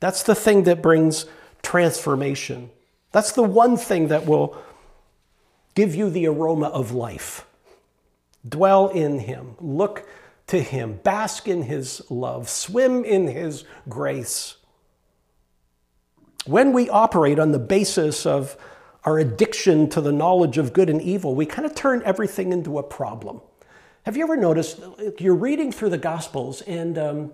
That's 0.00 0.24
the 0.24 0.34
thing 0.34 0.64
that 0.64 0.82
brings 0.82 1.26
transformation. 1.62 2.70
That's 3.12 3.30
the 3.30 3.44
one 3.44 3.76
thing 3.76 4.08
that 4.08 4.26
will 4.26 4.60
give 5.76 5.94
you 5.94 6.10
the 6.10 6.26
aroma 6.26 6.66
of 6.66 6.90
life. 6.90 7.46
Dwell 8.46 8.88
in 8.88 9.20
him, 9.20 9.54
look 9.60 10.08
to 10.48 10.60
him, 10.60 10.98
bask 11.04 11.46
in 11.46 11.62
his 11.62 12.02
love, 12.10 12.48
swim 12.48 13.04
in 13.04 13.28
his 13.28 13.62
grace. 13.88 14.56
When 16.44 16.72
we 16.72 16.90
operate 16.90 17.38
on 17.38 17.52
the 17.52 17.60
basis 17.60 18.26
of 18.26 18.56
our 19.04 19.18
addiction 19.18 19.88
to 19.90 20.00
the 20.00 20.12
knowledge 20.12 20.58
of 20.58 20.72
good 20.72 20.88
and 20.88 21.02
evil, 21.02 21.34
we 21.34 21.46
kind 21.46 21.66
of 21.66 21.74
turn 21.74 22.02
everything 22.04 22.52
into 22.52 22.78
a 22.78 22.82
problem. 22.82 23.40
Have 24.04 24.16
you 24.16 24.24
ever 24.24 24.36
noticed 24.36 24.80
you're 25.18 25.34
reading 25.34 25.72
through 25.72 25.90
the 25.90 25.98
Gospels 25.98 26.60
and 26.62 26.98
um, 26.98 27.32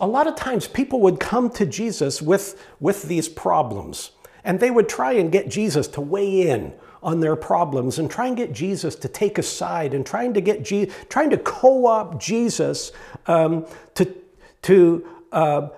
a 0.00 0.06
lot 0.06 0.26
of 0.26 0.36
times 0.36 0.68
people 0.68 1.00
would 1.00 1.20
come 1.20 1.48
to 1.50 1.64
Jesus 1.64 2.20
with, 2.20 2.62
with 2.80 3.04
these 3.04 3.28
problems 3.28 4.12
and 4.44 4.60
they 4.60 4.70
would 4.70 4.88
try 4.88 5.12
and 5.12 5.30
get 5.30 5.48
Jesus 5.48 5.86
to 5.88 6.00
weigh 6.00 6.48
in 6.48 6.72
on 7.02 7.20
their 7.20 7.36
problems 7.36 7.98
and 7.98 8.10
try 8.10 8.26
and 8.26 8.36
get 8.36 8.52
Jesus 8.52 8.94
to 8.96 9.08
take 9.08 9.38
a 9.38 9.42
side 9.42 9.94
and 9.94 10.06
trying 10.06 10.34
to 10.34 10.40
get 10.40 10.62
Je- 10.62 10.90
trying 11.08 11.30
to 11.30 11.38
co-opt 11.38 12.20
Jesus 12.22 12.92
um, 13.26 13.66
to 13.94 14.14
to 14.62 15.06
uh, 15.32 15.68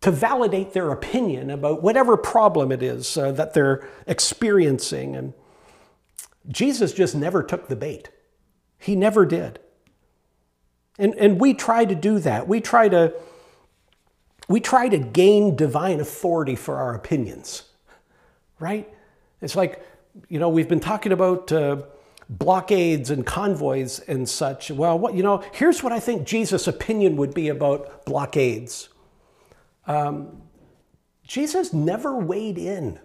to 0.00 0.10
validate 0.10 0.72
their 0.72 0.90
opinion 0.90 1.50
about 1.50 1.82
whatever 1.82 2.16
problem 2.16 2.70
it 2.70 2.82
is 2.82 3.16
uh, 3.16 3.32
that 3.32 3.54
they're 3.54 3.88
experiencing. 4.06 5.16
And 5.16 5.34
Jesus 6.46 6.92
just 6.92 7.14
never 7.14 7.42
took 7.42 7.68
the 7.68 7.76
bait. 7.76 8.10
He 8.78 8.94
never 8.94 9.26
did. 9.26 9.58
And, 10.98 11.14
and 11.14 11.40
we 11.40 11.54
try 11.54 11.84
to 11.84 11.94
do 11.94 12.18
that. 12.20 12.46
We 12.46 12.60
try 12.60 12.88
to, 12.88 13.12
we 14.48 14.60
try 14.60 14.88
to 14.88 14.98
gain 14.98 15.56
divine 15.56 16.00
authority 16.00 16.54
for 16.54 16.76
our 16.76 16.94
opinions, 16.94 17.64
right? 18.58 18.88
It's 19.40 19.56
like, 19.56 19.84
you 20.28 20.38
know, 20.38 20.48
we've 20.48 20.68
been 20.68 20.80
talking 20.80 21.12
about 21.12 21.52
uh, 21.52 21.82
blockades 22.28 23.10
and 23.10 23.24
convoys 23.26 24.00
and 24.00 24.28
such. 24.28 24.70
Well, 24.70 24.98
what, 24.98 25.14
you 25.14 25.22
know, 25.22 25.44
here's 25.52 25.82
what 25.82 25.92
I 25.92 26.00
think 26.00 26.26
Jesus' 26.26 26.66
opinion 26.66 27.16
would 27.16 27.34
be 27.34 27.48
about 27.48 28.04
blockades 28.04 28.88
um, 29.88 30.42
Jesus 31.26 31.72
never 31.72 32.16
weighed 32.16 32.58
in 32.58 33.00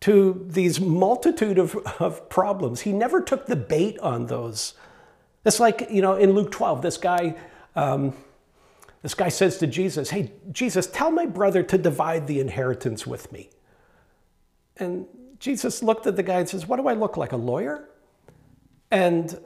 to 0.00 0.44
these 0.48 0.80
multitude 0.80 1.58
of, 1.58 1.76
of 1.98 2.28
problems. 2.28 2.82
He 2.82 2.92
never 2.92 3.22
took 3.22 3.46
the 3.46 3.56
bait 3.56 3.98
on 4.00 4.26
those. 4.26 4.74
It's 5.44 5.60
like, 5.60 5.86
you 5.90 6.02
know, 6.02 6.16
in 6.16 6.32
Luke 6.32 6.50
12, 6.50 6.82
this 6.82 6.96
guy, 6.96 7.36
um, 7.76 8.14
this 9.02 9.14
guy 9.14 9.28
says 9.28 9.58
to 9.58 9.66
Jesus, 9.66 10.10
Hey, 10.10 10.32
Jesus, 10.50 10.86
tell 10.86 11.10
my 11.10 11.26
brother 11.26 11.62
to 11.62 11.78
divide 11.78 12.26
the 12.26 12.40
inheritance 12.40 13.06
with 13.06 13.30
me. 13.32 13.50
And 14.76 15.06
Jesus 15.38 15.82
looked 15.82 16.06
at 16.06 16.16
the 16.16 16.22
guy 16.22 16.40
and 16.40 16.48
says, 16.48 16.66
What 16.66 16.76
do 16.76 16.88
I 16.88 16.94
look 16.94 17.16
like, 17.16 17.32
a 17.32 17.36
lawyer? 17.36 17.88
And 18.90 19.38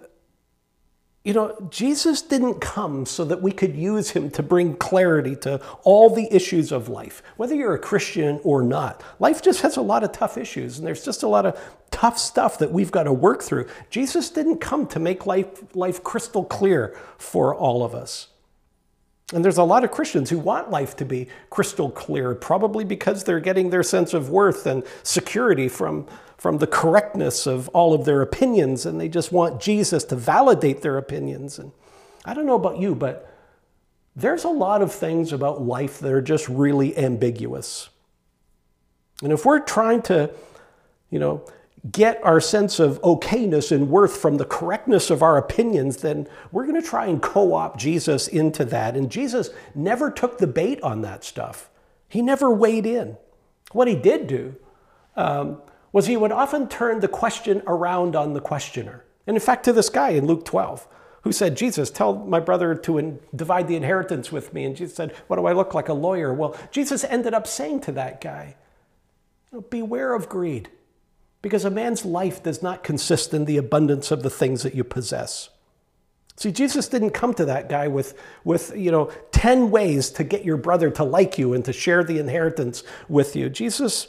you 1.28 1.34
know, 1.34 1.54
Jesus 1.68 2.22
didn't 2.22 2.58
come 2.58 3.04
so 3.04 3.22
that 3.26 3.42
we 3.42 3.52
could 3.52 3.76
use 3.76 4.08
him 4.08 4.30
to 4.30 4.42
bring 4.42 4.74
clarity 4.74 5.36
to 5.36 5.60
all 5.82 6.08
the 6.08 6.26
issues 6.34 6.72
of 6.72 6.88
life, 6.88 7.22
whether 7.36 7.54
you're 7.54 7.74
a 7.74 7.78
Christian 7.78 8.40
or 8.44 8.62
not. 8.62 9.02
Life 9.18 9.42
just 9.42 9.60
has 9.60 9.76
a 9.76 9.82
lot 9.82 10.02
of 10.02 10.12
tough 10.12 10.38
issues, 10.38 10.78
and 10.78 10.86
there's 10.86 11.04
just 11.04 11.22
a 11.24 11.28
lot 11.28 11.44
of 11.44 11.60
tough 11.90 12.18
stuff 12.18 12.58
that 12.60 12.72
we've 12.72 12.90
got 12.90 13.02
to 13.02 13.12
work 13.12 13.42
through. 13.42 13.68
Jesus 13.90 14.30
didn't 14.30 14.56
come 14.56 14.86
to 14.86 14.98
make 14.98 15.26
life, 15.26 15.48
life 15.76 16.02
crystal 16.02 16.46
clear 16.46 16.98
for 17.18 17.54
all 17.54 17.84
of 17.84 17.94
us. 17.94 18.28
And 19.34 19.44
there's 19.44 19.58
a 19.58 19.64
lot 19.64 19.84
of 19.84 19.90
Christians 19.90 20.30
who 20.30 20.38
want 20.38 20.70
life 20.70 20.96
to 20.96 21.04
be 21.04 21.28
crystal 21.50 21.90
clear, 21.90 22.34
probably 22.34 22.86
because 22.86 23.24
they're 23.24 23.38
getting 23.38 23.68
their 23.68 23.82
sense 23.82 24.14
of 24.14 24.30
worth 24.30 24.64
and 24.64 24.82
security 25.02 25.68
from 25.68 26.06
from 26.38 26.58
the 26.58 26.66
correctness 26.66 27.46
of 27.46 27.68
all 27.70 27.92
of 27.92 28.04
their 28.04 28.22
opinions, 28.22 28.86
and 28.86 29.00
they 29.00 29.08
just 29.08 29.32
want 29.32 29.60
Jesus 29.60 30.04
to 30.04 30.16
validate 30.16 30.82
their 30.82 30.96
opinions. 30.96 31.58
And 31.58 31.72
I 32.24 32.32
don't 32.32 32.46
know 32.46 32.54
about 32.54 32.78
you, 32.78 32.94
but 32.94 33.28
there's 34.14 34.44
a 34.44 34.48
lot 34.48 34.80
of 34.80 34.92
things 34.92 35.32
about 35.32 35.62
life 35.62 35.98
that 35.98 36.12
are 36.12 36.22
just 36.22 36.48
really 36.48 36.96
ambiguous. 36.96 37.88
And 39.22 39.32
if 39.32 39.44
we're 39.44 39.58
trying 39.58 40.02
to, 40.02 40.30
you 41.10 41.18
know, 41.18 41.44
get 41.90 42.22
our 42.24 42.40
sense 42.40 42.78
of 42.78 43.00
okayness 43.02 43.72
and 43.72 43.88
worth 43.88 44.16
from 44.16 44.36
the 44.36 44.44
correctness 44.44 45.10
of 45.10 45.22
our 45.22 45.38
opinions, 45.38 45.98
then 45.98 46.28
we're 46.52 46.66
going 46.66 46.80
to 46.80 46.88
try 46.88 47.06
and 47.06 47.20
co 47.20 47.54
opt 47.54 47.80
Jesus 47.80 48.28
into 48.28 48.64
that. 48.66 48.96
And 48.96 49.10
Jesus 49.10 49.50
never 49.74 50.10
took 50.10 50.38
the 50.38 50.46
bait 50.46 50.80
on 50.82 51.02
that 51.02 51.24
stuff, 51.24 51.68
he 52.08 52.22
never 52.22 52.52
weighed 52.52 52.86
in. 52.86 53.16
What 53.72 53.88
he 53.88 53.96
did 53.96 54.28
do 54.28 54.56
um, 55.16 55.60
was 55.98 56.06
he 56.06 56.16
would 56.16 56.30
often 56.30 56.68
turn 56.68 57.00
the 57.00 57.08
question 57.08 57.60
around 57.66 58.14
on 58.14 58.32
the 58.32 58.40
questioner. 58.40 59.04
And 59.26 59.36
in 59.36 59.40
fact, 59.40 59.64
to 59.64 59.72
this 59.72 59.88
guy 59.88 60.10
in 60.10 60.28
Luke 60.28 60.44
12, 60.44 60.86
who 61.22 61.32
said, 61.32 61.56
Jesus, 61.56 61.90
tell 61.90 62.14
my 62.14 62.38
brother 62.38 62.76
to 62.76 62.98
in- 62.98 63.18
divide 63.34 63.66
the 63.66 63.74
inheritance 63.74 64.30
with 64.30 64.54
me. 64.54 64.62
And 64.64 64.76
Jesus 64.76 64.94
said, 64.94 65.12
What 65.26 65.38
do 65.38 65.46
I 65.46 65.52
look 65.54 65.74
like, 65.74 65.88
a 65.88 65.94
lawyer? 65.94 66.32
Well, 66.32 66.56
Jesus 66.70 67.02
ended 67.02 67.34
up 67.34 67.48
saying 67.48 67.80
to 67.80 67.92
that 67.92 68.20
guy, 68.20 68.54
Beware 69.70 70.14
of 70.14 70.28
greed, 70.28 70.68
because 71.42 71.64
a 71.64 71.70
man's 71.70 72.04
life 72.04 72.44
does 72.44 72.62
not 72.62 72.84
consist 72.84 73.34
in 73.34 73.44
the 73.44 73.56
abundance 73.56 74.12
of 74.12 74.22
the 74.22 74.30
things 74.30 74.62
that 74.62 74.76
you 74.76 74.84
possess. 74.84 75.48
See, 76.36 76.52
Jesus 76.52 76.86
didn't 76.86 77.10
come 77.10 77.34
to 77.34 77.44
that 77.46 77.68
guy 77.68 77.88
with, 77.88 78.16
with 78.44 78.72
you 78.76 78.92
know, 78.92 79.10
10 79.32 79.72
ways 79.72 80.10
to 80.10 80.22
get 80.22 80.44
your 80.44 80.58
brother 80.58 80.90
to 80.90 81.02
like 81.02 81.38
you 81.38 81.54
and 81.54 81.64
to 81.64 81.72
share 81.72 82.04
the 82.04 82.20
inheritance 82.20 82.84
with 83.08 83.34
you. 83.34 83.50
Jesus 83.50 84.06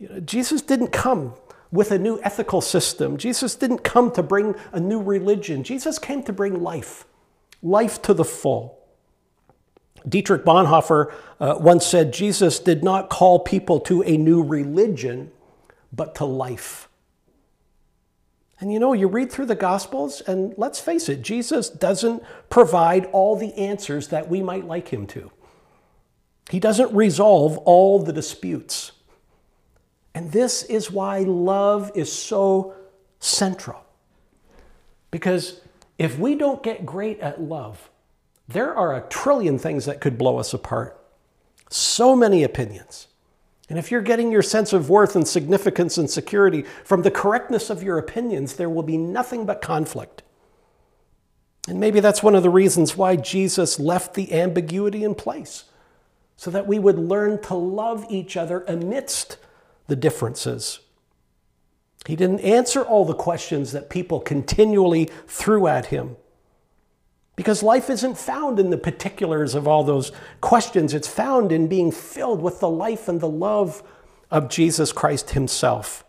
you 0.00 0.08
know, 0.08 0.18
Jesus 0.20 0.62
didn't 0.62 0.88
come 0.88 1.34
with 1.70 1.92
a 1.92 1.98
new 1.98 2.18
ethical 2.22 2.60
system. 2.60 3.16
Jesus 3.16 3.54
didn't 3.54 3.84
come 3.84 4.10
to 4.12 4.22
bring 4.22 4.56
a 4.72 4.80
new 4.80 5.00
religion. 5.00 5.62
Jesus 5.62 5.98
came 5.98 6.22
to 6.24 6.32
bring 6.32 6.60
life, 6.60 7.04
life 7.62 8.02
to 8.02 8.14
the 8.14 8.24
full. 8.24 8.78
Dietrich 10.08 10.44
Bonhoeffer 10.44 11.12
uh, 11.38 11.58
once 11.60 11.86
said 11.86 12.12
Jesus 12.12 12.58
did 12.58 12.82
not 12.82 13.10
call 13.10 13.38
people 13.38 13.78
to 13.80 14.02
a 14.02 14.16
new 14.16 14.42
religion, 14.42 15.30
but 15.92 16.14
to 16.16 16.24
life. 16.24 16.88
And 18.58 18.72
you 18.72 18.78
know, 18.78 18.94
you 18.94 19.06
read 19.06 19.30
through 19.30 19.46
the 19.46 19.54
Gospels, 19.54 20.22
and 20.22 20.54
let's 20.56 20.80
face 20.80 21.08
it, 21.08 21.22
Jesus 21.22 21.68
doesn't 21.68 22.22
provide 22.48 23.06
all 23.06 23.36
the 23.36 23.54
answers 23.54 24.08
that 24.08 24.28
we 24.28 24.42
might 24.42 24.66
like 24.66 24.88
him 24.88 25.06
to. 25.08 25.30
He 26.50 26.58
doesn't 26.58 26.92
resolve 26.94 27.58
all 27.58 28.02
the 28.02 28.12
disputes. 28.12 28.92
And 30.14 30.32
this 30.32 30.62
is 30.64 30.90
why 30.90 31.20
love 31.20 31.92
is 31.94 32.12
so 32.12 32.74
central. 33.20 33.84
Because 35.10 35.60
if 35.98 36.18
we 36.18 36.34
don't 36.34 36.62
get 36.62 36.86
great 36.86 37.20
at 37.20 37.40
love, 37.40 37.90
there 38.48 38.74
are 38.74 38.96
a 38.96 39.08
trillion 39.08 39.58
things 39.58 39.84
that 39.84 40.00
could 40.00 40.18
blow 40.18 40.38
us 40.38 40.52
apart. 40.52 41.00
So 41.68 42.16
many 42.16 42.42
opinions. 42.42 43.06
And 43.68 43.78
if 43.78 43.92
you're 43.92 44.02
getting 44.02 44.32
your 44.32 44.42
sense 44.42 44.72
of 44.72 44.90
worth 44.90 45.14
and 45.14 45.28
significance 45.28 45.96
and 45.96 46.10
security 46.10 46.64
from 46.84 47.02
the 47.02 47.10
correctness 47.12 47.70
of 47.70 47.84
your 47.84 47.98
opinions, 47.98 48.56
there 48.56 48.68
will 48.68 48.82
be 48.82 48.96
nothing 48.96 49.46
but 49.46 49.62
conflict. 49.62 50.24
And 51.68 51.78
maybe 51.78 52.00
that's 52.00 52.22
one 52.22 52.34
of 52.34 52.42
the 52.42 52.50
reasons 52.50 52.96
why 52.96 53.14
Jesus 53.14 53.78
left 53.78 54.14
the 54.14 54.32
ambiguity 54.32 55.04
in 55.04 55.14
place, 55.14 55.64
so 56.36 56.50
that 56.50 56.66
we 56.66 56.80
would 56.80 56.98
learn 56.98 57.40
to 57.42 57.54
love 57.54 58.04
each 58.08 58.36
other 58.36 58.64
amidst 58.66 59.36
the 59.90 59.96
differences. 59.96 60.80
He 62.06 62.16
didn't 62.16 62.40
answer 62.40 62.82
all 62.82 63.04
the 63.04 63.12
questions 63.12 63.72
that 63.72 63.90
people 63.90 64.20
continually 64.20 65.10
threw 65.26 65.66
at 65.66 65.86
him. 65.86 66.16
Because 67.36 67.62
life 67.62 67.90
isn't 67.90 68.16
found 68.16 68.58
in 68.58 68.70
the 68.70 68.78
particulars 68.78 69.54
of 69.54 69.66
all 69.66 69.82
those 69.82 70.12
questions. 70.40 70.94
It's 70.94 71.08
found 71.08 71.52
in 71.52 71.66
being 71.68 71.90
filled 71.90 72.40
with 72.40 72.60
the 72.60 72.68
life 72.68 73.08
and 73.08 73.20
the 73.20 73.28
love 73.28 73.82
of 74.30 74.48
Jesus 74.48 74.92
Christ 74.92 75.30
Himself. 75.30 76.04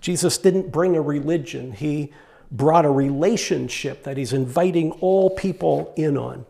Jesus 0.00 0.38
didn't 0.38 0.70
bring 0.70 0.94
a 0.94 1.02
religion, 1.02 1.72
He 1.72 2.12
brought 2.50 2.84
a 2.84 2.90
relationship 2.90 4.04
that 4.04 4.16
He's 4.16 4.32
inviting 4.32 4.92
all 4.92 5.30
people 5.30 5.92
in 5.96 6.16
on. 6.16 6.46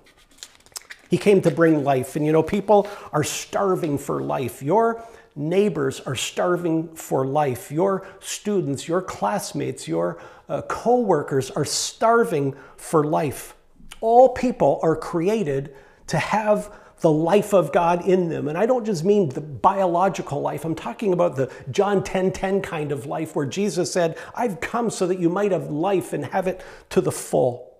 He 1.09 1.16
came 1.16 1.41
to 1.43 1.51
bring 1.51 1.84
life. 1.84 2.16
And 2.16 2.26
you 2.26 2.32
know, 2.32 2.43
people 2.43 2.89
are 3.12 3.24
starving 3.24 3.99
for 3.99 4.20
life. 4.20 4.62
Your 4.62 5.03
neighbors 5.37 6.01
are 6.01 6.16
starving 6.16 6.95
for 6.95 7.26
life. 7.26 7.70
Your 7.70 8.07
students, 8.20 8.89
your 8.89 9.03
classmates, 9.03 9.87
your 9.87 10.18
uh, 10.49 10.62
co 10.62 11.01
workers 11.01 11.51
are 11.51 11.64
starving 11.64 12.57
for 12.76 13.05
life. 13.05 13.55
All 14.01 14.30
people 14.30 14.80
are 14.82 14.97
created 14.97 15.74
to 16.09 16.18
have 16.18 16.72
the 17.01 17.11
life 17.12 17.53
of 17.53 17.72
God 17.72 18.09
in 18.09 18.30
them. 18.30 18.49
And 18.49 18.57
I 18.57 18.64
don't 18.64 18.84
just 18.84 19.05
mean 19.05 19.28
the 19.28 19.41
biological 19.41 20.41
life. 20.41 20.64
I'm 20.64 20.74
talking 20.74 21.12
about 21.12 21.37
the 21.37 21.53
John 21.70 22.03
10:10 22.03 22.32
10, 22.32 22.62
kind 22.62 22.91
of 22.91 23.07
life 23.07 23.37
where 23.37 23.47
Jesus 23.47 23.93
said, 23.93 24.16
"I've 24.34 24.61
come 24.61 24.89
so 24.91 25.07
that 25.07 25.18
you 25.18 25.28
might 25.28 25.53
have 25.53 25.70
life 25.70 26.12
and 26.12 26.24
have 26.26 26.47
it 26.47 26.62
to 26.91 27.01
the 27.03 27.12
full." 27.12 27.74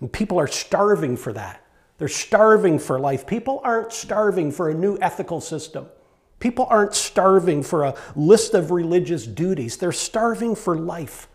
And 0.00 0.12
people 0.12 0.38
are 0.38 0.46
starving 0.46 1.16
for 1.16 1.32
that. 1.32 1.64
They're 1.98 2.08
starving 2.08 2.78
for 2.78 2.98
life. 2.98 3.26
People 3.26 3.60
aren't 3.64 3.92
starving 3.92 4.52
for 4.52 4.70
a 4.70 4.74
new 4.74 4.96
ethical 5.02 5.40
system. 5.40 5.86
People 6.40 6.66
aren't 6.68 6.94
starving 6.94 7.62
for 7.62 7.84
a 7.84 7.94
list 8.16 8.54
of 8.54 8.70
religious 8.70 9.26
duties. 9.26 9.76
They're 9.76 9.92
starving 9.92 10.54
for 10.56 10.74
life. 10.74 11.28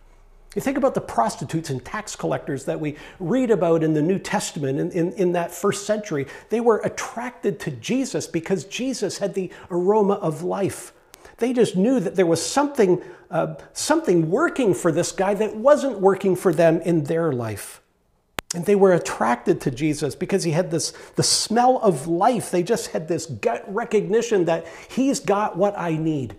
You 0.55 0.61
think 0.61 0.77
about 0.77 0.95
the 0.95 1.01
prostitutes 1.01 1.69
and 1.69 1.83
tax 1.83 2.15
collectors 2.15 2.65
that 2.65 2.79
we 2.79 2.95
read 3.19 3.51
about 3.51 3.83
in 3.83 3.93
the 3.93 4.01
New 4.01 4.17
Testament 4.17 4.79
in, 4.79 4.91
in, 4.91 5.11
in, 5.13 5.31
that 5.33 5.51
first 5.51 5.85
century. 5.85 6.27
They 6.49 6.61
were 6.61 6.77
attracted 6.77 7.59
to 7.61 7.71
Jesus 7.71 8.25
because 8.25 8.63
Jesus 8.63 9.17
had 9.17 9.33
the 9.33 9.51
aroma 9.69 10.13
of 10.13 10.43
life. 10.43 10.93
They 11.37 11.51
just 11.51 11.75
knew 11.75 11.99
that 11.99 12.15
there 12.15 12.25
was 12.25 12.41
something, 12.41 13.03
uh, 13.29 13.55
something 13.73 14.29
working 14.31 14.73
for 14.73 14.93
this 14.93 15.11
guy 15.11 15.33
that 15.33 15.57
wasn't 15.57 15.99
working 15.99 16.37
for 16.37 16.53
them 16.53 16.79
in 16.81 17.03
their 17.03 17.33
life. 17.33 17.81
And 18.55 18.65
they 18.65 18.75
were 18.75 18.93
attracted 18.93 19.59
to 19.61 19.71
Jesus 19.71 20.15
because 20.15 20.45
he 20.45 20.51
had 20.51 20.71
this 20.71 20.91
the 21.15 21.23
smell 21.23 21.77
of 21.79 22.07
life. 22.07 22.51
They 22.51 22.63
just 22.63 22.87
had 22.87 23.09
this 23.09 23.25
gut 23.25 23.63
recognition 23.67 24.45
that 24.45 24.65
he's 24.89 25.19
got 25.19 25.57
what 25.57 25.77
I 25.77 25.97
need. 25.97 26.37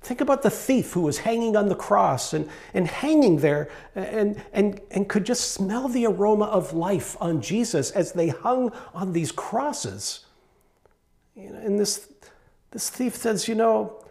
Think 0.00 0.20
about 0.20 0.42
the 0.42 0.50
thief 0.50 0.92
who 0.92 1.02
was 1.02 1.18
hanging 1.18 1.56
on 1.56 1.68
the 1.68 1.74
cross 1.74 2.34
and, 2.34 2.48
and 2.72 2.86
hanging 2.86 3.38
there 3.38 3.70
and, 3.94 4.42
and, 4.52 4.80
and 4.90 5.08
could 5.08 5.24
just 5.24 5.52
smell 5.52 5.88
the 5.88 6.06
aroma 6.06 6.44
of 6.44 6.74
life 6.74 7.16
on 7.20 7.40
Jesus 7.40 7.90
as 7.90 8.12
they 8.12 8.28
hung 8.28 8.70
on 8.94 9.12
these 9.12 9.32
crosses. 9.32 10.26
And 11.36 11.78
this, 11.78 12.10
this 12.70 12.90
thief 12.90 13.16
says, 13.16 13.48
You 13.48 13.54
know, 13.54 14.04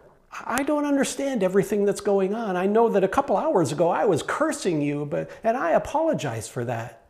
I 0.44 0.62
don't 0.62 0.84
understand 0.84 1.42
everything 1.42 1.84
that's 1.84 2.00
going 2.00 2.34
on. 2.34 2.56
I 2.56 2.66
know 2.66 2.88
that 2.90 3.04
a 3.04 3.08
couple 3.08 3.36
hours 3.36 3.70
ago 3.70 3.88
I 3.88 4.04
was 4.04 4.22
cursing 4.22 4.82
you, 4.82 5.06
but, 5.06 5.30
and 5.44 5.56
I 5.56 5.72
apologize 5.72 6.48
for 6.48 6.64
that. 6.64 7.03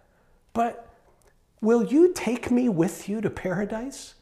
But 0.54 0.88
will 1.60 1.84
you 1.84 2.12
take 2.14 2.50
me 2.50 2.70
with 2.70 3.08
you 3.08 3.20
to 3.20 3.28
paradise? 3.28 4.14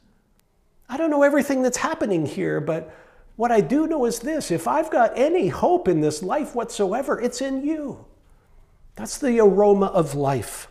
I 0.89 0.97
don't 0.97 1.11
know 1.11 1.23
everything 1.23 1.63
that's 1.63 1.77
happening 1.77 2.27
here, 2.27 2.61
but 2.61 2.95
what 3.37 3.53
I 3.53 3.61
do 3.61 3.87
know 3.87 4.05
is 4.05 4.19
this 4.19 4.51
if 4.51 4.67
I've 4.67 4.91
got 4.91 5.17
any 5.17 5.49
hope 5.49 5.89
in 5.89 6.01
this 6.01 6.23
life 6.23 6.55
whatsoever, 6.55 7.21
it's 7.21 7.41
in 7.41 7.65
you. 7.65 8.05
That's 8.97 9.19
the 9.19 9.41
aroma 9.41 9.87
of 9.87 10.15
life, 10.15 10.69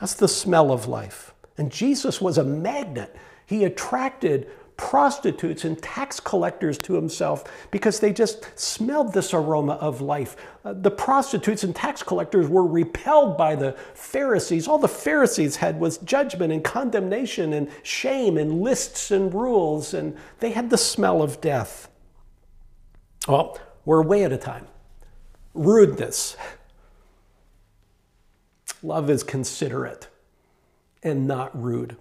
that's 0.00 0.14
the 0.14 0.28
smell 0.28 0.72
of 0.72 0.88
life. 0.88 1.34
And 1.58 1.70
Jesus 1.70 2.20
was 2.20 2.38
a 2.38 2.44
magnet. 2.44 3.14
He 3.46 3.64
attracted 3.64 4.50
prostitutes 4.76 5.64
and 5.64 5.80
tax 5.82 6.20
collectors 6.20 6.76
to 6.78 6.94
himself 6.94 7.44
because 7.70 8.00
they 8.00 8.12
just 8.12 8.46
smelled 8.58 9.12
this 9.12 9.32
aroma 9.32 9.74
of 9.74 10.00
life. 10.00 10.36
Uh, 10.64 10.74
the 10.74 10.90
prostitutes 10.90 11.64
and 11.64 11.74
tax 11.74 12.02
collectors 12.02 12.48
were 12.48 12.66
repelled 12.66 13.38
by 13.38 13.54
the 13.54 13.72
Pharisees. 13.94 14.68
All 14.68 14.78
the 14.78 14.88
Pharisees 14.88 15.56
had 15.56 15.80
was 15.80 15.98
judgment 15.98 16.52
and 16.52 16.62
condemnation 16.62 17.52
and 17.52 17.70
shame 17.82 18.36
and 18.36 18.60
lists 18.60 19.10
and 19.10 19.32
rules, 19.32 19.94
and 19.94 20.16
they 20.40 20.50
had 20.50 20.70
the 20.70 20.78
smell 20.78 21.22
of 21.22 21.40
death. 21.40 21.88
Well, 23.26 23.58
we're 23.84 24.02
way 24.02 24.24
at 24.24 24.32
a 24.32 24.38
time. 24.38 24.66
Rudeness. 25.54 26.36
Love 28.82 29.08
is 29.08 29.22
considerate 29.22 30.08
and 31.02 31.26
not 31.26 31.60
rude. 31.60 31.96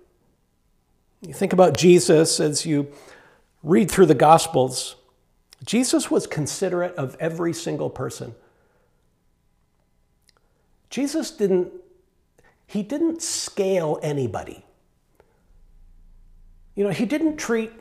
You 1.25 1.33
think 1.33 1.53
about 1.53 1.75
Jesus 1.75 2.39
as 2.39 2.65
you 2.65 2.91
read 3.63 3.89
through 3.89 4.05
the 4.05 4.15
Gospels, 4.15 4.95
Jesus 5.65 6.11
was 6.11 6.27
considerate 6.27 6.95
of 6.95 7.15
every 7.19 7.53
single 7.53 7.89
person. 7.89 8.35
Jesus 10.89 11.31
didn't, 11.31 11.71
he 12.67 12.83
didn't 12.83 13.21
scale 13.21 13.99
anybody. 14.03 14.63
You 16.75 16.83
know, 16.83 16.91
he 16.91 17.05
didn't 17.05 17.37
treat 17.37 17.71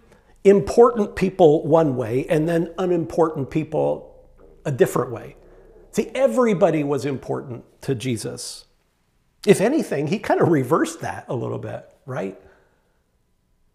important 0.45 1.17
people 1.17 1.67
one 1.67 1.97
way 1.97 2.27
and 2.29 2.49
then 2.49 2.73
unimportant 2.79 3.51
people 3.51 4.15
a 4.65 4.73
different 4.73 5.11
way. 5.11 5.37
See, 5.91 6.11
everybody 6.15 6.83
was 6.83 7.05
important 7.05 7.65
to 7.83 7.95
Jesus. 7.95 8.65
If 9.47 9.61
anything, 9.61 10.07
he 10.07 10.19
kind 10.19 10.41
of 10.41 10.49
reversed 10.49 11.01
that 11.01 11.27
a 11.29 11.35
little 11.35 11.59
bit, 11.59 11.89
right? 12.07 12.41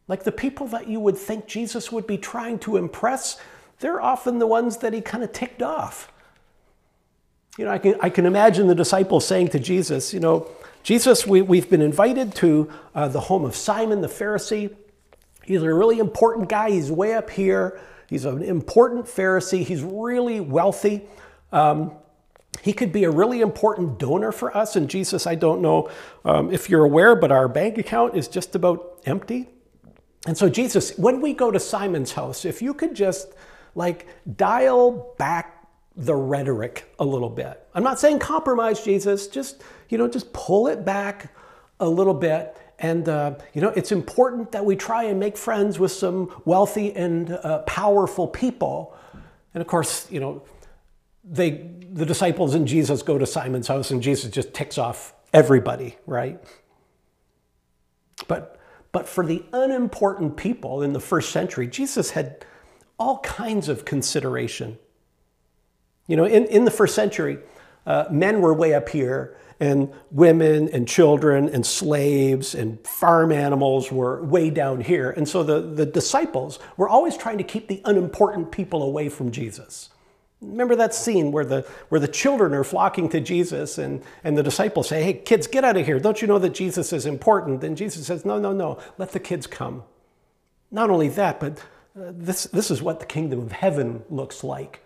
Like 0.09 0.23
the 0.23 0.31
people 0.31 0.67
that 0.67 0.89
you 0.89 0.99
would 0.99 1.17
think 1.17 1.45
Jesus 1.45 1.91
would 1.91 2.07
be 2.07 2.17
trying 2.17 2.57
to 2.59 2.75
impress, 2.77 3.39
they're 3.79 4.01
often 4.01 4.39
the 4.39 4.47
ones 4.47 4.77
that 4.77 4.91
he 4.91 5.01
kind 5.01 5.23
of 5.23 5.31
ticked 5.31 5.61
off. 5.61 6.11
You 7.57 7.65
know, 7.65 7.71
I 7.71 7.77
can, 7.77 7.95
I 8.01 8.09
can 8.09 8.25
imagine 8.25 8.67
the 8.67 8.75
disciples 8.75 9.25
saying 9.25 9.49
to 9.49 9.59
Jesus, 9.59 10.13
you 10.13 10.19
know, 10.19 10.49
Jesus, 10.81 11.27
we, 11.27 11.41
we've 11.43 11.69
been 11.69 11.81
invited 11.81 12.33
to 12.35 12.71
uh, 12.95 13.07
the 13.07 13.19
home 13.19 13.45
of 13.45 13.55
Simon 13.55 14.01
the 14.01 14.07
Pharisee. 14.07 14.75
He's 15.43 15.61
a 15.61 15.73
really 15.73 15.99
important 15.99 16.49
guy. 16.49 16.71
He's 16.71 16.91
way 16.91 17.13
up 17.13 17.29
here. 17.29 17.79
He's 18.07 18.25
an 18.25 18.41
important 18.41 19.05
Pharisee. 19.05 19.63
He's 19.63 19.83
really 19.83 20.39
wealthy. 20.39 21.03
Um, 21.51 21.91
he 22.61 22.73
could 22.73 22.91
be 22.91 23.03
a 23.03 23.11
really 23.11 23.41
important 23.41 23.99
donor 23.99 24.31
for 24.31 24.55
us. 24.57 24.75
And 24.75 24.89
Jesus, 24.89 25.27
I 25.27 25.35
don't 25.35 25.61
know 25.61 25.91
um, 26.25 26.51
if 26.51 26.67
you're 26.67 26.83
aware, 26.83 27.15
but 27.15 27.31
our 27.31 27.47
bank 27.47 27.77
account 27.77 28.15
is 28.15 28.27
just 28.27 28.55
about 28.55 29.01
empty. 29.05 29.49
And 30.27 30.37
so, 30.37 30.49
Jesus, 30.49 30.97
when 30.97 31.21
we 31.21 31.33
go 31.33 31.49
to 31.49 31.59
Simon's 31.59 32.11
house, 32.11 32.45
if 32.45 32.61
you 32.61 32.73
could 32.73 32.95
just 32.95 33.33
like 33.75 34.07
dial 34.35 35.13
back 35.17 35.59
the 35.95 36.15
rhetoric 36.15 36.93
a 36.99 37.05
little 37.05 37.29
bit. 37.29 37.67
I'm 37.73 37.83
not 37.83 37.99
saying 37.99 38.19
compromise, 38.19 38.83
Jesus, 38.83 39.27
just, 39.27 39.61
you 39.89 39.97
know, 39.97 40.07
just 40.07 40.31
pull 40.31 40.67
it 40.67 40.85
back 40.85 41.33
a 41.79 41.87
little 41.87 42.13
bit. 42.13 42.57
And, 42.79 43.09
uh, 43.09 43.35
you 43.53 43.61
know, 43.61 43.69
it's 43.69 43.91
important 43.91 44.53
that 44.53 44.65
we 44.65 44.77
try 44.77 45.03
and 45.03 45.19
make 45.19 45.35
friends 45.35 45.77
with 45.77 45.91
some 45.91 46.41
wealthy 46.45 46.95
and 46.95 47.31
uh, 47.31 47.59
powerful 47.59 48.27
people. 48.27 48.95
And 49.53 49.61
of 49.61 49.67
course, 49.67 50.09
you 50.09 50.21
know, 50.21 50.43
they, 51.25 51.69
the 51.91 52.05
disciples 52.05 52.55
and 52.55 52.65
Jesus 52.65 53.01
go 53.01 53.17
to 53.17 53.25
Simon's 53.25 53.67
house 53.67 53.91
and 53.91 54.01
Jesus 54.01 54.31
just 54.31 54.53
ticks 54.53 54.77
off 54.77 55.13
everybody, 55.33 55.97
right? 56.05 56.41
But 58.27 58.58
but 58.91 59.07
for 59.07 59.25
the 59.25 59.43
unimportant 59.53 60.37
people 60.37 60.81
in 60.81 60.93
the 60.93 60.99
first 60.99 61.31
century, 61.31 61.67
Jesus 61.67 62.11
had 62.11 62.45
all 62.97 63.19
kinds 63.19 63.69
of 63.69 63.85
consideration. 63.85 64.77
You 66.07 66.17
know, 66.17 66.25
in, 66.25 66.45
in 66.45 66.65
the 66.65 66.71
first 66.71 66.95
century, 66.95 67.39
uh, 67.85 68.05
men 68.09 68.41
were 68.41 68.53
way 68.53 68.73
up 68.73 68.89
here 68.89 69.37
and 69.59 69.91
women 70.11 70.69
and 70.69 70.87
children 70.87 71.49
and 71.49 71.65
slaves 71.65 72.55
and 72.55 72.85
farm 72.87 73.31
animals 73.31 73.91
were 73.91 74.23
way 74.23 74.49
down 74.49 74.81
here. 74.81 75.11
And 75.11 75.27
so 75.27 75.43
the, 75.43 75.59
the 75.61 75.85
disciples 75.85 76.59
were 76.77 76.87
always 76.87 77.17
trying 77.17 77.37
to 77.39 77.43
keep 77.43 77.67
the 77.67 77.81
unimportant 77.85 78.51
people 78.51 78.83
away 78.83 79.09
from 79.09 79.31
Jesus. 79.31 79.89
Remember 80.41 80.75
that 80.75 80.93
scene 80.93 81.31
where 81.31 81.43
the, 81.43 81.61
where 81.89 81.99
the 81.99 82.07
children 82.07 82.53
are 82.53 82.63
flocking 82.63 83.09
to 83.09 83.19
Jesus 83.19 83.77
and, 83.77 84.01
and 84.23 84.37
the 84.37 84.43
disciples 84.43 84.87
say, 84.87 85.03
Hey, 85.03 85.13
kids, 85.13 85.47
get 85.47 85.65
out 85.65 85.75
of 85.75 85.85
here. 85.85 85.99
Don't 85.99 86.21
you 86.21 86.27
know 86.27 86.39
that 86.39 86.53
Jesus 86.53 86.93
is 86.93 87.05
important? 87.05 87.63
And 87.63 87.75
Jesus 87.75 88.07
says, 88.07 88.23
No, 88.23 88.39
no, 88.39 88.53
no. 88.53 88.79
Let 88.97 89.11
the 89.11 89.19
kids 89.19 89.47
come. 89.47 89.83
Not 90.71 90.89
only 90.89 91.09
that, 91.09 91.39
but 91.39 91.59
uh, 91.99 92.11
this, 92.13 92.45
this 92.45 92.71
is 92.71 92.81
what 92.81 92.99
the 92.99 93.05
kingdom 93.05 93.39
of 93.39 93.51
heaven 93.51 94.03
looks 94.09 94.43
like. 94.43 94.81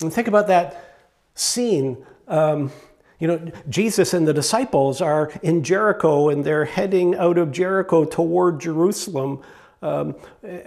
And 0.00 0.12
think 0.12 0.26
about 0.26 0.48
that 0.48 0.96
scene. 1.34 2.04
Um, 2.26 2.72
you 3.20 3.26
know, 3.26 3.50
Jesus 3.68 4.14
and 4.14 4.26
the 4.26 4.32
disciples 4.32 5.00
are 5.00 5.30
in 5.42 5.64
Jericho 5.64 6.28
and 6.28 6.44
they're 6.44 6.64
heading 6.64 7.16
out 7.16 7.36
of 7.36 7.50
Jericho 7.50 8.04
toward 8.04 8.60
Jerusalem 8.60 9.42
um, 9.82 10.16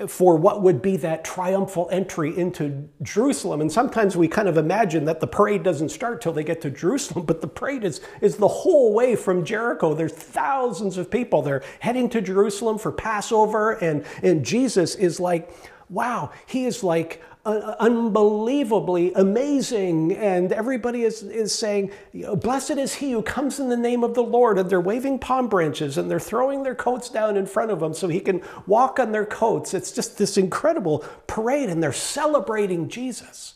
for 0.07 0.37
what 0.37 0.61
would 0.61 0.81
be 0.81 0.97
that 0.97 1.23
triumphal 1.23 1.89
entry 1.91 2.37
into 2.37 2.89
Jerusalem. 3.01 3.61
And 3.61 3.71
sometimes 3.71 4.15
we 4.15 4.27
kind 4.27 4.47
of 4.47 4.57
imagine 4.57 5.05
that 5.05 5.19
the 5.19 5.27
parade 5.27 5.63
doesn't 5.63 5.89
start 5.89 6.21
till 6.21 6.33
they 6.33 6.43
get 6.43 6.61
to 6.61 6.69
Jerusalem, 6.69 7.25
but 7.27 7.41
the 7.41 7.47
parade 7.47 7.83
is, 7.83 8.01
is 8.21 8.37
the 8.37 8.47
whole 8.47 8.93
way 8.93 9.15
from 9.15 9.43
Jericho. 9.43 9.93
There's 9.93 10.13
thousands 10.13 10.97
of 10.97 11.11
people. 11.11 11.41
They're 11.41 11.63
heading 11.79 12.09
to 12.09 12.21
Jerusalem 12.21 12.77
for 12.77 12.91
Passover, 12.91 13.73
and, 13.73 14.05
and 14.23 14.45
Jesus 14.45 14.95
is 14.95 15.19
like, 15.19 15.51
wow, 15.89 16.31
he 16.45 16.65
is 16.65 16.83
like 16.83 17.21
uh, 17.45 17.75
unbelievably 17.79 19.13
amazing. 19.13 20.13
And 20.13 20.51
everybody 20.51 21.03
is, 21.03 21.23
is 21.23 21.53
saying, 21.53 21.91
Blessed 22.35 22.71
is 22.71 22.95
he 22.95 23.11
who 23.11 23.21
comes 23.21 23.59
in 23.59 23.69
the 23.69 23.77
name 23.77 24.03
of 24.03 24.13
the 24.13 24.23
Lord. 24.23 24.57
And 24.57 24.69
they're 24.69 24.81
waving 24.81 25.19
palm 25.19 25.47
branches 25.47 25.97
and 25.97 26.09
they're 26.09 26.19
throwing 26.19 26.63
their 26.63 26.75
coats 26.75 27.09
down 27.09 27.37
in 27.37 27.45
front 27.45 27.71
of 27.71 27.81
him 27.81 27.93
so 27.93 28.07
he 28.07 28.19
can 28.19 28.41
walk 28.67 28.99
on 28.99 29.11
their 29.11 29.25
coats. 29.25 29.73
It's 29.73 29.91
just 29.91 30.17
this 30.17 30.37
incredible 30.37 31.05
parade, 31.27 31.69
and 31.69 31.81
they're 31.81 31.93
celebrating 31.93 32.89
Jesus. 32.89 33.55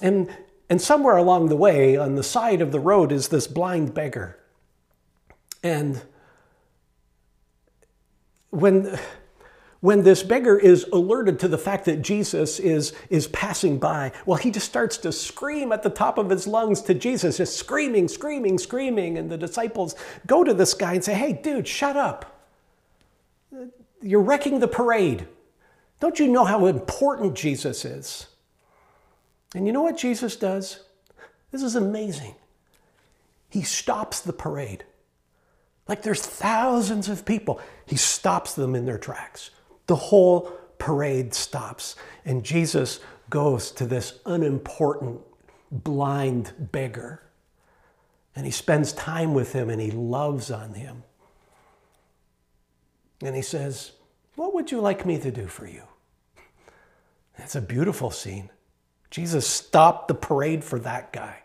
And, 0.00 0.34
and 0.70 0.80
somewhere 0.80 1.16
along 1.16 1.48
the 1.48 1.56
way, 1.56 1.96
on 1.96 2.14
the 2.14 2.22
side 2.22 2.60
of 2.60 2.72
the 2.72 2.80
road, 2.80 3.12
is 3.12 3.28
this 3.28 3.46
blind 3.46 3.94
beggar. 3.94 4.38
And 5.62 6.02
when 8.50 8.98
when 9.82 10.04
this 10.04 10.22
beggar 10.22 10.56
is 10.56 10.84
alerted 10.92 11.40
to 11.40 11.48
the 11.48 11.58
fact 11.58 11.86
that 11.86 12.02
Jesus 12.02 12.60
is, 12.60 12.92
is 13.10 13.26
passing 13.26 13.78
by, 13.78 14.12
well, 14.24 14.38
he 14.38 14.52
just 14.52 14.68
starts 14.68 14.96
to 14.98 15.10
scream 15.10 15.72
at 15.72 15.82
the 15.82 15.90
top 15.90 16.18
of 16.18 16.30
his 16.30 16.46
lungs 16.46 16.80
to 16.82 16.94
Jesus, 16.94 17.38
just 17.38 17.56
screaming, 17.56 18.06
screaming, 18.06 18.58
screaming. 18.58 19.18
And 19.18 19.28
the 19.28 19.36
disciples 19.36 19.96
go 20.24 20.44
to 20.44 20.54
this 20.54 20.72
guy 20.72 20.94
and 20.94 21.04
say, 21.04 21.14
Hey, 21.14 21.32
dude, 21.32 21.66
shut 21.66 21.96
up. 21.96 22.46
You're 24.00 24.22
wrecking 24.22 24.60
the 24.60 24.68
parade. 24.68 25.26
Don't 25.98 26.20
you 26.20 26.28
know 26.28 26.44
how 26.44 26.66
important 26.66 27.34
Jesus 27.34 27.84
is? 27.84 28.28
And 29.52 29.66
you 29.66 29.72
know 29.72 29.82
what 29.82 29.98
Jesus 29.98 30.36
does? 30.36 30.84
This 31.50 31.64
is 31.64 31.74
amazing. 31.74 32.36
He 33.48 33.62
stops 33.62 34.20
the 34.20 34.32
parade. 34.32 34.84
Like 35.88 36.02
there's 36.02 36.24
thousands 36.24 37.08
of 37.08 37.24
people. 37.24 37.60
He 37.84 37.96
stops 37.96 38.54
them 38.54 38.76
in 38.76 38.86
their 38.86 38.96
tracks 38.96 39.50
the 39.92 39.96
whole 39.96 40.50
parade 40.78 41.34
stops. 41.34 41.96
And 42.24 42.42
Jesus 42.42 43.00
goes 43.28 43.70
to 43.72 43.84
this 43.84 44.20
unimportant, 44.24 45.20
blind 45.70 46.54
beggar. 46.72 47.20
And 48.34 48.46
he 48.46 48.52
spends 48.52 48.94
time 48.94 49.34
with 49.34 49.52
him 49.52 49.68
and 49.68 49.82
he 49.82 49.90
loves 49.90 50.50
on 50.50 50.72
him. 50.72 51.02
And 53.20 53.36
he 53.36 53.42
says, 53.42 53.92
What 54.36 54.54
would 54.54 54.72
you 54.72 54.80
like 54.80 55.04
me 55.04 55.18
to 55.18 55.30
do 55.30 55.46
for 55.46 55.66
you? 55.66 55.82
That's 57.36 57.54
a 57.54 57.60
beautiful 57.60 58.10
scene. 58.10 58.48
Jesus 59.10 59.46
stopped 59.46 60.08
the 60.08 60.14
parade 60.14 60.64
for 60.64 60.78
that 60.78 61.12
guy. 61.12 61.40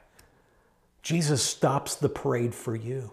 Jesus 1.02 1.44
stops 1.44 1.96
the 1.96 2.08
parade 2.08 2.56
for 2.56 2.78
you. 2.78 3.12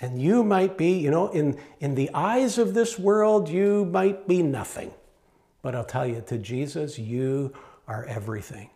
And 0.00 0.20
you 0.20 0.44
might 0.44 0.76
be, 0.76 0.92
you 0.98 1.10
know, 1.10 1.28
in, 1.28 1.58
in 1.80 1.94
the 1.94 2.10
eyes 2.12 2.58
of 2.58 2.74
this 2.74 2.98
world, 2.98 3.48
you 3.48 3.86
might 3.86 4.28
be 4.28 4.42
nothing. 4.42 4.92
But 5.62 5.74
I'll 5.74 5.84
tell 5.84 6.06
you, 6.06 6.22
to 6.26 6.38
Jesus, 6.38 6.98
you 6.98 7.52
are 7.88 8.04
everything. 8.04 8.70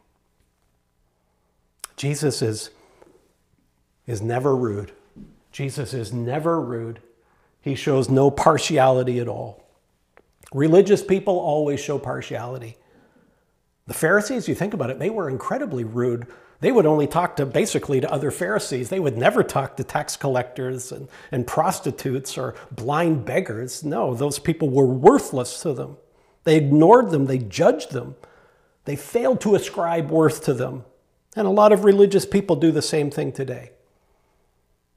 Jesus 1.97 2.41
is, 2.41 2.71
is 4.07 4.23
never 4.23 4.57
rude. 4.57 4.93
Jesus 5.53 5.93
is 5.93 6.13
never 6.13 6.61
rude. 6.61 7.01
He 7.61 7.75
shows 7.75 8.09
no 8.09 8.31
partiality 8.31 9.19
at 9.19 9.29
all. 9.29 9.63
Religious 10.53 11.03
people 11.03 11.39
always 11.39 11.79
show 11.79 11.99
partiality. 11.99 12.77
The 13.87 13.95
Pharisees, 13.95 14.49
you 14.49 14.55
think 14.55 14.73
about 14.73 14.91
it, 14.91 14.99
they 14.99 15.11
were 15.11 15.29
incredibly 15.29 15.85
rude 15.85 16.27
they 16.61 16.71
would 16.73 16.87
only 16.87 17.07
talk 17.07 17.37
to 17.37 17.47
basically 17.47 18.01
to 18.01 18.13
other 18.13 18.31
Pharisees. 18.31 18.91
They 18.91 19.01
would 19.01 19.17
never 19.17 19.43
talk 19.43 19.77
to 19.77 19.85
tax 19.85 20.17
collectors 20.17 20.93
and, 20.93 21.09
and 21.33 21.47
prostitutes 21.47 22.37
or 22.37 22.55
blind 22.71 23.25
beggars. 23.25 23.83
No, 23.83 24.15
those 24.15 24.39
people 24.39 24.69
were 24.69 24.87
worthless 24.87 25.61
to 25.63 25.73
them. 25.73 25.97
They 26.45 26.57
ignored 26.57 27.11
them, 27.11 27.27
they 27.27 27.39
judged 27.39 27.93
them, 27.93 28.17
they 28.85 28.97
failed 28.97 29.41
to 29.43 29.55
ascribe 29.55 30.11
worth 30.11 30.45
to 30.45 30.55
them. 30.55 30.85
And 31.37 31.47
a 31.47 31.51
lot 31.51 31.73
of 31.73 31.85
religious 31.85 32.27
people 32.27 32.57
do 32.57 32.73
the 32.73 32.83
same 32.83 33.11
thing 33.11 33.33
today. 33.33 33.71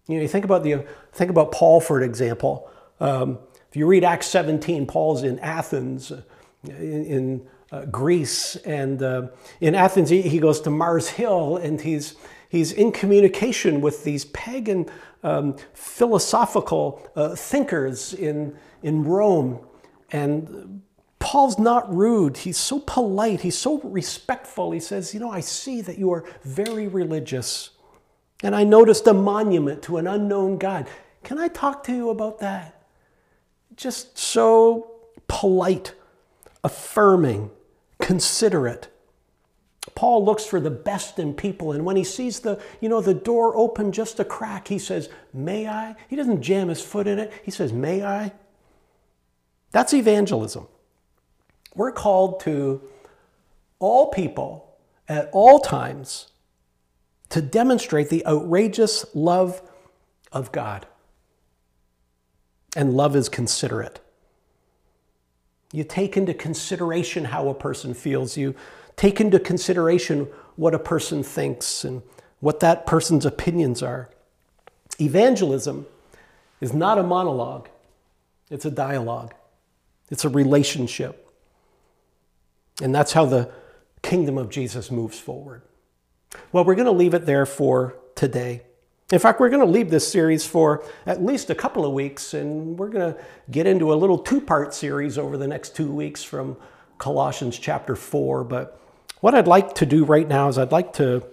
You 0.08 0.16
know, 0.16 0.22
you 0.22 0.28
think 0.28 0.46
about 0.46 0.64
the 0.64 0.86
think 1.12 1.30
about 1.30 1.52
Paul 1.52 1.80
for 1.80 1.98
an 1.98 2.04
example. 2.04 2.70
Um, 3.00 3.40
if 3.70 3.76
you 3.76 3.86
read 3.86 4.04
Acts 4.04 4.28
17, 4.28 4.86
Paul's 4.86 5.24
in 5.24 5.40
Athens, 5.40 6.12
uh, 6.12 6.22
in, 6.68 7.06
in 7.06 7.48
uh, 7.74 7.86
Greece. 7.86 8.56
And 8.58 9.02
uh, 9.02 9.28
in 9.60 9.74
Athens, 9.74 10.10
he, 10.10 10.22
he, 10.22 10.38
goes 10.38 10.62
to 10.62 10.70
Mars 10.70 11.10
Hill 11.10 11.58
and 11.58 11.82
he's, 11.82 12.16
he's 12.50 12.72
in 12.72 12.92
communication 12.92 13.82
with 13.82 14.04
these 14.04 14.26
pagan 14.26 14.86
um, 15.24 15.56
philosophical 15.74 17.02
uh, 17.16 17.36
thinkers 17.36 18.14
in, 18.14 18.56
in 18.84 19.04
Rome. 19.04 19.60
And 20.12 20.84
Paul's 21.18 21.58
not 21.58 21.92
rude. 21.92 22.38
He's 22.38 22.58
so 22.58 22.80
polite. 22.80 23.42
He's 23.42 23.58
so 23.58 23.80
respectful. 23.80 24.72
He 24.72 24.80
says, 24.80 25.12
You 25.14 25.20
know, 25.20 25.32
I 25.32 25.40
see 25.40 25.82
that 25.82 25.98
you 25.98 26.12
are 26.12 26.26
very 26.44 26.88
religious. 26.88 27.72
And 28.44 28.54
I 28.54 28.66
noticed 28.66 29.08
a 29.08 29.14
monument 29.14 29.82
to 29.84 29.98
an 29.98 30.06
unknown 30.06 30.60
God. 30.60 30.88
Can 31.24 31.40
I 31.40 31.48
talk 31.48 31.84
to 31.86 31.92
you 31.92 32.10
about 32.12 32.40
that? 32.40 32.84
Just 33.76 34.18
so 34.18 34.92
polite, 35.28 35.96
affirming, 36.64 37.50
considerate. 38.04 38.90
Paul 39.96 40.26
looks 40.26 40.46
for 40.46 40.60
the 40.60 40.70
best 40.70 41.20
in 41.20 41.34
people, 41.34 41.72
and 41.72 41.86
when 41.86 41.96
he 41.96 42.04
sees 42.04 42.42
the, 42.42 42.62
you 42.82 42.90
know, 42.90 43.02
the 43.02 43.14
door 43.14 43.56
open 43.56 43.92
just 43.94 44.20
a 44.20 44.26
crack, 44.26 44.68
he 44.68 44.78
says, 44.78 45.10
May 45.34 45.68
I? 45.68 45.96
He 46.10 46.16
doesn't 46.16 46.42
jam 46.42 46.68
his 46.68 46.82
foot 46.82 47.08
in 47.08 47.18
it. 47.18 47.32
He 47.44 47.52
says, 47.52 47.72
May 47.72 48.04
I? 48.04 48.34
That's 49.72 49.94
evangelism. 49.94 50.68
We're 51.76 51.92
called 51.92 52.42
to 52.42 52.82
all 53.80 54.08
people 54.08 54.78
at 55.08 55.30
all 55.32 55.60
times 55.60 56.28
to 57.30 57.42
demonstrate 57.42 58.10
the 58.10 58.26
outrageous 58.26 59.06
love 59.14 59.62
of 60.32 60.52
God. 60.52 60.86
And 62.76 62.94
love 62.94 63.16
is 63.16 63.30
considerate. 63.30 64.03
You 65.74 65.84
take 65.84 66.16
into 66.16 66.34
consideration 66.36 67.26
how 67.26 67.50
a 67.50 67.54
person 67.54 67.96
feels. 67.96 68.38
You 68.38 68.56
take 68.96 69.20
into 69.20 69.40
consideration 69.40 70.28
what 70.56 70.76
a 70.76 70.80
person 70.80 71.24
thinks 71.24 71.84
and 71.84 72.04
what 72.40 72.60
that 72.60 72.86
person's 72.86 73.26
opinions 73.26 73.82
are. 73.82 74.10
Evangelism 75.02 75.88
is 76.62 76.74
not 76.74 77.00
a 77.00 77.04
monologue, 77.04 77.70
it's 78.52 78.66
a 78.66 78.72
dialogue, 78.72 79.34
it's 80.12 80.24
a 80.24 80.30
relationship. 80.30 81.28
And 82.82 82.94
that's 82.94 83.14
how 83.14 83.26
the 83.26 83.52
kingdom 84.04 84.38
of 84.38 84.50
Jesus 84.50 84.92
moves 84.92 85.20
forward. 85.20 85.64
Well, 86.52 86.66
we're 86.66 86.76
going 86.76 86.86
to 86.86 86.92
leave 86.92 87.16
it 87.16 87.26
there 87.26 87.48
for 87.48 87.96
today. 88.16 88.62
In 89.14 89.20
fact, 89.20 89.40
we're 89.40 89.50
going 89.50 89.64
to 89.64 89.72
leave 89.72 89.92
this 89.92 90.12
series 90.12 90.44
for 90.44 90.84
at 91.06 91.24
least 91.24 91.52
a 91.52 91.56
couple 91.56 91.86
of 91.86 91.94
weeks, 91.94 92.34
and 92.34 92.80
we're 92.80 92.90
going 92.90 93.14
to 93.14 93.22
get 93.52 93.68
into 93.68 93.94
a 93.94 93.96
little 93.96 94.18
two 94.18 94.42
part 94.42 94.74
series 94.74 95.20
over 95.20 95.38
the 95.38 95.46
next 95.46 95.76
two 95.76 95.92
weeks 95.92 96.24
from 96.24 96.58
Colossians 96.98 97.60
chapter 97.60 97.96
4. 97.96 98.44
But 98.44 98.80
what 99.20 99.36
I'd 99.36 99.46
like 99.46 99.76
to 99.76 99.86
do 99.86 100.04
right 100.04 100.28
now 100.28 100.48
is 100.48 100.58
I'd 100.58 100.72
like 100.72 100.94
to, 100.94 101.24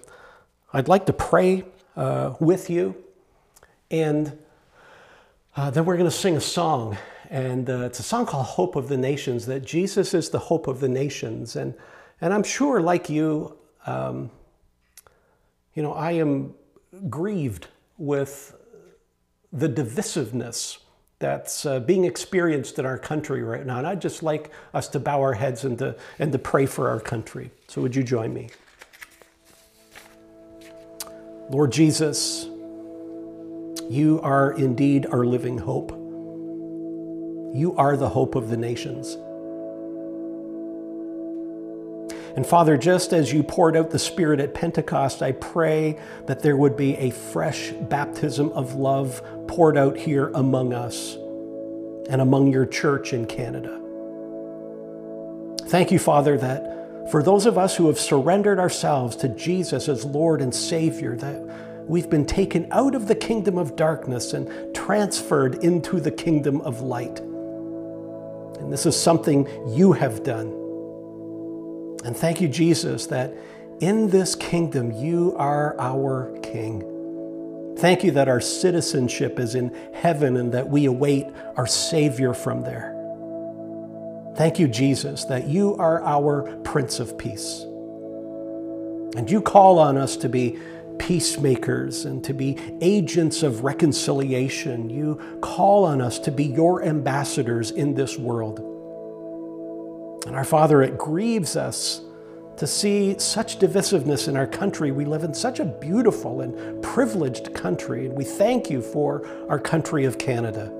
I'd 0.75 0.89
like 0.89 1.07
to 1.07 1.15
pray 1.15 1.65
uh, 1.97 2.35
with 2.39 2.69
you, 2.69 3.03
and 3.91 4.37
uh, 5.57 5.71
then 5.71 5.87
we're 5.87 5.97
going 5.97 6.11
to 6.11 6.15
sing 6.15 6.37
a 6.37 6.41
song. 6.43 6.99
And 7.31 7.71
uh, 7.71 7.87
it's 7.87 7.99
a 7.99 8.03
song 8.03 8.27
called 8.27 8.45
Hope 8.45 8.77
of 8.77 8.89
the 8.89 8.99
Nations, 8.99 9.47
that 9.47 9.65
Jesus 9.65 10.13
is 10.13 10.29
the 10.29 10.39
hope 10.39 10.67
of 10.67 10.81
the 10.81 10.89
nations. 10.91 11.57
And, 11.57 11.73
and 12.21 12.35
I'm 12.35 12.43
sure, 12.43 12.83
like 12.83 13.09
you, 13.09 13.57
um, 13.87 14.31
you 15.73 15.83
know, 15.83 15.95
I 15.95 16.13
am 16.13 16.53
grieved 17.09 17.69
with 17.99 18.55
the 19.53 19.69
divisiveness 19.69 20.79
that's 21.19 21.67
uh, 21.67 21.81
being 21.81 22.05
experienced 22.05 22.79
in 22.79 22.87
our 22.87 22.99
country 22.99 23.43
right 23.43 23.65
now. 23.67 23.79
And 23.79 23.87
I'd 23.87 24.01
just 24.01 24.23
like 24.23 24.51
us 24.73 24.89
to 24.89 24.99
bow 24.99 25.21
our 25.21 25.35
heads 25.35 25.65
and 25.65 25.79
to, 25.79 25.97
and 26.19 26.33
to 26.33 26.39
pray 26.39 26.67
for 26.67 26.89
our 26.89 27.01
country. 27.01 27.51
So, 27.69 27.83
would 27.83 27.95
you 27.95 28.03
join 28.03 28.33
me? 28.33 28.49
Lord 31.51 31.73
Jesus, 31.73 32.47
you 33.89 34.21
are 34.23 34.53
indeed 34.53 35.07
our 35.07 35.25
living 35.27 35.59
hope. 35.59 35.91
You 37.53 37.75
are 37.77 37.97
the 37.97 38.09
hope 38.09 38.35
of 38.35 38.49
the 38.49 38.57
nations. 38.57 39.17
And 42.37 42.47
Father, 42.47 42.77
just 42.77 43.13
as 43.13 43.33
you 43.33 43.43
poured 43.43 43.77
out 43.77 43.91
the 43.91 43.99
Spirit 43.99 44.41
at 44.41 44.55
Pentecost, 44.55 45.23
I 45.23 45.33
pray 45.33 45.99
that 46.27 46.41
there 46.41 46.57
would 46.57 46.77
be 46.77 46.97
a 46.97 47.11
fresh 47.11 47.71
baptism 47.71 48.51
of 48.53 48.75
love 48.75 49.23
poured 49.49 49.77
out 49.77 49.97
here 49.97 50.31
among 50.35 50.73
us 50.73 51.17
and 52.09 52.21
among 52.21 52.53
your 52.53 52.67
church 52.67 53.13
in 53.13 53.27
Canada. 53.27 53.81
Thank 55.69 55.91
you, 55.91 55.99
Father, 55.99 56.37
that 56.39 57.11
for 57.11 57.23
those 57.23 57.47
of 57.47 57.59
us 57.59 57.77
who 57.77 57.89
have 57.89 57.99
surrendered 57.99 58.59
ourselves 58.59 59.17
to 59.17 59.29
Jesus 59.29 59.89
as 59.89 60.05
Lord 60.05 60.41
and 60.41 60.55
Savior, 60.55 61.17
that 61.17 61.41
we've 61.87 62.11
been 62.11 62.27
taken 62.27 62.69
out 62.71 62.95
of 62.95 63.09
the 63.09 63.15
kingdom 63.15 63.59
of 63.59 63.75
darkness 63.75 64.33
and 64.33 64.75
transferred 64.75 65.65
into 65.65 65.99
the 65.99 66.11
kingdom 66.11 66.61
of 66.61 66.83
light. 66.83 67.19
And 68.61 68.73
this 68.73 68.87
is 68.87 69.01
something 69.01 69.49
you 69.75 69.93
have 69.93 70.23
done. 70.23 70.60
And 72.05 72.17
thank 72.17 72.41
you, 72.41 72.49
Jesus, 72.49 73.07
that 73.07 73.35
in 73.81 74.11
this 74.11 74.35
kingdom 74.35 74.93
you 74.93 75.35
are 75.37 75.79
our 75.79 76.39
King. 76.43 76.87
Thank 77.79 78.05
you 78.05 78.11
that 78.13 78.29
our 78.29 78.41
citizenship 78.41 79.39
is 79.39 79.55
in 79.55 79.75
heaven 79.95 80.37
and 80.37 80.53
that 80.53 80.69
we 80.69 80.85
await 80.85 81.27
our 81.57 81.67
Savior 81.67 82.35
from 82.35 82.63
there. 82.63 82.97
Thank 84.37 84.59
you, 84.59 84.69
Jesus, 84.69 85.25
that 85.25 85.47
you 85.49 85.77
are 85.77 86.03
our 86.05 86.57
Prince 86.59 87.01
of 87.01 87.17
Peace. 87.19 87.63
And 89.17 89.31
you 89.31 89.41
call 89.41 89.79
on 89.79 89.97
us 89.97 90.17
to 90.19 90.29
be 90.29 90.59
peacemakers 90.99 92.05
and 92.05 92.23
to 92.25 92.35
be 92.35 92.59
agents 92.81 93.43
of 93.43 93.65
reconciliation. 93.65 94.91
You 94.91 95.39
call 95.41 95.85
on 95.85 96.01
us 96.01 96.19
to 96.21 96.31
be 96.31 96.45
your 96.45 96.83
ambassadors 96.85 97.71
in 97.71 97.95
this 97.95 98.19
world. 98.19 98.80
And 100.27 100.37
our 100.37 100.45
Father, 100.45 100.83
it 100.83 100.99
grieves 100.99 101.57
us 101.57 102.03
to 102.57 102.67
see 102.67 103.19
such 103.19 103.59
divisiveness 103.59 104.29
in 104.29 104.37
our 104.37 104.47
country. 104.47 104.93
We 104.93 105.07
live 105.07 105.25
in 105.25 105.33
such 105.33 105.61
a 105.61 105.65
beautiful 105.65 106.43
and 106.43 106.83
privileged 106.83 107.55
country, 107.55 108.07
and 108.07 108.15
we 108.15 108.25
thank 108.25 108.69
you 108.71 108.83
for 108.83 109.27
our 109.49 109.59
country 109.59 110.05
of 110.05 110.19
Canada. 110.19 110.71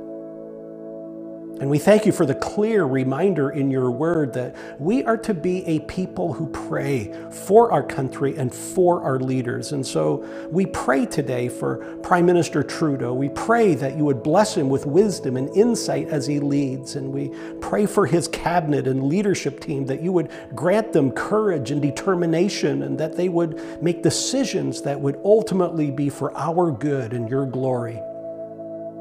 And 1.61 1.69
we 1.69 1.79
thank 1.79 2.07
you 2.07 2.13
for 2.13 2.25
the 2.25 2.35
clear 2.35 2.85
reminder 2.85 3.51
in 3.51 3.71
your 3.71 3.91
word 3.91 4.33
that 4.33 4.57
we 4.81 5.05
are 5.05 5.19
to 5.19 5.35
be 5.35 5.63
a 5.67 5.81
people 5.81 6.33
who 6.33 6.47
pray 6.47 7.15
for 7.31 7.71
our 7.71 7.83
country 7.83 8.35
and 8.39 8.53
for 8.53 9.03
our 9.03 9.21
leaders. 9.21 9.73
And 9.73 9.87
so 9.87 10.27
we 10.51 10.65
pray 10.65 11.05
today 11.05 11.51
for 11.51 11.99
Prime 11.99 12.25
Minister 12.25 12.63
Trudeau. 12.63 13.13
We 13.13 13.29
pray 13.29 13.75
that 13.75 13.99
you 13.99 14.07
would 14.07 14.23
bless 14.23 14.57
him 14.57 14.71
with 14.71 14.87
wisdom 14.87 15.37
and 15.37 15.55
insight 15.55 16.09
as 16.09 16.27
he 16.27 16.41
leads. 16.41 16.97
And 16.97 17.13
we 17.13 17.29
pray 17.61 17.85
for 17.85 18.07
his 18.07 18.27
cabinet 18.27 18.89
and 18.89 19.05
leadership 19.05 19.61
team 19.61 19.85
that 19.85 20.01
you 20.01 20.13
would 20.13 20.31
grant 20.55 20.95
them 20.95 21.13
courage 21.13 21.71
and 21.71 21.83
determination 21.83 22.85
and 22.85 22.99
that 22.99 23.19
they 23.19 23.29
would 23.29 23.83
make 23.83 24.03
decisions 24.03 24.81
that 24.81 24.99
would 24.99 25.21
ultimately 25.27 25.91
be 25.91 26.09
for 26.09 26.35
our 26.39 26.71
good 26.71 27.13
and 27.13 27.29
your 27.29 27.45
glory. 27.45 28.01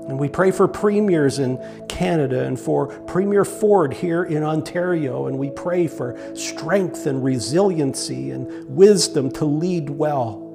And 0.10 0.20
we 0.20 0.28
pray 0.28 0.50
for 0.50 0.68
premiers 0.68 1.38
in 1.38 1.60
Canada 1.88 2.44
and 2.44 2.60
for 2.60 2.88
Premier 2.88 3.46
Ford 3.46 3.94
here 3.94 4.24
in 4.24 4.44
Ontario. 4.44 5.28
And 5.28 5.38
we 5.38 5.52
pray 5.52 5.88
for 5.88 6.18
strength 6.36 7.06
and 7.06 7.24
resiliency 7.24 8.32
and 8.32 8.68
wisdom 8.76 9.30
to 9.34 9.46
lead 9.46 9.92
well. 9.92 10.46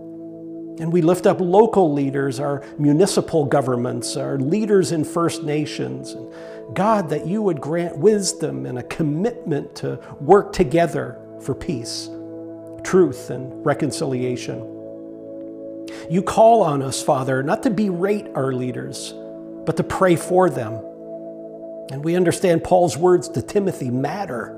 And 0.80 0.92
we 0.92 1.02
lift 1.02 1.24
up 1.26 1.40
local 1.40 1.92
leaders, 1.92 2.40
our 2.40 2.64
municipal 2.78 3.44
governments, 3.44 4.16
our 4.16 4.38
leaders 4.38 4.90
in 4.90 5.04
First 5.04 5.44
Nations. 5.44 6.10
And 6.10 6.28
God, 6.74 7.08
that 7.10 7.24
you 7.28 7.40
would 7.40 7.60
grant 7.60 7.96
wisdom 7.96 8.66
and 8.66 8.76
a 8.80 8.82
commitment 8.82 9.76
to 9.76 10.00
work 10.20 10.52
together 10.52 11.16
for 11.40 11.54
peace, 11.54 12.10
truth, 12.82 13.30
and 13.30 13.64
reconciliation. 13.64 14.58
You 16.10 16.22
call 16.22 16.62
on 16.62 16.82
us, 16.82 17.00
Father, 17.00 17.44
not 17.44 17.62
to 17.62 17.70
berate 17.70 18.26
our 18.34 18.52
leaders 18.52 19.14
but 19.64 19.76
to 19.76 19.84
pray 19.84 20.16
for 20.16 20.50
them. 20.50 20.74
And 21.90 22.04
we 22.04 22.16
understand 22.16 22.64
Paul's 22.64 22.96
words 22.96 23.28
to 23.30 23.42
Timothy 23.42 23.90
matter, 23.90 24.54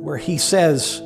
where 0.00 0.16
he 0.16 0.38
says, 0.38 1.02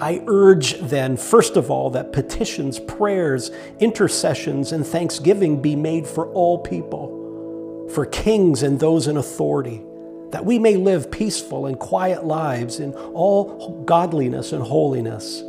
I 0.00 0.22
urge 0.26 0.74
then, 0.80 1.16
first 1.16 1.56
of 1.56 1.70
all, 1.70 1.90
that 1.90 2.12
petitions, 2.12 2.78
prayers, 2.80 3.50
intercessions, 3.80 4.72
and 4.72 4.86
thanksgiving 4.86 5.62
be 5.62 5.76
made 5.76 6.06
for 6.06 6.26
all 6.32 6.58
people, 6.58 7.88
for 7.92 8.06
kings 8.06 8.62
and 8.62 8.80
those 8.80 9.06
in 9.06 9.16
authority, 9.16 9.82
that 10.30 10.44
we 10.44 10.58
may 10.58 10.76
live 10.76 11.10
peaceful 11.10 11.66
and 11.66 11.78
quiet 11.78 12.24
lives 12.24 12.80
in 12.80 12.92
all 12.92 13.82
godliness 13.84 14.52
and 14.52 14.62
holiness. 14.64 15.44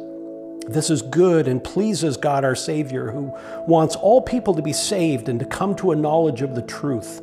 This 0.67 0.89
is 0.89 1.01
good 1.01 1.47
and 1.47 1.63
pleases 1.63 2.17
God 2.17 2.43
our 2.43 2.55
Savior, 2.55 3.11
who 3.11 3.33
wants 3.67 3.95
all 3.95 4.21
people 4.21 4.55
to 4.55 4.61
be 4.61 4.73
saved 4.73 5.29
and 5.29 5.39
to 5.39 5.45
come 5.45 5.75
to 5.75 5.91
a 5.91 5.95
knowledge 5.95 6.41
of 6.41 6.55
the 6.55 6.61
truth. 6.61 7.21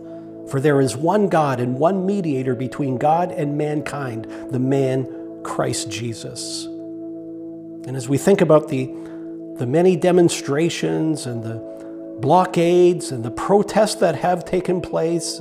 For 0.48 0.60
there 0.60 0.80
is 0.80 0.96
one 0.96 1.28
God 1.28 1.60
and 1.60 1.78
one 1.78 2.06
mediator 2.06 2.54
between 2.54 2.98
God 2.98 3.32
and 3.32 3.58
mankind, 3.58 4.26
the 4.50 4.58
man 4.58 5.42
Christ 5.42 5.90
Jesus. 5.90 6.66
And 6.66 7.96
as 7.96 8.08
we 8.08 8.16
think 8.16 8.40
about 8.40 8.68
the, 8.68 8.86
the 9.56 9.66
many 9.66 9.96
demonstrations 9.96 11.26
and 11.26 11.42
the 11.42 12.18
blockades 12.20 13.10
and 13.10 13.24
the 13.24 13.30
protests 13.30 13.96
that 13.96 14.16
have 14.16 14.44
taken 14.44 14.80
place, 14.80 15.40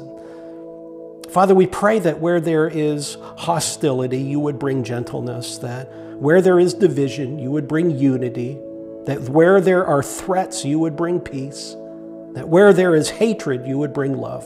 Father, 1.29 1.53
we 1.55 1.67
pray 1.67 1.99
that 1.99 2.19
where 2.19 2.41
there 2.41 2.67
is 2.67 3.15
hostility, 3.37 4.19
you 4.19 4.39
would 4.39 4.59
bring 4.59 4.83
gentleness, 4.83 5.59
that 5.59 5.89
where 6.21 6.39
there 6.39 6.59
is 6.59 6.75
division, 6.75 7.39
you 7.39 7.49
would 7.49 7.67
bring 7.67 7.89
unity, 7.89 8.53
that 9.05 9.19
where 9.21 9.59
there 9.59 9.83
are 9.83 10.03
threats, 10.03 10.63
you 10.63 10.77
would 10.77 10.95
bring 10.95 11.19
peace, 11.19 11.75
that 12.33 12.47
where 12.47 12.73
there 12.73 12.93
is 12.93 13.09
hatred, 13.09 13.65
you 13.65 13.75
would 13.79 13.91
bring 13.91 14.15
love, 14.15 14.45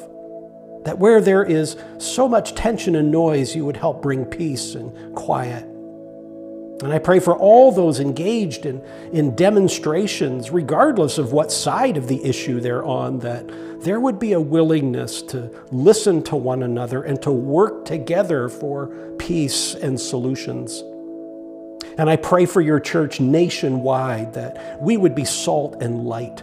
that 0.86 0.98
where 0.98 1.20
there 1.20 1.44
is 1.44 1.76
so 1.98 2.30
much 2.30 2.56
tension 2.56 2.96
and 2.96 3.12
noise, 3.12 3.54
you 3.54 3.66
would 3.66 3.76
help 3.76 4.02
bring 4.02 4.24
peace 4.24 4.76
and 4.76 5.14
quiet. 5.18 5.66
And 5.66 6.94
I 6.94 6.98
pray 6.98 7.20
for 7.20 7.36
all 7.36 7.74
those 7.74 8.00
engaged 8.00 8.66
in, 8.66 8.82
in 9.12 9.36
demonstrations, 9.36 10.52
regardless 10.52 11.18
of 11.18 11.34
what 11.34 11.52
side 11.52 11.98
of 11.98 12.08
the 12.08 12.24
issue 12.24 12.62
they're 12.62 12.86
on, 12.86 13.20
that 13.20 13.52
there 13.82 14.00
would 14.00 14.18
be 14.18 14.32
a 14.32 14.40
willingness 14.40 15.22
to 15.24 15.52
listen 15.72 16.24
to 16.24 16.38
one 16.38 16.64
another 16.64 17.04
and 17.04 17.22
to 17.24 17.34
work 17.34 17.84
together 17.84 18.48
for 18.48 18.88
peace 19.18 19.76
and 19.76 20.00
solutions. 20.00 20.82
And 21.98 22.10
I 22.10 22.16
pray 22.18 22.46
for 22.46 22.62
your 22.62 22.80
church 22.80 23.20
nationwide 23.20 24.34
that 24.34 24.82
we 24.82 24.98
would 24.98 25.16
be 25.16 25.26
salt 25.26 25.82
and 25.82 26.06
light, 26.06 26.38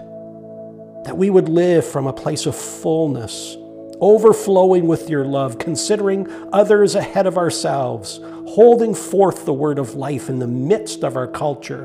that 1.05 1.16
we 1.16 1.31
would 1.31 1.49
live 1.49 1.87
from 1.87 2.07
a 2.07 2.12
place 2.12 2.47
of 2.47 2.57
fullness, 2.57 3.57
overflowing 4.01 4.87
with 4.87 5.11
your 5.11 5.24
love, 5.24 5.59
considering 5.59 6.27
others 6.53 6.95
ahead 6.95 7.27
of 7.27 7.37
ourselves, 7.37 8.20
holding 8.49 8.95
forth 8.95 9.45
the 9.45 9.53
word 9.53 9.79
of 9.79 9.95
life 9.95 10.29
in 10.29 10.39
the 10.39 10.47
midst 10.47 11.05
of 11.05 11.16
our 11.16 11.29
culture 11.29 11.85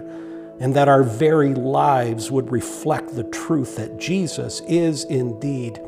and 0.60 0.76
that 0.76 0.88
our 0.88 1.03
very 1.03 1.53
lives 1.53 2.31
would 2.31 2.52
reflect 2.52 3.15
the 3.15 3.23
truth 3.26 3.76
that 3.76 3.98
Jesus 3.98 4.61
is 4.61 5.03
indeed 5.03 5.80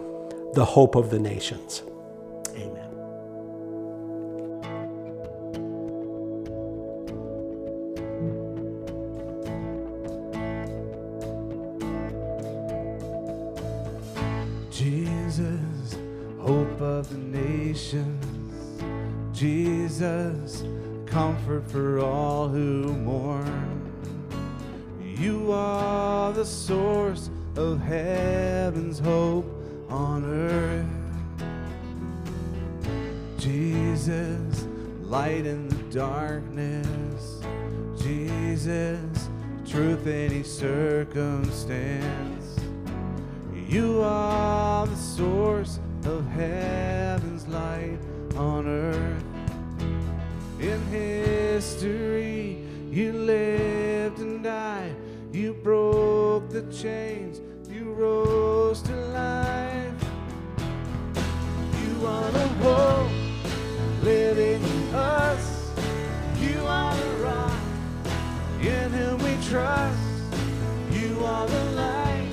the 0.54 0.66
hope 0.66 0.96
of 0.96 1.10
the 1.10 1.20
nations. 1.20 1.82
Nations. 17.70 18.82
Jesus, 19.32 20.64
comfort 21.06 21.70
for 21.70 22.00
all 22.00 22.48
who 22.48 22.96
mourn. 22.96 23.92
You 25.00 25.52
are 25.52 26.34
the 26.34 26.46
source 26.46 27.30
of 27.56 27.80
heaven's 27.80 28.98
hope 28.98 29.46
on 29.88 30.26
earth. 30.26 30.88
Jesus, 33.38 34.66
light 35.02 35.46
in 35.46 35.70
the 35.70 35.96
darkness. 35.96 37.44
Jesus, 38.02 39.30
truth 39.68 40.08
in 40.08 40.34
each 40.34 40.48
circumstance. 40.48 42.58
You 43.68 44.02
are 44.02 44.88
the 44.88 44.96
source 44.96 45.80
of 46.06 46.26
heaven's 46.28 47.48
light 47.48 48.00
on 48.36 48.68
earth. 48.68 49.24
In 50.60 50.82
history, 50.88 52.66
you 52.90 53.14
lived 53.14 54.20
and 54.20 54.44
died. 54.44 54.96
You 55.32 55.54
broke 55.54 56.50
the 56.50 56.64
chains. 56.72 57.40
You 57.70 57.94
rose 57.94 58.82
to 58.84 58.96
life. 58.96 59.94
You 61.82 62.06
are 62.06 62.32
the 62.32 62.48
hope 62.64 63.12
living 64.04 64.62
in 64.64 64.96
us. 64.96 65.72
You 66.40 66.66
are 66.66 66.96
the 66.96 67.12
rock 67.24 67.60
in 68.62 68.92
whom 68.92 69.18
we 69.24 69.38
trust. 69.48 70.00
You 70.92 71.24
are 71.24 71.48
the 71.48 71.66
light 71.72 72.30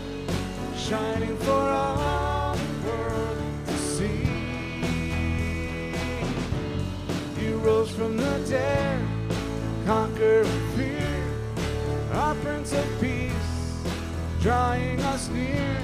shining 0.77 1.37
for 1.39 1.53
all 1.53 2.36
rose 7.67 7.91
from 7.91 8.17
the 8.17 8.39
dead, 8.49 9.05
conquering 9.85 10.71
fear. 10.77 11.25
Our 12.13 12.37
Prince 12.37 12.73
of 12.73 12.87
Peace, 13.01 13.83
drawing 14.41 15.01
us 15.01 15.29
near. 15.31 15.77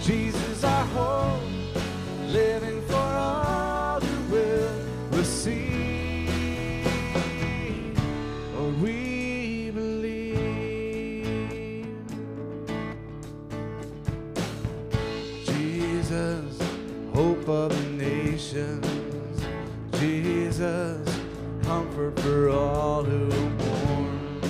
Jesus, 0.00 0.62
our 0.62 0.84
hope, 0.96 1.42
living 2.28 2.80
for 2.82 2.94
all 2.94 4.00
who 4.00 4.32
will 4.32 4.70
receive. 5.10 6.30
Lord, 8.54 8.80
we 8.80 9.72
believe. 9.74 10.36
Jesus, 15.46 16.60
hope 17.12 17.48
of 17.48 17.91
comfort 22.02 22.20
for 22.20 22.48
all 22.48 23.04
who 23.04 23.28
mourn. 23.28 24.40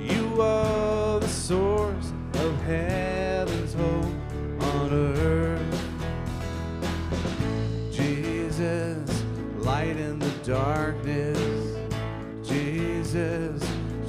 You 0.00 0.42
are 0.42 1.20
the 1.20 1.28
source 1.28 2.12
of 2.34 2.60
heaven's 2.62 3.74
hope 3.74 4.04
on 4.60 4.92
earth. 4.92 5.82
Jesus, 7.92 9.24
light 9.58 9.96
in 9.96 10.18
the 10.18 10.30
darkness. 10.44 11.38
Jesus, 12.42 13.62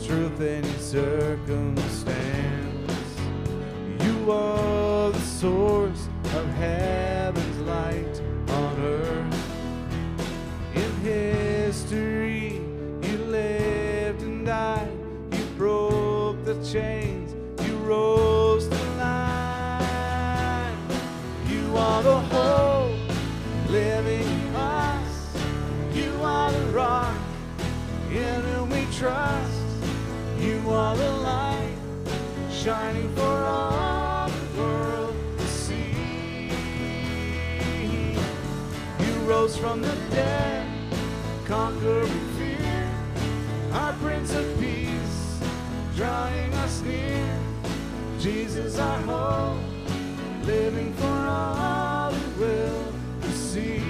truth 0.05 0.41
in 0.41 0.63
circumstance. 0.79 2.48
Chains. 16.71 17.33
You 17.65 17.75
rose 17.77 18.67
to 18.67 18.75
life. 18.97 20.77
You 21.47 21.75
are 21.75 22.03
the 22.03 22.19
hope 22.19 22.91
living 23.69 24.21
in 24.21 24.55
us. 24.55 25.35
You 25.93 26.13
are 26.21 26.51
the 26.51 26.65
rock 26.67 27.15
in 28.11 28.41
whom 28.41 28.69
we 28.69 28.85
trust. 28.91 29.61
You 30.39 30.61
are 30.69 30.95
the 30.95 31.11
light 31.11 31.75
shining 32.51 33.15
for 33.15 33.43
all 33.45 34.29
the 34.29 34.61
world 34.61 35.15
to 35.39 35.47
see. 35.47 36.51
You 38.99 39.13
rose 39.25 39.57
from 39.57 39.81
the 39.81 39.95
dead, 40.11 40.67
conquering 41.45 42.19
fear. 42.37 42.89
Our 43.73 43.93
Prince 43.93 44.33
of 44.33 44.58
drawing 45.99 46.53
us 46.53 46.81
near. 46.83 47.37
Jesus, 48.19 48.79
our 48.79 49.01
hope, 49.01 49.59
living 50.45 50.93
for 50.93 51.27
all 51.27 52.13
who 52.13 52.41
will 52.41 52.93
receive. 53.23 53.83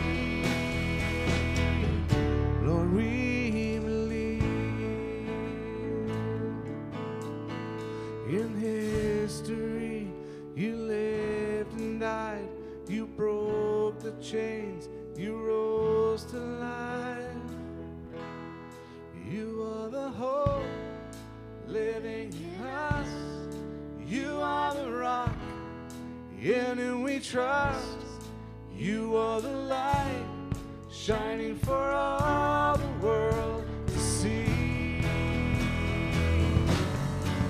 Lord, 2.64 2.92
we 2.92 3.78
believe. 3.78 4.42
In 8.28 8.56
history, 8.60 10.08
you 10.56 10.78
lived 10.78 11.80
and 11.80 12.00
died. 12.00 12.50
You 12.88 13.06
broke 13.06 14.00
the 14.00 14.14
chains. 14.14 14.89
In 26.42 26.78
whom 26.78 27.04
we 27.04 27.20
trust. 27.20 27.98
You 28.76 29.16
are 29.18 29.42
the 29.42 29.50
light 29.50 30.26
shining 30.90 31.58
for 31.58 31.92
all 31.92 32.78
the 32.78 33.06
world 33.06 33.66
to 33.88 34.00
see. 34.00 35.02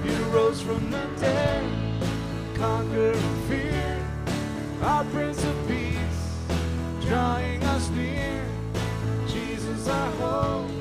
You 0.03 0.15
rose 0.33 0.61
from 0.61 0.89
the 0.89 1.07
dead, 1.19 1.63
conquering 2.55 3.45
fear. 3.47 4.05
Our 4.81 5.03
Prince 5.05 5.43
of 5.43 5.67
Peace, 5.67 6.47
drawing 7.05 7.63
us 7.65 7.89
near. 7.89 8.43
Jesus, 9.27 9.87
our 9.87 10.11
hope, 10.13 10.71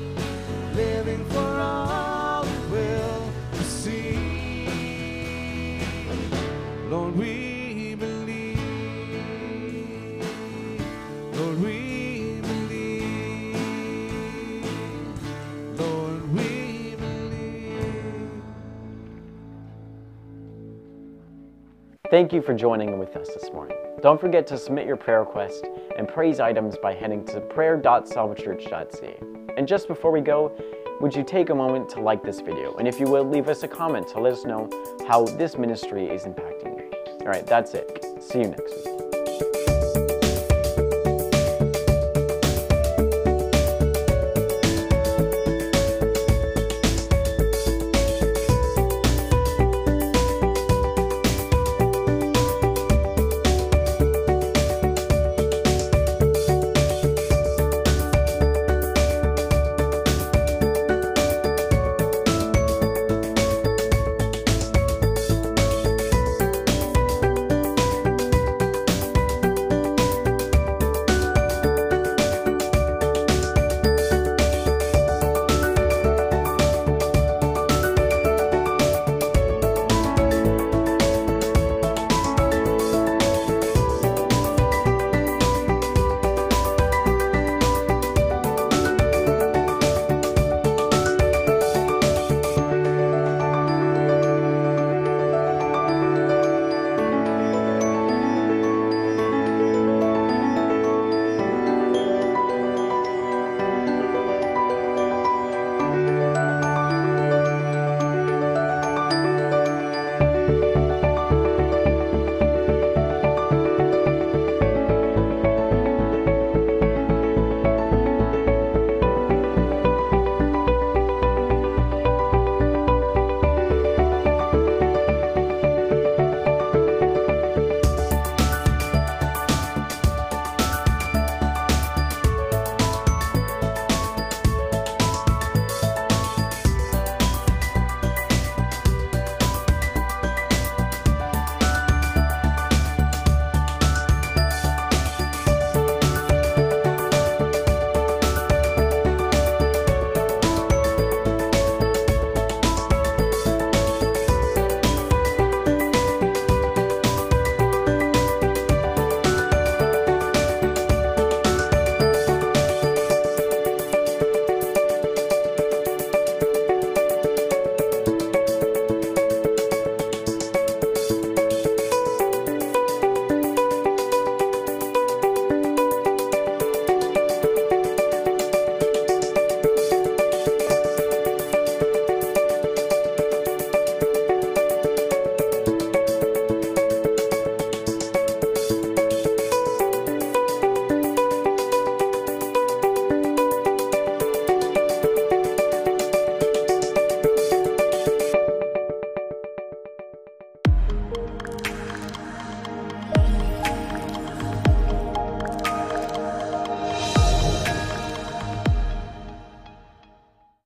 living 0.73 1.23
for 1.25 1.59
all 1.59 2.43
who 2.43 2.73
will 2.73 3.31
see. 3.61 4.17
Lord, 6.89 7.15
we 7.15 7.48
Thank 22.09 22.33
you 22.33 22.41
for 22.41 22.55
joining 22.55 22.97
with 22.97 23.15
us 23.15 23.27
this 23.27 23.51
morning. 23.53 23.77
Don't 24.01 24.19
forget 24.19 24.47
to 24.47 24.57
submit 24.57 24.87
your 24.87 24.95
prayer 24.95 25.19
request 25.19 25.67
and 25.95 26.07
praise 26.07 26.39
items 26.39 26.75
by 26.75 26.95
heading 26.95 27.23
to 27.25 27.39
prayer.salvachurch.ca. 27.39 29.19
And 29.55 29.67
just 29.67 29.87
before 29.87 30.11
we 30.11 30.21
go, 30.21 30.51
would 31.01 31.15
you 31.15 31.23
take 31.23 31.51
a 31.51 31.55
moment 31.55 31.87
to 31.89 31.99
like 31.99 32.23
this 32.23 32.39
video? 32.39 32.75
And 32.77 32.87
if 32.87 32.99
you 32.99 33.05
would, 33.11 33.27
leave 33.27 33.47
us 33.47 33.61
a 33.61 33.67
comment 33.67 34.07
to 34.07 34.19
let 34.19 34.33
us 34.33 34.43
know 34.43 34.67
how 35.07 35.25
this 35.25 35.55
ministry 35.55 36.07
is 36.07 36.23
impacting 36.23 36.79
you. 36.79 36.91
All 37.21 37.27
right, 37.27 37.45
that's 37.45 37.75
it. 37.75 38.03
See 38.19 38.39
you 38.39 38.47
next 38.47 38.73
week. 38.73 38.98